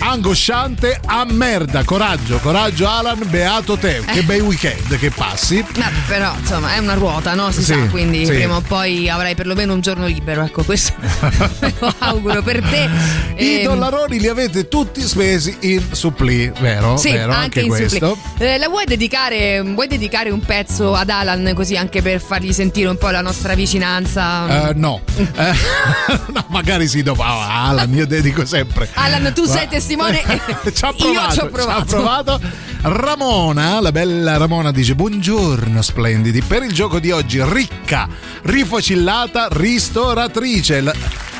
Angosciante 0.00 1.00
a 1.04 1.24
merda, 1.28 1.82
coraggio, 1.84 2.38
coraggio 2.38 2.88
Alan, 2.88 3.18
beato 3.28 3.76
te, 3.76 4.00
che 4.06 4.22
bei 4.22 4.40
weekend 4.40 4.96
che 4.96 5.10
passi. 5.10 5.60
Vabbè, 5.60 5.90
però 6.06 6.32
insomma 6.38 6.74
è 6.74 6.78
una 6.78 6.94
ruota, 6.94 7.34
no? 7.34 7.50
Si 7.50 7.62
Sì, 7.64 7.72
sa, 7.72 7.86
quindi 7.88 8.24
sì. 8.24 8.32
prima 8.32 8.56
o 8.56 8.60
poi 8.60 9.08
avrai 9.10 9.34
perlomeno 9.34 9.72
un 9.74 9.80
giorno 9.80 10.06
libero, 10.06 10.44
ecco 10.44 10.62
questo 10.62 10.92
lo 11.80 11.94
auguro 11.98 12.42
per 12.42 12.62
te. 12.62 12.88
I 13.36 13.56
Ehm, 13.58 13.64
dollaroni 13.64 14.18
li 14.20 14.28
avete 14.28 14.68
tutti 14.68 15.00
spesi 15.02 15.56
in 15.60 15.82
supplì, 15.90 16.50
vero? 16.60 16.96
Sì, 16.96 17.10
vero? 17.12 17.32
anche, 17.32 17.60
in 17.60 17.68
questo. 17.68 18.14
suppli. 18.16 18.46
Eh, 18.46 18.58
la 18.58 18.68
vuoi 18.68 18.84
dedicare, 18.86 19.60
vuoi 19.62 19.88
dedicare 19.88 20.30
un 20.30 20.40
pezzo 20.40 20.94
ad 20.94 21.10
Alan 21.10 21.52
così 21.54 21.76
anche 21.76 22.02
per 22.02 22.20
fargli 22.20 22.52
sentire 22.52 22.88
un 22.88 22.96
po' 22.98 23.10
la 23.10 23.20
nostra 23.20 23.54
vicinanza? 23.54 24.68
Eh, 24.70 24.74
no, 24.74 25.00
Eh, 25.18 25.52
no, 26.32 26.44
magari 26.48 26.86
sì, 26.88 27.02
dopo 27.02 27.22
ah, 27.22 27.66
Alan, 27.68 27.92
io 27.92 28.06
dedico 28.06 28.44
sempre. 28.46 28.88
Alan, 28.94 29.32
tu 29.34 29.42
Ma- 29.44 29.48
sei 29.52 29.66
testimone 29.68 29.86
e 30.64 30.72
ci 30.74 30.84
ha 30.84 30.92
provato, 30.92 31.08
io 31.24 31.32
ci 31.32 31.38
ho 31.40 31.48
provato. 31.48 31.84
provato. 31.86 32.40
Ramona, 32.82 33.80
la 33.80 33.90
bella 33.90 34.36
Ramona 34.36 34.70
dice 34.70 34.94
buongiorno 34.94 35.82
splendidi, 35.82 36.42
per 36.42 36.62
il 36.62 36.72
gioco 36.72 36.98
di 37.00 37.10
oggi 37.10 37.42
ricca, 37.42 38.08
rifocillata, 38.42 39.48
ristoratrice. 39.50 40.80
La- 40.80 40.94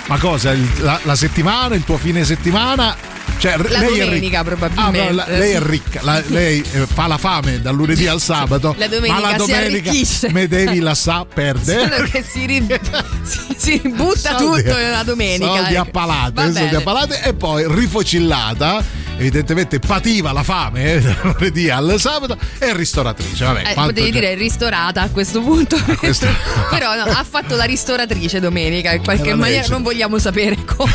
ma 0.07 0.19
cosa, 0.19 0.53
il- 0.53 0.67
la, 0.81 0.99
la 1.03 1.15
settimana, 1.15 1.75
il 1.75 1.85
tuo 1.85 1.97
fine 1.99 2.25
settimana? 2.25 2.97
Cioè, 3.39 3.57
La 3.57 3.79
lei 3.81 3.99
è 3.99 4.05
domenica, 4.05 4.41
ricca. 4.41 4.45
probabilmente. 4.45 5.01
Ah, 5.01 5.05
no, 5.05 5.13
la- 5.15 5.27
lei 5.29 5.53
è 5.53 5.61
ricca, 5.61 6.01
la- 6.03 6.23
lei 6.29 6.65
eh, 6.73 6.87
fa 6.93 7.07
la 7.07 7.19
fame 7.19 7.61
dal 7.61 7.75
lunedì 7.75 8.07
al 8.07 8.21
sabato. 8.21 8.75
La 8.79 8.89
domenica 8.89 9.21
ma 9.21 9.31
la 9.31 9.37
domenica 9.37 9.93
me 10.31 10.49
devi 10.49 10.79
la 10.81 10.95
sa 10.95 11.25
perde. 11.33 11.79
Solo 11.89 12.09
che 12.11 12.25
si, 12.29 12.47
ri- 12.47 12.67
si, 13.23 13.41
si 13.57 13.81
butta 13.95 14.37
Soldi- 14.39 14.63
tutto 14.65 14.77
nella 14.77 15.03
domenica. 15.05 15.47
Soldi 15.55 15.75
ecco. 15.75 15.83
a 15.83 15.85
palate, 15.85 16.33
Va 16.35 16.43
soldi 16.43 16.59
bene. 16.61 16.77
a 16.77 16.81
palate 16.81 17.23
e 17.23 17.35
poi 17.35 17.65
rifocillata, 17.69 18.83
evidentemente 19.19 19.79
pativa 19.79 20.33
la 20.33 20.43
fame 20.43 20.95
eh, 20.95 21.01
dal 21.01 21.17
lunedì 21.23 21.71
al 21.71 21.95
sabato 21.99 22.37
e 22.59 22.75
ristoratrice. 22.75 23.45
Vabbè, 23.45 23.63
Eh, 23.71 23.75
potevi 23.75 24.11
già- 24.11 24.19
dire 24.19 24.35
ristorata 24.35 25.03
a 25.03 25.11
questo 25.11 25.41
punto. 25.43 25.77
questo- 25.99 26.27
Però 26.71 26.95
no, 26.97 27.03
ha 27.05 27.25
fatto 27.29 27.55
la 27.55 27.65
ristoratrice 27.65 28.41
domenica. 28.41 28.93
In 28.93 29.03
qualche 29.05 29.29
Era 29.29 29.37
maniera 29.37 29.67
non 29.69 29.83
vogliamo 29.83 30.19
sapere 30.19 30.57
come. 30.65 30.93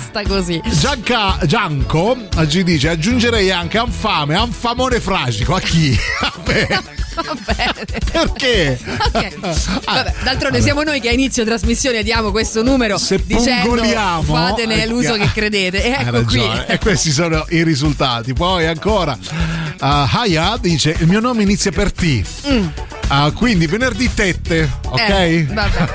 Basta 0.00 0.22
così. 0.22 0.58
Gianca, 0.64 1.38
Gianco 1.44 2.16
ci 2.48 2.64
dice 2.64 2.88
aggiungerei 2.88 3.50
anche 3.50 3.76
anfame, 3.76 4.34
anfamone 4.34 4.98
fragico. 4.98 5.54
A 5.54 5.60
chi? 5.60 5.94
A 6.20 6.32
me. 6.46 6.66
Va 7.14 7.36
bene. 7.54 7.74
Perché? 8.10 8.78
Ok. 9.12 9.84
Vabbè, 9.84 10.14
d'altronde 10.22 10.62
siamo 10.62 10.82
noi 10.82 11.00
che 11.00 11.10
a 11.10 11.12
inizio 11.12 11.44
trasmissione 11.44 12.02
diamo 12.02 12.30
questo 12.30 12.62
numero 12.62 12.96
Se 12.96 13.20
dicendo 13.22 13.82
fatene 14.22 14.82
eh, 14.82 14.86
l'uso 14.86 15.12
che 15.14 15.30
credete. 15.34 15.84
E 15.84 15.90
ecco 15.90 16.24
qui. 16.24 16.48
E 16.66 16.78
questi 16.78 17.10
sono 17.10 17.44
i 17.50 17.62
risultati. 17.62 18.32
Poi 18.32 18.66
ancora, 18.66 19.12
uh, 19.12 19.76
Haya 19.80 20.56
dice: 20.58 20.96
Il 20.98 21.08
mio 21.08 21.20
nome 21.20 21.42
inizia 21.42 21.72
per 21.72 21.92
T. 21.92 22.22
Mm. 22.48 22.66
Ah, 23.08 23.30
quindi 23.32 23.66
venerdì 23.66 24.12
tette, 24.14 24.70
ok? 24.86 25.08
Eh, 25.10 25.46
vabbè. 25.50 25.88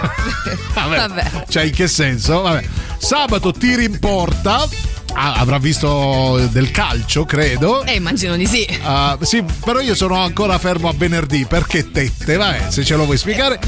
Vabbè. 0.76 0.98
Vabbè. 0.98 1.46
Cioè, 1.48 1.64
in 1.64 1.72
che 1.72 1.88
senso? 1.88 2.42
Vabbè. 2.42 2.85
Sabato 2.98 3.52
tiri 3.52 3.86
in 3.86 4.00
porta. 4.00 4.68
Ah, 5.18 5.36
avrà 5.36 5.60
visto 5.60 6.38
del 6.52 6.72
calcio, 6.72 7.24
credo. 7.24 7.84
Eh, 7.86 7.96
immagino 7.96 8.36
di 8.36 8.46
sì. 8.46 8.68
Ah, 8.84 9.18
sì, 9.22 9.44
però 9.64 9.80
io 9.80 9.96
sono 9.96 10.22
ancora 10.22 10.58
fermo 10.58 10.90
a 10.90 10.94
venerdì 10.96 11.46
perché 11.46 11.90
tette, 11.90 12.36
vabbè, 12.36 12.66
se 12.70 12.84
ce 12.84 12.96
lo 12.96 13.06
vuoi 13.06 13.18
spiegare. 13.18 13.60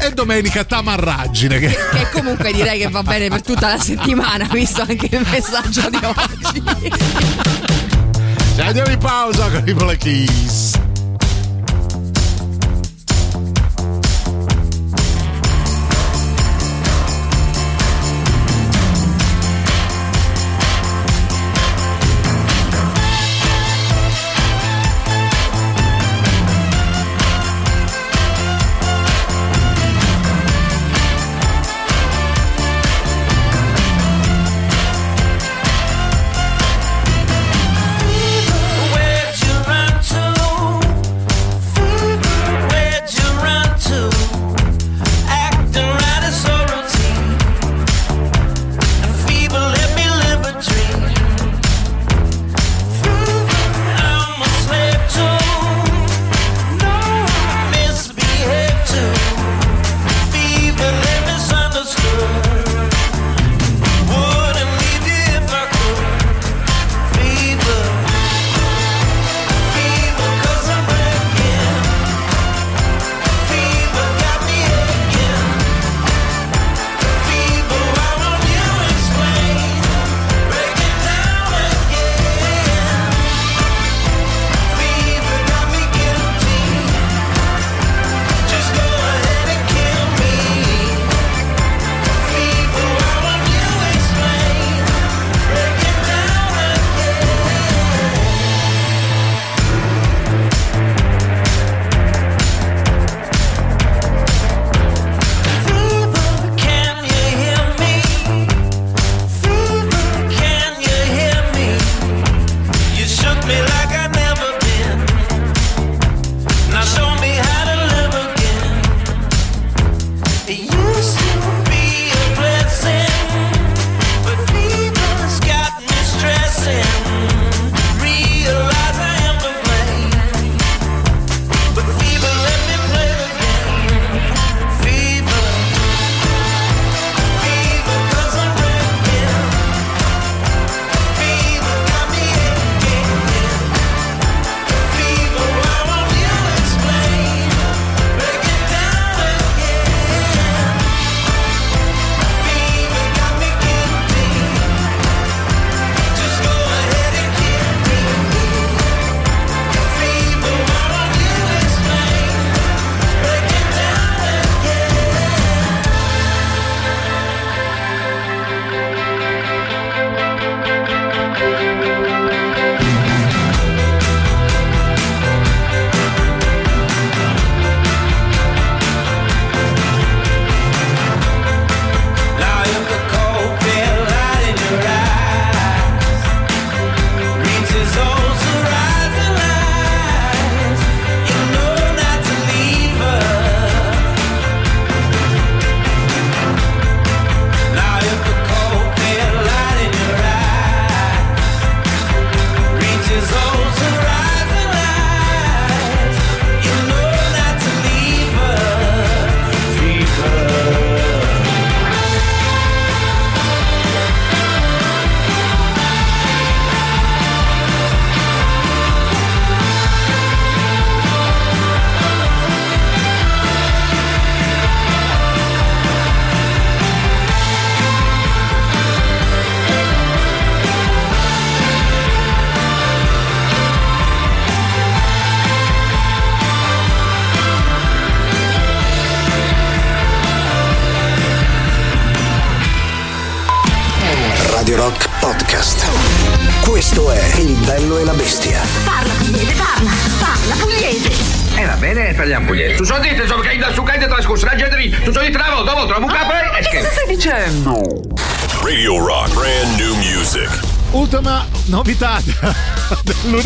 E 0.00 0.10
domenica 0.12 0.64
tamarraggine. 0.64 1.58
Che... 1.58 1.68
Che 1.68 2.10
comunque 2.12 2.52
direi 2.52 2.78
che 2.78 2.88
va 2.88 3.02
bene 3.02 3.28
per 3.28 3.42
tutta 3.42 3.68
la 3.68 3.78
settimana, 3.78 4.46
visto 4.52 4.82
anche 4.82 5.08
il 5.10 5.26
messaggio 5.30 5.90
di 5.90 5.98
oggi. 6.02 6.62
Ci 8.54 8.60
andiamo 8.62 8.90
in 8.90 8.98
pausa 8.98 9.50
con 9.50 9.64
i 9.66 9.74
Black 9.74 9.98
Keys. 9.98 10.85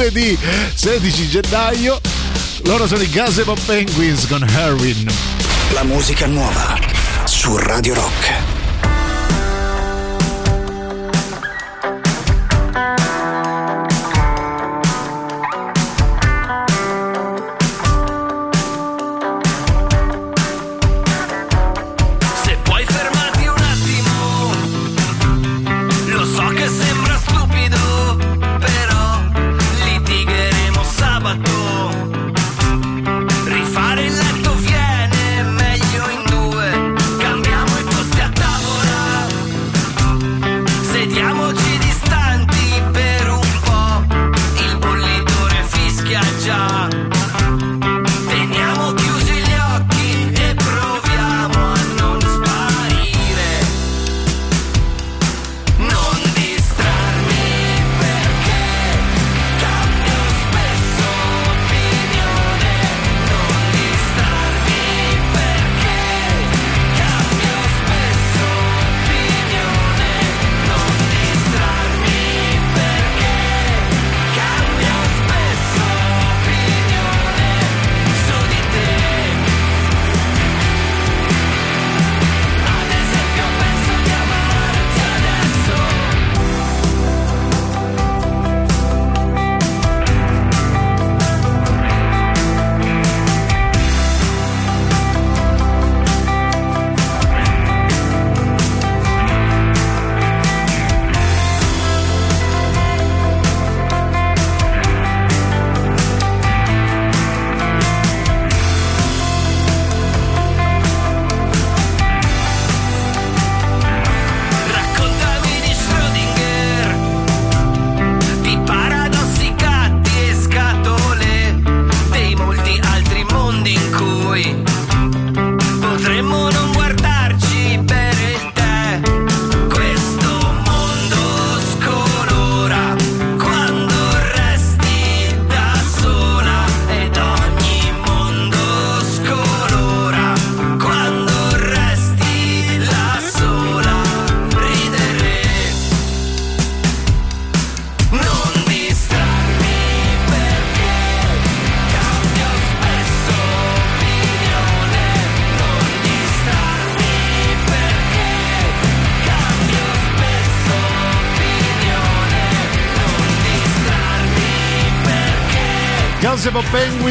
Lunedì 0.01 0.39
16 0.75 1.29
gennaio. 1.29 2.01
Loro 2.65 2.87
sono 2.87 3.03
i 3.03 3.11
Gazebo 3.11 3.55
Penguins 3.67 4.27
con 4.27 4.43
Herwin. 4.43 5.07
La 5.75 5.85
musica 5.85 6.27
nuova 6.27 6.79
su 7.25 7.55
Radio 7.59 7.95
Rock. 7.95 8.50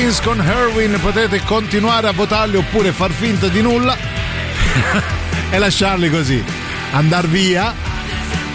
Penguins 0.10 0.22
con 0.22 0.42
Herwin. 0.42 1.00
Potete 1.00 1.42
continuare 1.44 2.08
a 2.08 2.12
votarli 2.12 2.58
oppure 2.58 2.92
far 2.92 3.12
finta 3.12 3.48
di 3.48 3.62
nulla 3.62 3.96
e 5.50 5.58
lasciarli 5.58 6.10
così 6.10 6.44
andar 6.92 7.28
via. 7.28 7.74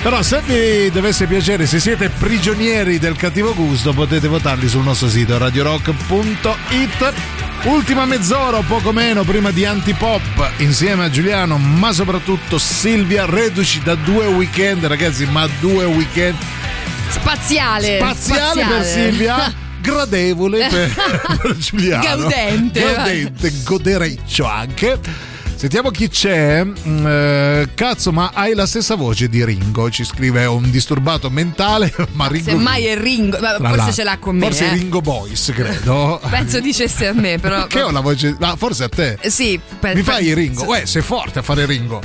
Però 0.03 0.21
se 0.23 0.43
vi 0.45 0.91
dovesse 0.91 1.27
piacere, 1.27 1.67
se 1.67 1.79
siete 1.81 2.11
prigionieri 2.11 2.99
del 2.99 3.17
cattivo 3.17 3.55
gusto, 3.55 3.93
potete 3.93 4.27
votarli 4.29 4.69
sul 4.69 4.83
nostro 4.83 5.09
sito 5.09 5.39
radiorock.it. 5.39 7.13
Ultima 7.65 8.05
mezz'ora 8.05 8.59
o 8.59 8.63
poco 8.63 8.93
meno 8.93 9.23
prima 9.23 9.51
di 9.51 9.65
Antipop 9.65 10.51
insieme 10.59 11.05
a 11.05 11.11
Giuliano, 11.11 11.57
ma 11.57 11.93
soprattutto 11.93 12.59
Silvia, 12.59 13.25
reduci 13.27 13.81
da 13.81 13.95
due 13.95 14.27
weekend, 14.27 14.85
ragazzi, 14.85 15.25
ma 15.27 15.49
due 15.61 15.85
weekend 15.85 16.37
Spaziale. 17.09 17.97
spaziale, 17.99 18.65
per 18.67 18.85
Silvia. 18.85 19.63
Gradevole 19.85 20.67
per, 20.69 21.37
per 21.43 21.57
Giuliano. 21.59 22.03
Gaudente, 22.05 22.81
Gaudente, 22.81 23.53
godereccio 23.65 24.47
anche. 24.47 24.99
Sentiamo 25.57 25.91
chi 25.91 26.09
c'è. 26.09 26.65
Mm, 26.65 27.07
eh, 27.07 27.69
cazzo, 27.75 28.11
ma 28.13 28.31
hai 28.35 28.55
la 28.55 28.67
stessa 28.67 28.95
voce 28.97 29.29
di 29.29 29.45
Ringo. 29.45 29.91
Ci 29.91 30.05
scrive 30.05 30.45
un 30.47 30.71
disturbato 30.71 31.29
mentale, 31.31 31.93
ma 32.13 32.27
Ringo. 32.29 32.51
Semmai 32.51 32.85
è 32.87 32.97
Ringo, 32.99 33.39
ma 33.39 33.51
forse 33.57 33.63
l'altro. 33.77 33.93
ce 33.93 34.03
l'ha 34.05 34.19
con 34.19 34.37
me. 34.37 34.47
Forse 34.47 34.67
eh. 34.67 34.73
Ringo 34.73 35.01
Boys, 35.01 35.53
credo. 35.55 36.21
Penso 36.29 36.61
dicesse 36.61 37.07
a 37.07 37.13
me, 37.13 37.39
però. 37.39 37.67
Che 37.67 37.83
ho 37.83 37.91
la 37.91 38.01
voce. 38.01 38.35
ah, 38.41 38.57
forse 38.57 38.85
a 38.85 38.89
te. 38.89 39.19
Eh, 39.21 39.31
Sì, 39.31 39.61
per- 39.79 39.95
Mi 39.95 40.03
fai 40.03 40.33
Ringo? 40.35 40.65
Uè, 40.65 40.87
sei 40.87 41.03
forte 41.03 41.39
a 41.41 41.43
fare 41.43 41.67
Ringo. 41.67 42.01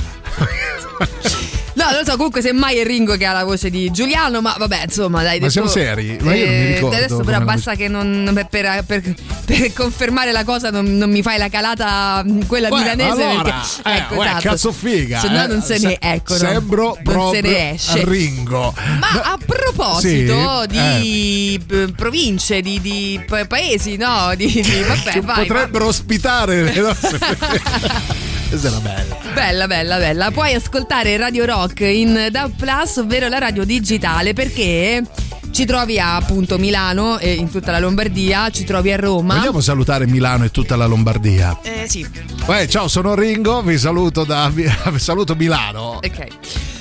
No, 1.80 1.86
non 1.90 2.00
lo 2.00 2.04
so, 2.04 2.16
comunque 2.16 2.42
semmai 2.42 2.76
è 2.76 2.84
Ringo 2.84 3.16
che 3.16 3.24
ha 3.24 3.32
la 3.32 3.44
voce 3.44 3.70
di 3.70 3.90
Giuliano, 3.90 4.40
ma 4.42 4.54
vabbè, 4.58 4.82
insomma, 4.84 5.22
dai. 5.22 5.40
Ma 5.40 5.46
detto- 5.46 5.50
siamo 5.50 5.68
seri? 5.68 6.18
Ma 6.20 6.34
io 6.34 6.44
non 6.46 6.54
mi 6.54 6.66
ricordo 6.74 6.96
Adesso 6.96 7.16
però 7.20 7.40
basta 7.40 7.74
che 7.74 7.88
non 7.88 8.30
per, 8.50 8.84
per- 8.84 9.14
per- 9.46 9.72
confermare 9.72 10.30
la 10.32 10.44
cosa 10.44 10.70
non, 10.70 10.96
non 10.96 11.10
mi 11.10 11.22
fai 11.22 11.38
la 11.38 11.48
calata 11.48 12.22
mh, 12.24 12.46
quella 12.46 12.68
Uè, 12.68 12.78
milanese 12.78 13.22
allora, 13.24 13.42
perché 13.42 13.88
eh, 13.88 13.96
ecco, 13.96 14.14
uè, 14.14 14.26
esatto. 14.26 14.48
cazzo 14.48 14.72
figa. 14.72 15.20
Se 15.20 15.28
no 15.28 15.42
eh. 15.42 15.46
non 15.46 15.62
se 15.62 15.78
Se- 15.78 15.86
ne 15.86 15.96
ecco. 16.00 16.34
Sembro 16.34 16.84
non 16.84 17.02
proprio 17.02 17.32
se 17.32 17.40
ne 17.48 17.70
esce. 17.72 18.04
Ringo. 18.04 18.74
Ma 18.98 19.08
a 19.22 19.38
proposito 19.44 20.66
Sì, 20.68 20.76
eh. 20.76 20.98
di 21.00 21.60
p- 21.66 21.92
province, 21.94 22.60
di, 22.60 22.80
di 22.80 23.20
pa- 23.26 23.46
paesi, 23.46 23.96
no? 23.96 24.32
Di, 24.36 24.46
di- 24.46 24.62
vabbè, 24.86 25.20
vai, 25.22 25.46
potrebbero 25.46 25.86
ospitare 25.86 26.62
le 26.62 26.80
nostre. 26.80 27.18
Questa 28.50 28.66
era 28.66 28.78
bella. 28.80 29.16
Bella, 29.32 29.66
bella, 29.68 29.96
bella. 29.98 30.30
Puoi 30.32 30.52
ascoltare 30.54 31.16
Radio 31.16 31.44
Rock 31.44 31.80
in 31.82 32.28
DAB 32.32 32.50
Plus, 32.56 32.96
ovvero 32.96 33.28
la 33.28 33.38
radio 33.38 33.64
digitale, 33.64 34.32
perché 34.32 35.04
ci 35.52 35.64
trovi 35.64 36.00
a 36.00 36.16
appunto 36.16 36.58
Milano 36.58 37.18
e 37.18 37.32
in 37.34 37.48
tutta 37.48 37.70
la 37.70 37.78
Lombardia, 37.78 38.50
ci 38.50 38.64
trovi 38.64 38.90
a 38.90 38.96
Roma. 38.96 39.36
Vogliamo 39.36 39.60
salutare 39.60 40.04
Milano 40.08 40.44
e 40.44 40.50
tutta 40.50 40.74
la 40.74 40.86
Lombardia. 40.86 41.60
Eh 41.62 41.86
sì. 41.88 42.04
Uè, 42.46 42.66
ciao, 42.66 42.88
sono 42.88 43.14
Ringo, 43.14 43.62
vi 43.62 43.78
saluto 43.78 44.24
da 44.24 44.48
vi 44.48 44.68
saluto 44.98 45.36
Milano. 45.36 46.00
Ok. 46.02 46.26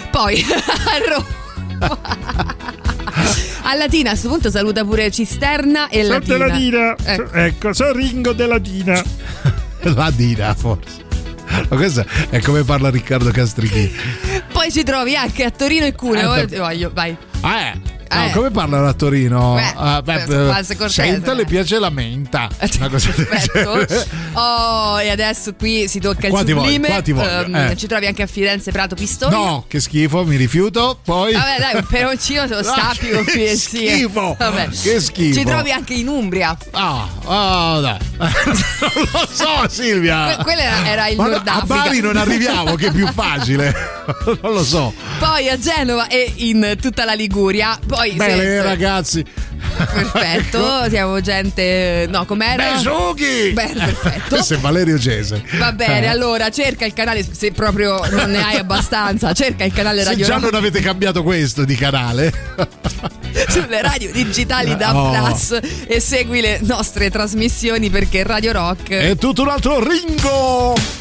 Poi 0.10 0.42
a 0.50 0.98
Roma. 1.08 1.98
A 3.62 3.76
Latina 3.76 4.08
a 4.10 4.12
questo 4.14 4.30
punto 4.30 4.50
saluta 4.50 4.84
pure 4.84 5.12
Cisterna 5.12 5.88
e 5.90 6.04
Sono 6.04 6.18
Latina. 6.18 6.38
della 6.38 6.58
Dina. 6.58 6.96
Eh. 7.04 7.46
Ecco, 7.46 7.74
sono 7.74 7.92
Ringo 7.92 8.34
della 8.34 8.58
Dina. 8.58 9.00
La 9.96 10.12
Dina, 10.12 10.54
forse. 10.56 11.08
Ma 11.68 11.76
questo 11.76 12.06
è 12.30 12.40
come 12.42 12.64
parla 12.64 12.90
Riccardo 12.90 13.32
Castrichini. 13.32 13.92
poi 14.52 14.72
ci 14.72 14.84
trovi 14.84 15.16
anche 15.16 15.44
a 15.44 15.52
Torino 15.52 15.86
e 15.86 15.94
Cuneo. 15.94 16.34
Eh, 16.36 16.48
voglio, 16.58 16.92
vai. 16.94 17.16
Ah, 17.42 17.60
eh. 17.62 17.99
No, 18.12 18.26
Eh. 18.26 18.32
come 18.32 18.50
parlano 18.50 18.88
a 18.88 18.94
Torino? 18.94 19.54
Beh, 19.54 19.74
Ah, 19.76 20.02
beh, 20.02 20.26
cortese, 20.26 20.90
senta, 20.90 21.34
le 21.34 21.44
eh. 21.44 21.46
piace 21.46 21.78
la 21.78 21.90
menta. 21.92 22.50
Una 22.80 22.90
cosa. 22.90 23.10
Oh, 24.34 25.00
e 25.00 25.10
adesso 25.10 25.54
qui 25.54 25.88
si 25.88 26.00
tocca 26.00 26.26
il 26.28 26.32
Qua 26.32 26.44
voglio, 26.44 26.60
sublime. 26.62 26.88
qua 26.88 27.02
ti 27.02 27.12
voglio, 27.12 27.30
Ehm, 27.30 27.56
eh. 27.56 27.76
Ci 27.78 27.88
trovi 27.88 28.08
anche 28.08 28.24
a 28.24 28.28
Firenze, 28.28 28.72
Prato, 28.72 28.96
Pistoia. 28.96 29.36
No, 29.36 29.66
che 29.68 29.80
schifo, 29.80 30.26
mi 30.26 30.36
rifiuto. 30.38 31.00
Poi. 31.04 31.34
Vabbè, 31.34 31.56
dai, 31.60 31.76
un 31.76 31.86
peroncino 31.88 32.48
te 32.48 32.56
lo 32.56 32.64
stappi 32.64 33.10
con 33.12 33.24
che 33.26 33.56
schifo. 33.56 34.36
Vabbè. 34.40 34.70
Che 34.70 35.00
schifo. 35.00 35.40
Ci 35.40 35.46
trovi 35.46 35.72
anche 35.72 35.94
in 35.94 36.08
Umbria. 36.08 36.58
Ah, 36.72 37.08
ah, 37.26 37.80
dai. 37.80 37.98
non 38.18 39.04
lo 39.12 39.28
so, 39.32 39.68
Silvia. 39.70 40.34
Que- 40.36 40.44
quello 40.46 40.62
era- 40.62 40.88
era 40.88 41.08
il 41.10 41.18
Ma 41.18 41.24
no, 41.26 41.30
Nord 41.32 41.48
A. 41.48 41.62
Bari 41.66 42.00
non 42.00 42.18
arriviamo, 42.18 42.74
che 42.76 42.88
è 42.88 42.92
più 42.92 43.08
facile. 43.12 43.74
non 44.42 44.54
lo 44.54 44.64
so. 44.64 44.94
Poi 45.20 45.48
a 45.50 45.58
Genova 45.60 46.08
e 46.08 46.32
in 46.38 46.76
tutta 46.82 47.06
la 47.06 47.14
Liguria. 47.14 47.78
Poi 47.86 47.99
Bene, 48.16 48.36
se- 48.42 48.62
ragazzi. 48.62 49.26
Perfetto, 49.78 50.90
siamo 50.90 51.22
gente. 51.22 52.06
No, 52.10 52.26
com'era? 52.26 52.74
Besughi! 52.74 53.52
Beh, 53.54 53.72
perfetto. 53.76 54.36
Questo 54.36 54.54
è 54.56 54.58
Valerio 54.58 54.98
Gese. 54.98 55.44
Va 55.58 55.72
bene, 55.72 56.06
Eh. 56.06 56.08
allora 56.08 56.50
cerca 56.50 56.86
il 56.86 56.94
canale, 56.94 57.26
se 57.30 57.52
proprio 57.52 58.00
non 58.10 58.32
ne 58.32 58.44
hai 58.44 58.58
abbastanza, 58.58 59.32
cerca 59.34 59.64
il 59.64 59.72
canale 59.74 60.04
Se 60.04 60.10
Radio 60.10 60.26
già 60.26 60.34
Rock 60.36 60.44
non 60.46 60.56
avete 60.56 60.80
cambiato 60.82 61.24
questo 61.24 61.64
di 61.66 61.76
canale. 61.76 62.32
sulle 63.48 63.82
radio 63.82 64.12
digitali 64.12 64.76
da 64.76 64.96
Oh. 64.96 65.12
Plus 65.12 65.58
e 65.88 66.00
segui 66.00 66.42
le 66.42 66.60
nostre 66.64 67.10
trasmissioni 67.10 67.90
perché 67.90 68.24
Radio 68.24 68.52
Rock 68.52 68.90
È 68.90 69.16
tutto 69.18 69.44
un 69.44 69.50
altro 69.50 69.80
Ringo. 69.88 70.99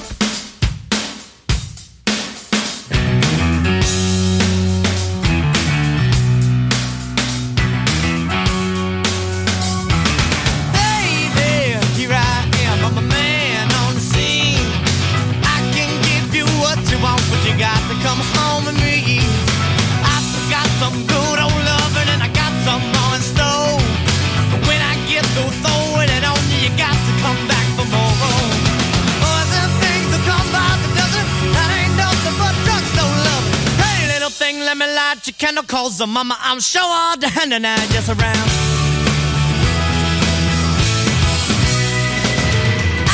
Cause 35.82 35.98
the 35.98 36.06
mama, 36.08 36.36
I'm 36.40 36.58
sure 36.58 36.82
all 36.82 37.16
the 37.16 37.28
hand 37.28 37.54
and 37.54 37.64
I 37.64 37.76
just 37.94 38.08
around. 38.08 38.48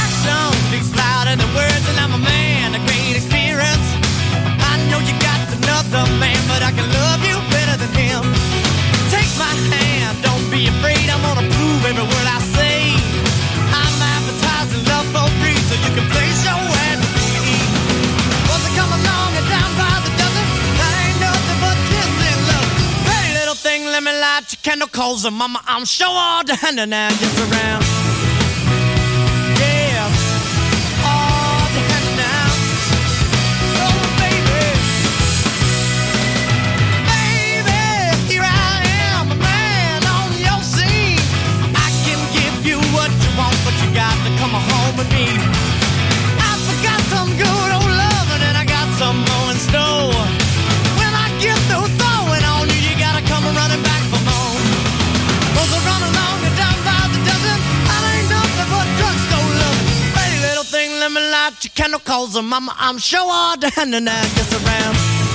action 0.04 0.48
speaks 0.68 0.90
louder 0.96 1.36
than 1.36 1.50
words, 1.54 1.84
and 1.90 1.98
I'm 2.00 2.14
a 2.20 2.22
man 2.32 2.74
of 2.74 2.80
great 2.88 3.16
experience. 3.20 3.86
I 4.70 4.74
know 4.88 5.00
you 5.08 5.14
got 5.28 5.40
another 5.58 6.04
man, 6.22 6.40
but 6.48 6.62
I 6.62 6.70
can 6.76 6.88
love 7.00 7.20
you 7.28 7.36
better 7.52 7.76
than 7.82 7.92
him. 8.00 8.33
Candle, 24.64 24.88
cause 24.88 25.22
the 25.22 25.30
mama, 25.30 25.60
I'm 25.66 25.84
sure 25.84 26.08
all 26.08 26.42
the 26.42 26.56
hand 26.56 26.80
and 26.80 26.92
just 27.18 27.38
around. 27.38 28.03
Me 61.76 61.84
light 61.84 61.90
your 61.90 62.00
candle, 62.00 62.00
cause 62.00 62.34
the 62.34 62.42
mama, 62.42 62.74
I'm 62.78 62.98
sure 62.98 63.20
all 63.20 63.56
the 63.56 63.70
hand 63.70 63.94
and 63.94 64.08
I 64.08 64.22
just 64.22 64.52
around. 64.52 65.33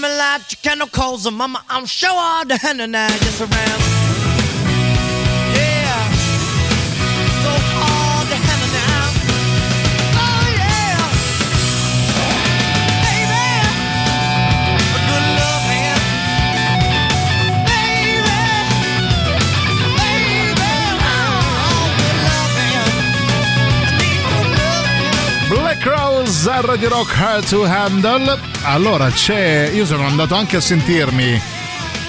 Me 0.00 0.08
light 0.08 0.44
your 0.50 0.58
candle, 0.62 0.86
cause 0.88 1.24
the 1.24 1.30
mama, 1.30 1.64
I'm 1.68 1.86
sure 1.86 2.10
all 2.12 2.44
the 2.44 2.56
hand 2.56 2.80
and 2.80 2.96
I 2.96 3.08
just 3.18 3.40
around. 3.40 4.07
A 26.58 26.60
Radio 26.60 26.88
Rock 26.88 27.16
Hard 27.16 27.48
to 27.48 27.64
Handle. 27.64 28.36
Allora 28.62 29.08
c'è. 29.10 29.70
Io 29.72 29.86
sono 29.86 30.04
andato 30.04 30.34
anche 30.34 30.56
a 30.56 30.60
sentirmi 30.60 31.40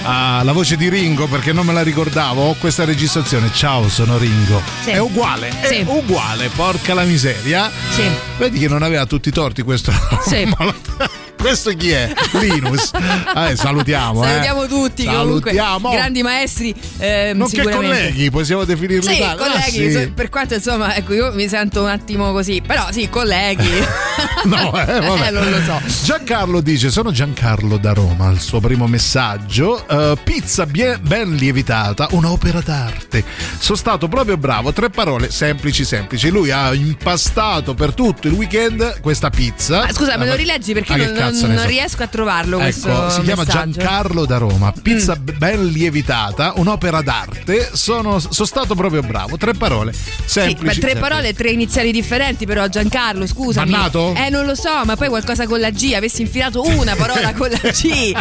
ah, 0.03 0.41
la 0.43 0.51
voce 0.53 0.75
di 0.75 0.89
Ringo 0.89 1.27
perché 1.27 1.53
non 1.53 1.67
me 1.67 1.73
la 1.73 1.83
ricordavo. 1.83 2.41
Ho 2.41 2.55
questa 2.55 2.83
registrazione. 2.83 3.51
Ciao, 3.53 3.87
sono 3.89 4.17
Ringo. 4.17 4.61
Sì. 4.81 4.89
È 4.91 4.97
uguale, 4.97 5.51
Sì. 5.63 5.75
è 5.75 5.83
uguale, 5.85 6.49
porca 6.49 6.95
la 6.95 7.03
miseria. 7.03 7.69
Sì. 7.91 8.09
Vedi 8.37 8.57
che 8.59 8.67
non 8.67 8.81
aveva 8.81 9.05
tutti 9.05 9.29
i 9.29 9.31
torti 9.31 9.61
questo. 9.61 9.91
Sì. 10.25 10.47
Ma 11.39 11.45
questo 11.45 11.71
chi 11.71 11.91
è? 11.91 12.11
Linus. 12.33 12.91
Eh, 12.93 13.55
salutiamo. 13.55 14.23
eh. 14.23 14.27
Salutiamo 14.27 14.65
tutti 14.67 15.03
Salutiamo. 15.05 15.71
comunque 15.77 15.95
grandi 15.97 16.21
maestri 16.21 16.75
ehm, 16.97 17.37
Nonché 17.37 17.63
colleghi, 17.63 18.29
possiamo 18.29 18.65
definirli 18.65 19.13
Sì. 19.15 19.21
Ah, 19.21 19.35
colleghi, 19.35 19.71
sì. 19.71 19.91
so- 19.91 20.11
per 20.13 20.27
quanto 20.29 20.55
insomma, 20.55 20.95
ecco, 20.95 21.13
io 21.13 21.31
mi 21.33 21.47
sento 21.47 21.81
un 21.83 21.87
attimo 21.89 22.31
così, 22.33 22.61
però 22.65 22.87
sì, 22.91 23.07
colleghi. 23.09 23.69
No, 24.43 24.67
eh, 24.79 24.99
vabbè. 25.01 25.27
Eh, 25.27 25.31
non 25.31 25.49
lo 25.49 25.61
so. 25.61 25.81
Giancarlo 26.05 26.61
dice: 26.61 26.89
Sono 26.89 27.11
Giancarlo 27.11 27.77
da 27.77 27.91
Roma. 27.93 28.29
Il 28.31 28.39
suo 28.39 28.59
primo 28.61 28.87
messaggio: 28.87 29.85
eh, 29.87 30.17
pizza 30.23 30.65
ben 30.65 31.35
lievitata, 31.35 32.07
un'opera 32.11 32.61
d'arte. 32.61 33.23
Sono 33.59 33.77
stato 33.77 34.07
proprio 34.07 34.37
bravo. 34.37 34.71
Tre 34.71 34.89
parole 34.89 35.29
semplici, 35.31 35.83
semplici. 35.83 36.29
Lui 36.29 36.51
ha 36.51 36.73
impastato 36.73 37.73
per 37.73 37.93
tutto 37.93 38.27
il 38.27 38.33
weekend 38.33 38.99
questa 39.01 39.29
pizza. 39.29 39.81
Ah, 39.83 39.93
scusa, 39.93 40.17
me 40.17 40.25
lo 40.25 40.33
Ah, 40.33 40.35
rileggi 40.35 40.73
perché 40.73 40.93
ah, 40.93 40.97
che 40.97 41.05
non, 41.05 41.13
cazzo 41.31 41.45
non- 41.45 41.55
non 41.55 41.63
so. 41.63 41.69
riesco 41.69 42.03
a 42.03 42.07
trovarlo 42.07 42.57
questo 42.57 42.87
Ecco, 42.89 43.09
si 43.09 43.21
chiama 43.21 43.43
messaggio. 43.43 43.67
Mm. 43.67 43.71
Giancarlo 43.71 44.25
da 44.25 44.37
Roma. 44.37 44.73
Pizza 44.81 45.15
b- 45.15 45.31
ben 45.37 45.67
lievitata, 45.67 46.53
un'opera 46.55 47.01
d'arte. 47.01 47.69
Sono, 47.73 48.19
sono 48.19 48.45
stato 48.45 48.75
proprio 48.75 49.01
bravo. 49.01 49.37
Tre 49.37 49.53
parole 49.53 49.93
Sì, 49.93 50.01
semplici. 50.25 50.79
ma 50.79 50.87
tre 50.87 50.95
parole, 50.99 51.33
tre 51.33 51.49
iniziali 51.51 51.91
differenti, 51.91 52.45
però 52.45 52.67
Giancarlo, 52.67 53.25
scusami. 53.27 53.69
Bannato? 53.71 54.13
Eh, 54.15 54.29
non 54.29 54.45
lo 54.45 54.55
so, 54.55 54.83
ma 54.85 54.95
poi 54.95 55.07
qualcosa 55.09 55.45
con 55.47 55.59
la 55.59 55.69
G, 55.69 55.93
avessi 55.95 56.21
infilato 56.21 56.61
una 56.63 56.95
parola 56.95 57.33
con 57.33 57.49
la 57.49 57.69
G. 57.69 58.13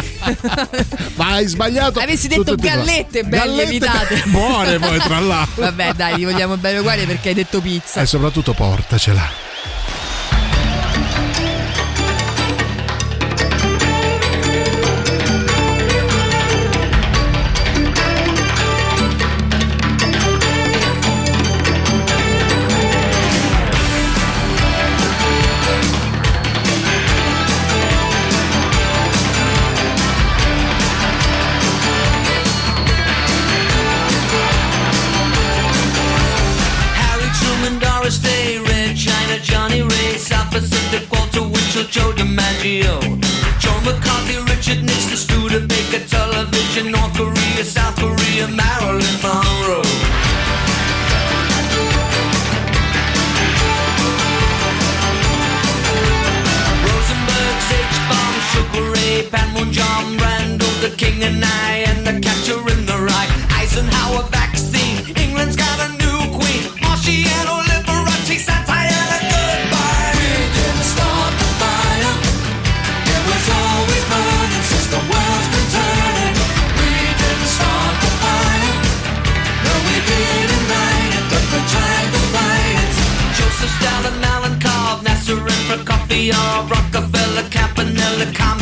Ma 1.15 1.33
hai 1.33 1.47
sbagliato. 1.47 1.99
Avessi 1.99 2.27
detto 2.27 2.55
gallette 2.55 3.23
ben 3.23 3.39
Gallette 3.39 3.69
lievitate. 3.69 4.23
Buone 4.29 4.77
poi, 4.79 4.99
tra 4.99 5.19
l'altro. 5.19 5.63
Vabbè, 5.63 5.93
dai, 5.93 6.15
ti 6.15 6.23
vogliamo 6.25 6.57
bene 6.57 6.79
uguali 6.79 7.05
perché 7.05 7.29
hai 7.29 7.35
detto 7.35 7.59
pizza. 7.61 8.01
E 8.01 8.05
soprattutto 8.05 8.53
portacela. 8.53 9.47
television 46.51 46.95
or 46.95 47.08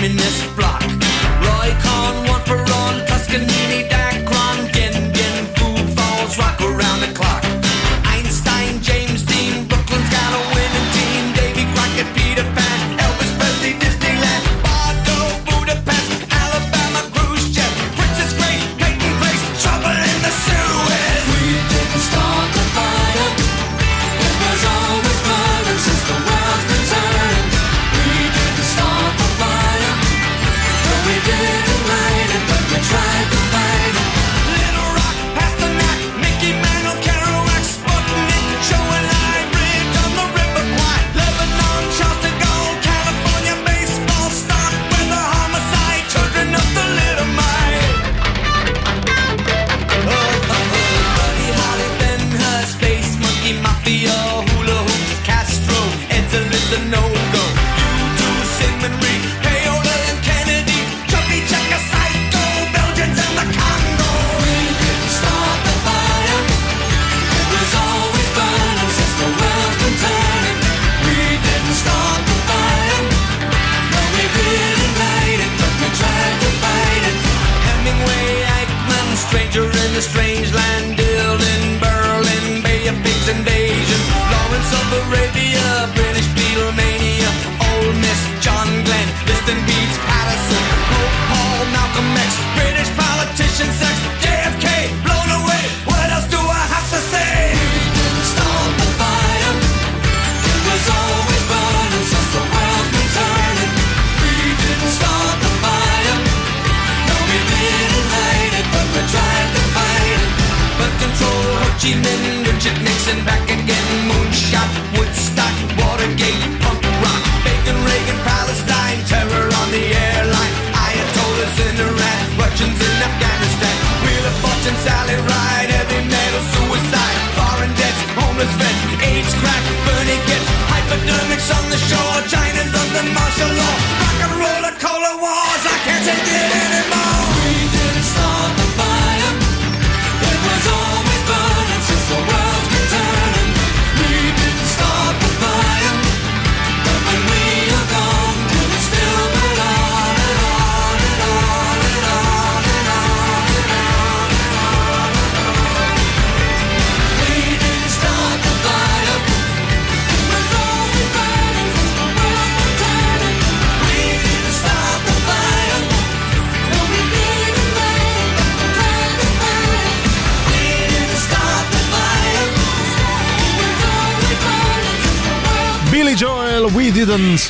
happiness. 0.07 0.56
do 31.27 31.66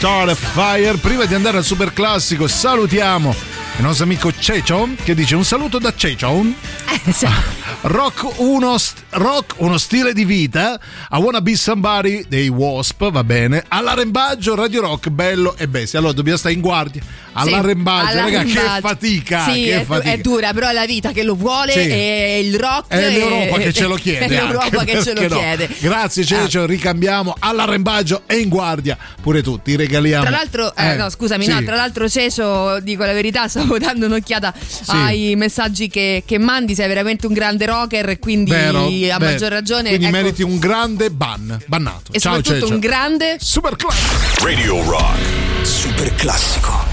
Start 0.08 0.36
Fire. 0.36 0.98
Prima 1.00 1.26
di 1.26 1.34
andare 1.34 1.58
al 1.58 1.66
super 1.66 1.92
classico, 1.92 2.48
salutiamo 2.48 3.36
il 3.76 3.84
nostro 3.84 4.06
amico 4.06 4.32
Cechon 4.32 4.96
che 5.04 5.14
dice 5.14 5.36
un 5.36 5.44
saluto 5.44 5.80
da 5.80 5.94
Cechon. 5.94 6.56
Eh, 6.88 7.28
rock, 7.82 8.40
uno 8.40 8.78
st- 8.78 9.04
rock 9.10 9.56
uno 9.58 9.78
stile 9.78 10.14
di 10.14 10.24
vita. 10.24 10.80
A 11.10 11.20
Wanna 11.20 11.42
Be 11.42 11.58
Somebody 11.58 12.24
dei 12.30 12.48
Wasp, 12.48 13.10
va 13.10 13.24
bene. 13.26 13.66
All'arembaggio 13.68 14.56
Radio 14.56 14.80
Rock, 14.80 15.10
bello 15.10 15.58
e 15.58 15.68
bestia. 15.68 16.00
Allora 16.00 16.14
dobbiamo 16.14 16.38
stare 16.38 16.54
in 16.54 16.62
guardia 16.62 17.02
all'arrembaggio, 17.38 18.12
alla 18.12 18.22
ragazzi, 18.22 18.54
che 18.54 18.60
fatica, 18.82 19.44
sì, 19.50 19.64
che 19.64 19.82
è, 19.82 19.84
fatica. 19.84 20.14
È 20.14 20.18
dura, 20.18 20.54
però 20.54 20.70
è 20.70 20.74
la 20.74 20.86
vita 20.86 21.12
che 21.12 21.24
lo 21.24 21.36
vuole 21.36 21.72
sì. 21.72 21.80
e 21.80 22.42
il 22.44 22.58
rock 22.58 22.88
è 22.88 23.10
l'Europa 23.10 23.58
e, 23.58 23.64
che 23.64 23.74
ce 23.74 23.86
lo 23.86 23.96
chiede. 23.96 24.26
È 24.26 24.30
l'Europa 24.30 24.84
che 24.84 25.04
ce 25.04 25.14
lo 25.14 25.28
no. 25.28 25.68
Grazie 25.80 26.26
Cecio, 26.26 26.64
ah. 26.64 26.66
ricambiamo 26.66 27.36
all'arrembaggio 27.38 28.24
e 28.26 28.38
in 28.38 28.50
guardia 28.50 28.98
pure 29.22 29.42
tu, 29.42 29.62
ti 29.62 29.76
regaliamo. 29.76 30.26
Tra 30.26 30.36
l'altro, 30.36 30.76
eh, 30.76 30.92
eh, 30.92 30.96
no, 30.96 31.10
scusami, 31.10 31.46
sì. 31.46 31.52
no, 31.52 31.64
tra 31.64 31.76
l'altro 31.76 32.10
Cecio, 32.10 32.80
dico 32.80 33.04
la 33.04 33.14
verità, 33.14 33.48
stavo 33.48 33.78
dando 33.80 34.06
un'occhiata 34.08 34.54
ai 34.88 35.36
messaggi 35.36 35.88
che, 35.88 36.24
che, 36.26 36.38
mandi, 36.38 36.76
sei 36.76 36.88
veramente 36.88 37.28
un 37.28 37.34
grande 37.34 37.66
rocker 37.66 38.20
quindi 38.20 38.52
Vero, 38.52 38.86
a 38.86 38.90
vero. 38.90 39.18
maggior 39.20 39.52
ragione 39.52 39.90
quindi 39.90 40.06
ecco. 40.06 40.16
meriti 40.16 40.44
un 40.44 40.58
grande 40.58 41.10
ban, 41.12 41.60
bannato. 41.66 42.12
E 42.12 42.20
Ciao 42.20 42.36
soprattutto 42.36 42.66
Cecio. 42.66 42.74
un 42.74 42.80
grande 42.80 43.38
super 43.40 43.76
classico. 43.76 44.46
Radio 44.46 44.84
Rock, 44.84 45.20
super 45.62 46.14
classico. 46.16 46.87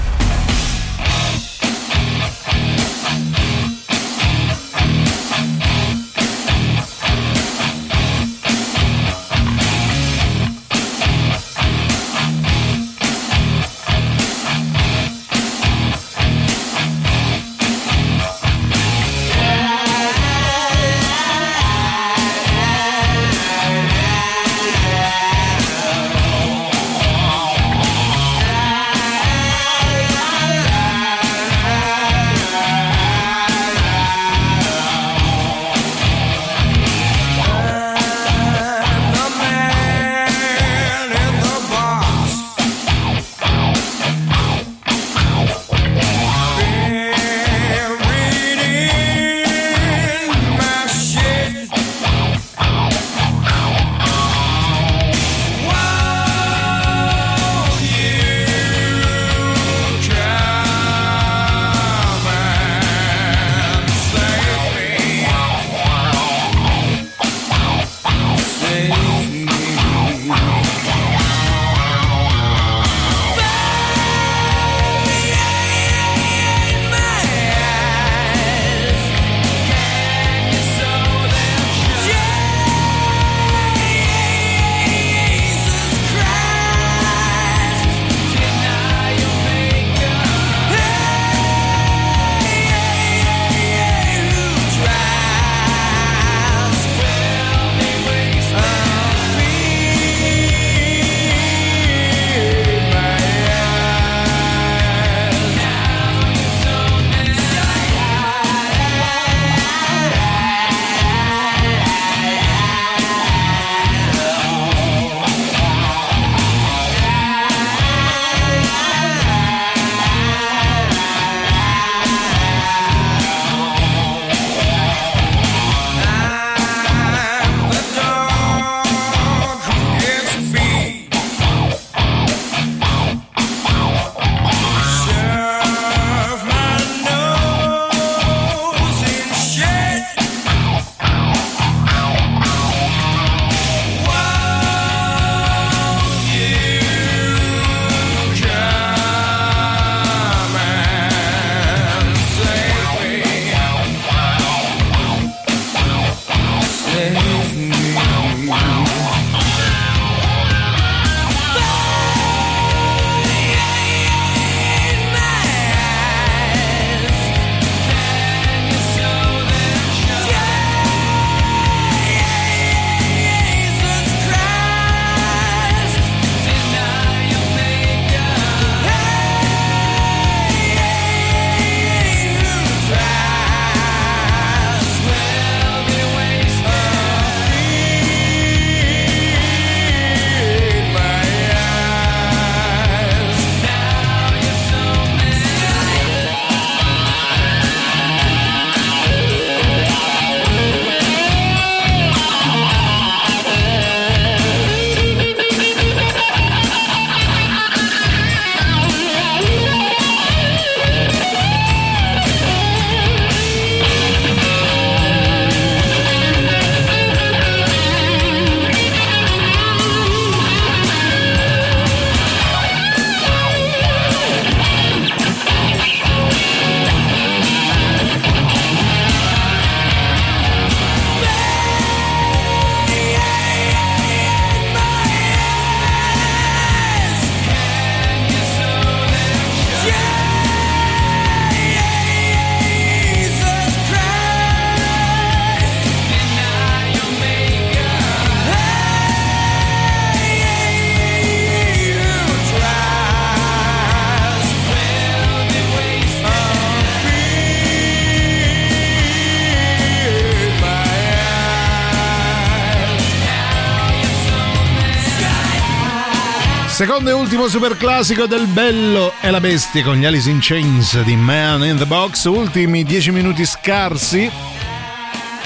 Secondo 267.04 267.20
e 267.20 267.22
ultimo 267.22 267.48
super 267.48 267.76
classico 267.76 268.24
del 268.24 268.46
Bello 268.46 269.12
e 269.20 269.30
la 269.30 269.38
Bestia 269.38 269.84
con 269.84 269.96
gli 269.96 270.06
Alice 270.06 270.30
in 270.30 270.38
Chains 270.40 271.02
di 271.02 271.14
Man 271.16 271.62
in 271.62 271.76
the 271.76 271.84
Box. 271.84 272.24
Ultimi 272.24 272.82
10 272.82 273.10
minuti 273.10 273.44
scarsi. 273.44 274.30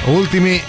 Ultimi 0.05 0.63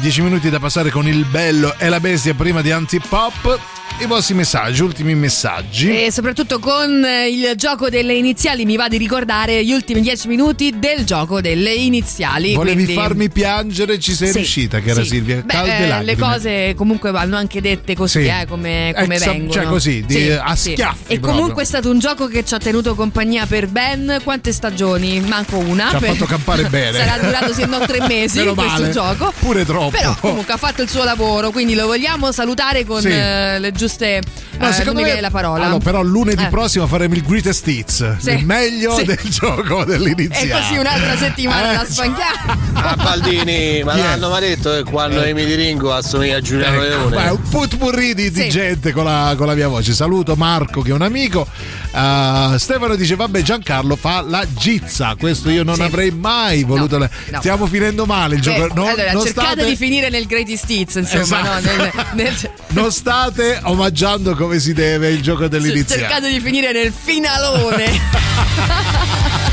10 0.00 0.22
minuti 0.22 0.48
da 0.48 0.58
passare 0.58 0.90
con 0.90 1.06
il 1.06 1.26
Bello 1.26 1.74
e 1.76 1.90
la 1.90 2.00
Bestia 2.00 2.32
prima 2.32 2.62
di 2.62 2.70
Antipop. 2.70 3.79
I 4.00 4.06
vostri 4.06 4.32
messaggi, 4.34 4.80
ultimi 4.82 5.14
messaggi. 5.14 6.04
E 6.04 6.10
soprattutto 6.10 6.58
con 6.58 7.04
il 7.30 7.52
gioco 7.56 7.90
delle 7.90 8.14
iniziali 8.14 8.64
mi 8.64 8.76
va 8.76 8.88
di 8.88 8.96
ricordare 8.96 9.62
gli 9.62 9.72
ultimi 9.72 10.00
10 10.00 10.26
minuti 10.26 10.72
del 10.78 11.04
gioco 11.04 11.42
delle 11.42 11.74
iniziali. 11.74 12.54
Volevi 12.54 12.84
quindi- 12.84 12.94
farmi 12.94 13.28
piangere, 13.28 13.98
ci 14.00 14.14
sei 14.14 14.28
Sì, 14.28 14.36
riuscita, 14.38 14.80
che 14.80 14.90
era 14.90 15.02
sì. 15.02 15.08
Silvia. 15.10 15.42
Beh, 15.44 15.98
eh, 15.98 16.02
le 16.02 16.16
cose 16.16 16.72
comunque 16.74 17.10
vanno 17.10 17.36
anche 17.36 17.60
dette 17.60 17.94
così, 17.94 18.22
Sì. 18.22 18.28
eh, 18.28 18.46
come, 18.48 18.94
come 18.98 19.14
Exa- 19.16 19.30
vengono. 19.32 19.52
cioè 19.52 19.64
così, 19.66 20.02
di- 20.06 20.30
a 20.30 20.56
schiaffi 20.56 21.12
E 21.12 21.18
proprio. 21.18 21.32
comunque 21.38 21.62
è 21.62 21.66
stato 21.66 21.90
un 21.90 21.98
gioco 21.98 22.26
che 22.26 22.42
ci 22.42 22.54
ha 22.54 22.58
tenuto 22.58 22.94
compagnia 22.94 23.44
per 23.44 23.66
ben 23.68 24.18
quante 24.24 24.52
stagioni? 24.52 25.20
Manco 25.20 25.58
una. 25.58 25.90
Ci 25.90 25.96
ha 25.96 25.98
Per- 25.98 26.08
fatto 26.12 26.24
campare 26.24 26.64
bene. 26.70 26.96
Sarà 27.04 27.22
durato 27.22 27.52
se 27.52 27.66
non 27.66 27.84
tre 27.86 28.00
mesi 28.08 28.38
Meno 28.38 28.54
questo 28.54 28.72
male. 28.80 28.90
gioco. 28.92 29.30
Pure 29.40 29.66
troppo. 29.66 29.90
Però 29.90 30.16
comunque 30.18 30.54
ha 30.54 30.58
fatto 30.58 30.80
il 30.80 30.88
suo 30.88 31.04
lavoro, 31.04 31.50
quindi 31.50 31.74
lo 31.74 31.86
vogliamo 31.86 32.32
salutare 32.32 32.86
con 32.86 33.06
eh, 33.06 33.58
le 33.58 33.72
giuste. 33.72 33.88
No, 33.98 34.68
eh, 34.68 34.72
secondo 34.72 34.84
non 34.84 34.94
mi 34.94 35.00
me 35.00 35.04
viene 35.04 35.20
la 35.20 35.30
parola. 35.30 35.64
Allora, 35.64 35.82
però 35.82 36.02
lunedì 36.02 36.42
Eh. 36.44 36.48
prossimo 36.48 36.86
faremo 36.86 37.14
il 37.14 37.22
greatest 37.22 37.66
hits, 37.66 38.16
Sì. 38.18 38.30
il 38.30 38.44
meglio 38.46 38.94
Sì. 38.96 39.04
del 39.04 39.18
gioco 39.24 39.82
E 39.82 39.86
dell'iniziale. 39.86 40.48
così 40.50 40.76
un'altra 40.76 41.16
settimana 41.16 41.72
Eh, 41.72 41.76
da 41.76 41.84
spanchiare. 41.86 42.38
Ah, 42.74 42.96
Baldini, 42.96 43.82
ma 43.82 43.94
è? 43.94 43.98
l'hanno 43.98 44.28
mai 44.30 44.40
detto 44.40 44.70
che 44.70 44.84
quando 44.84 45.22
Eh. 45.22 45.28
Emi 45.30 45.44
di 45.44 45.54
Ringo 45.54 45.92
assomiglia 45.92 46.36
a 46.36 46.40
Giuliano 46.40 46.82
Ecco, 46.82 46.82
Leone? 46.96 47.16
ma 47.16 47.24
è 47.24 47.30
un 47.30 47.42
putpurri 47.48 48.14
di, 48.14 48.30
di 48.30 48.42
Sì. 48.42 48.48
gente 48.48 48.92
con 48.92 49.04
la, 49.04 49.34
con 49.36 49.46
la 49.46 49.54
mia 49.54 49.68
voce. 49.68 49.92
Saluto 49.92 50.34
Marco 50.36 50.82
che 50.82 50.90
è 50.90 50.94
un 50.94 51.02
amico. 51.02 51.46
Uh, 51.92 52.56
Stefano 52.56 52.94
dice: 52.94 53.16
Vabbè, 53.16 53.42
Giancarlo 53.42 53.96
fa 53.96 54.20
la 54.22 54.46
gizza. 54.48 55.14
Questo 55.18 55.50
io 55.50 55.64
non 55.64 55.74
Sì. 55.76 55.82
avrei 55.82 56.10
mai 56.10 56.62
voluto. 56.64 56.98
no. 56.98 57.08
Stiamo 57.38 57.66
finendo 57.66 58.06
male 58.06 58.36
il 58.36 58.40
Beh, 58.42 58.54
gioco. 58.54 58.74
Non, 58.74 58.88
allora, 58.88 59.12
non 59.12 59.24
cercate 59.24 59.46
state, 59.52 59.66
di 59.66 59.76
finire 59.76 60.08
nel 60.08 60.26
Greatest 60.26 60.68
Hits, 60.70 60.94
insomma, 60.96 61.22
Esatto. 61.22 61.44
no? 61.44 61.74
Nel- 61.74 61.92
nel- 62.14 62.50
non 62.68 62.92
state 62.92 63.58
omaggiando 63.80 64.34
come 64.34 64.58
si 64.58 64.74
deve 64.74 65.08
il 65.08 65.22
gioco 65.22 65.48
dell'iniziale. 65.48 66.02
cercate 66.02 66.28
di 66.28 66.38
finire 66.40 66.72
nel 66.72 66.92
finalone. 66.92 67.88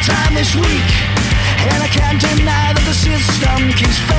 Time 0.00 0.32
this 0.32 0.54
week. 0.54 0.90
And 1.70 1.82
I 1.82 1.88
can't 1.88 2.20
deny 2.20 2.72
that 2.72 2.84
the 2.86 2.94
system 2.94 3.72
keeps 3.72 3.98
failing 3.98 4.17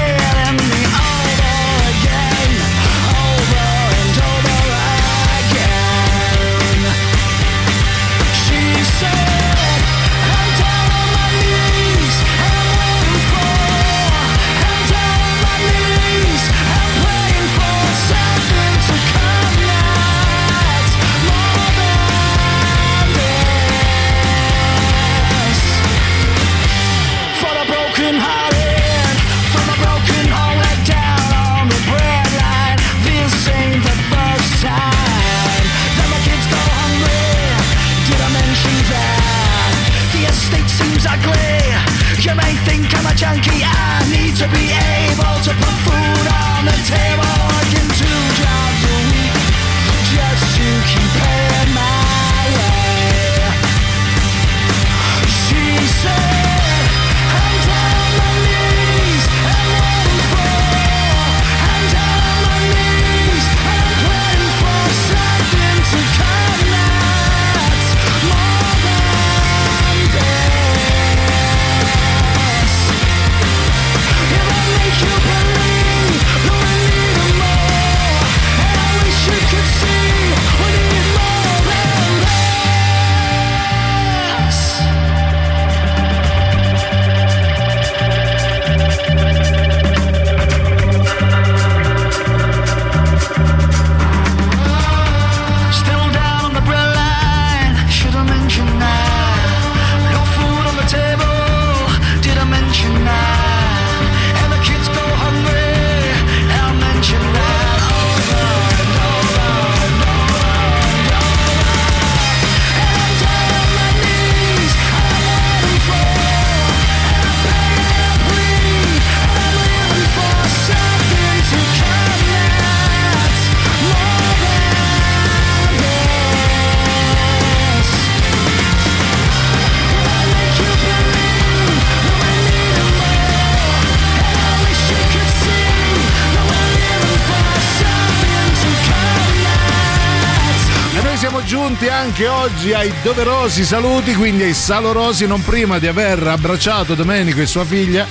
oggi 142.60 142.73
ai 142.73 142.91
doverosi 143.03 143.64
saluti, 143.64 144.14
quindi 144.15 144.44
ai 144.44 144.53
salorosi, 144.53 145.26
non 145.26 145.41
prima 145.41 145.80
di 145.80 145.88
aver 145.88 146.27
abbracciato 146.27 146.94
Domenico 146.94 147.40
e 147.40 147.45
sua 147.45 147.64
figlia. 147.64 148.06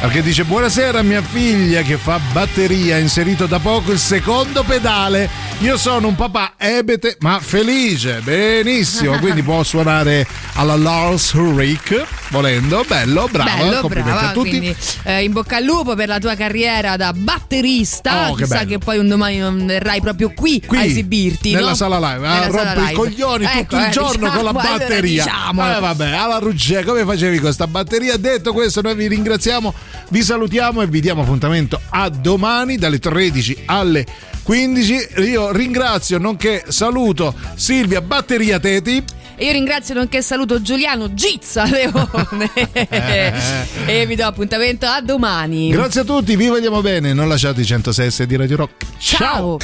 Perché 0.00 0.22
dice 0.22 0.44
buonasera 0.44 1.02
mia 1.02 1.20
figlia 1.20 1.82
che 1.82 1.96
fa 1.96 2.20
batteria, 2.30 2.94
ha 2.94 2.98
inserito 3.00 3.46
da 3.46 3.58
poco 3.58 3.90
il 3.90 3.98
secondo 3.98 4.62
pedale. 4.62 5.28
Io 5.60 5.76
sono 5.76 6.06
un 6.06 6.14
papà 6.14 6.52
ebete 6.56 7.16
ma 7.20 7.40
felice, 7.40 8.20
benissimo, 8.22 9.18
quindi 9.18 9.42
può 9.42 9.64
suonare 9.64 10.24
alla 10.54 10.76
Lars 10.76 11.32
Ulrich 11.32 12.06
volendo, 12.30 12.84
bello, 12.86 13.28
bravo, 13.30 13.56
Bello, 13.64 13.80
complimenti 13.80 14.10
brava, 14.12 14.28
a 14.28 14.32
tutti. 14.32 14.48
quindi 14.50 14.76
eh, 15.04 15.22
in 15.24 15.32
bocca 15.32 15.56
al 15.56 15.64
lupo 15.64 15.94
per 15.94 16.08
la 16.08 16.18
tua 16.18 16.34
carriera 16.34 16.96
da 16.96 17.12
batterista. 17.12 18.30
Oh, 18.30 18.34
che 18.34 18.42
Chissà 18.44 18.58
bello. 18.58 18.70
che 18.70 18.78
poi 18.78 18.98
un 18.98 19.08
domani 19.08 19.38
non 19.38 19.64
verrai 19.66 20.00
proprio 20.00 20.32
qui, 20.34 20.62
a 20.68 20.84
esibirti. 20.84 21.52
nella 21.52 21.70
no? 21.70 21.74
sala 21.74 21.98
live 21.98 22.26
a 22.26 22.50
sala 22.50 22.72
rompere 22.74 22.90
i 22.92 22.94
coglioni 22.94 23.44
Ecco, 23.44 23.58
tutto 23.60 23.76
il 23.76 23.82
eh, 23.84 23.90
giorno 23.90 24.30
con 24.30 24.44
la 24.44 24.50
diciamo, 24.52 24.60
allora 24.60 24.76
batteria 24.78 25.24
diciamo. 25.24 25.76
eh, 25.76 25.80
vabbè 25.80 26.10
alla 26.10 26.38
Ruggè 26.38 26.84
come 26.84 27.04
facevi 27.04 27.34
con 27.36 27.44
questa 27.44 27.66
batteria 27.66 28.16
detto 28.16 28.52
questo 28.52 28.80
noi 28.82 28.94
vi 28.94 29.08
ringraziamo 29.08 29.74
vi 30.10 30.22
salutiamo 30.22 30.82
e 30.82 30.86
vi 30.86 31.00
diamo 31.00 31.22
appuntamento 31.22 31.80
a 31.90 32.08
domani 32.08 32.76
dalle 32.76 32.98
13 32.98 33.62
alle 33.66 34.06
15 34.42 35.08
io 35.26 35.52
ringrazio 35.52 36.18
nonché 36.18 36.64
saluto 36.68 37.34
Silvia 37.54 38.00
Batteria 38.00 38.58
Teti 38.58 39.02
E 39.40 39.44
io 39.44 39.52
ringrazio 39.52 39.94
nonché 39.94 40.20
saluto 40.20 40.60
Giuliano 40.60 41.14
Gizza 41.14 41.64
Leone 41.64 42.50
e 43.86 44.04
vi 44.04 44.16
do 44.16 44.26
appuntamento 44.26 44.84
a 44.84 45.00
domani. 45.00 45.70
Grazie 45.70 46.00
a 46.00 46.04
tutti, 46.04 46.34
vi 46.34 46.48
vogliamo 46.48 46.80
bene. 46.80 47.12
Non 47.12 47.28
lasciate 47.28 47.60
i 47.60 47.64
106 47.64 48.26
di 48.26 48.34
Radio 48.34 48.56
Rock. 48.56 48.84
Ciao. 48.98 49.58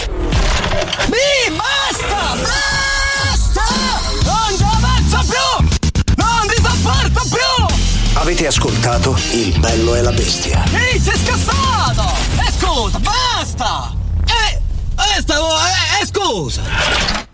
Mi 1.08 1.56
basta! 1.56 2.36
Basta! 2.36 3.64
Non 4.22 4.56
ce 4.56 4.62
la 4.62 4.78
faccio 4.80 5.26
più! 5.26 5.66
Non 6.18 6.46
vi 6.46 6.62
sopporto 6.62 7.28
più! 7.28 7.76
Avete 8.14 8.46
ascoltato 8.46 9.18
Il 9.32 9.58
bello 9.58 9.96
e 9.96 10.02
la 10.02 10.12
bestia. 10.12 10.62
Ehi, 10.72 11.00
sei 11.00 11.18
scassato! 11.18 12.04
E 12.46 12.52
scusa, 12.56 13.00
basta! 13.00 13.92
Eh, 14.24 14.60
eh, 15.16 15.20
stavo, 15.20 15.48
eh, 15.48 16.00
eh, 16.00 16.06
scusa! 16.06 17.33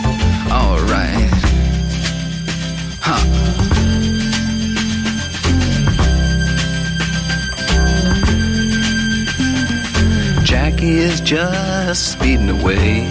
Is 10.93 11.21
just 11.21 12.11
speeding 12.11 12.49
away. 12.49 13.07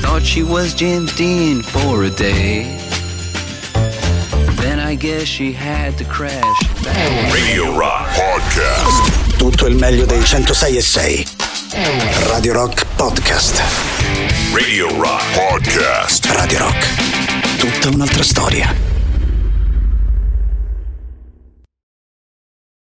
Thought 0.00 0.22
she 0.22 0.44
was 0.44 0.72
James 0.72 1.12
Dean 1.16 1.62
for 1.62 2.04
a 2.04 2.10
day. 2.10 2.78
Then 4.60 4.78
I 4.78 4.94
guess 4.94 5.24
she 5.24 5.52
had 5.52 5.98
to 5.98 6.04
crash. 6.04 6.60
Radio 7.32 7.76
Rock 7.76 8.08
Podcast. 8.14 9.36
Tutto 9.36 9.66
il 9.66 9.74
meglio 9.74 10.06
dei 10.06 10.22
106 10.24 10.76
e 10.76 10.80
6. 10.80 11.24
Radio 12.28 12.52
Rock 12.52 12.86
Podcast. 12.94 13.60
Radio 14.52 14.86
Rock 14.96 15.24
Podcast. 15.34 16.26
Radio 16.26 16.58
Rock. 16.58 16.86
Tutta 17.58 17.88
un'altra 17.88 18.22
storia. 18.22 18.89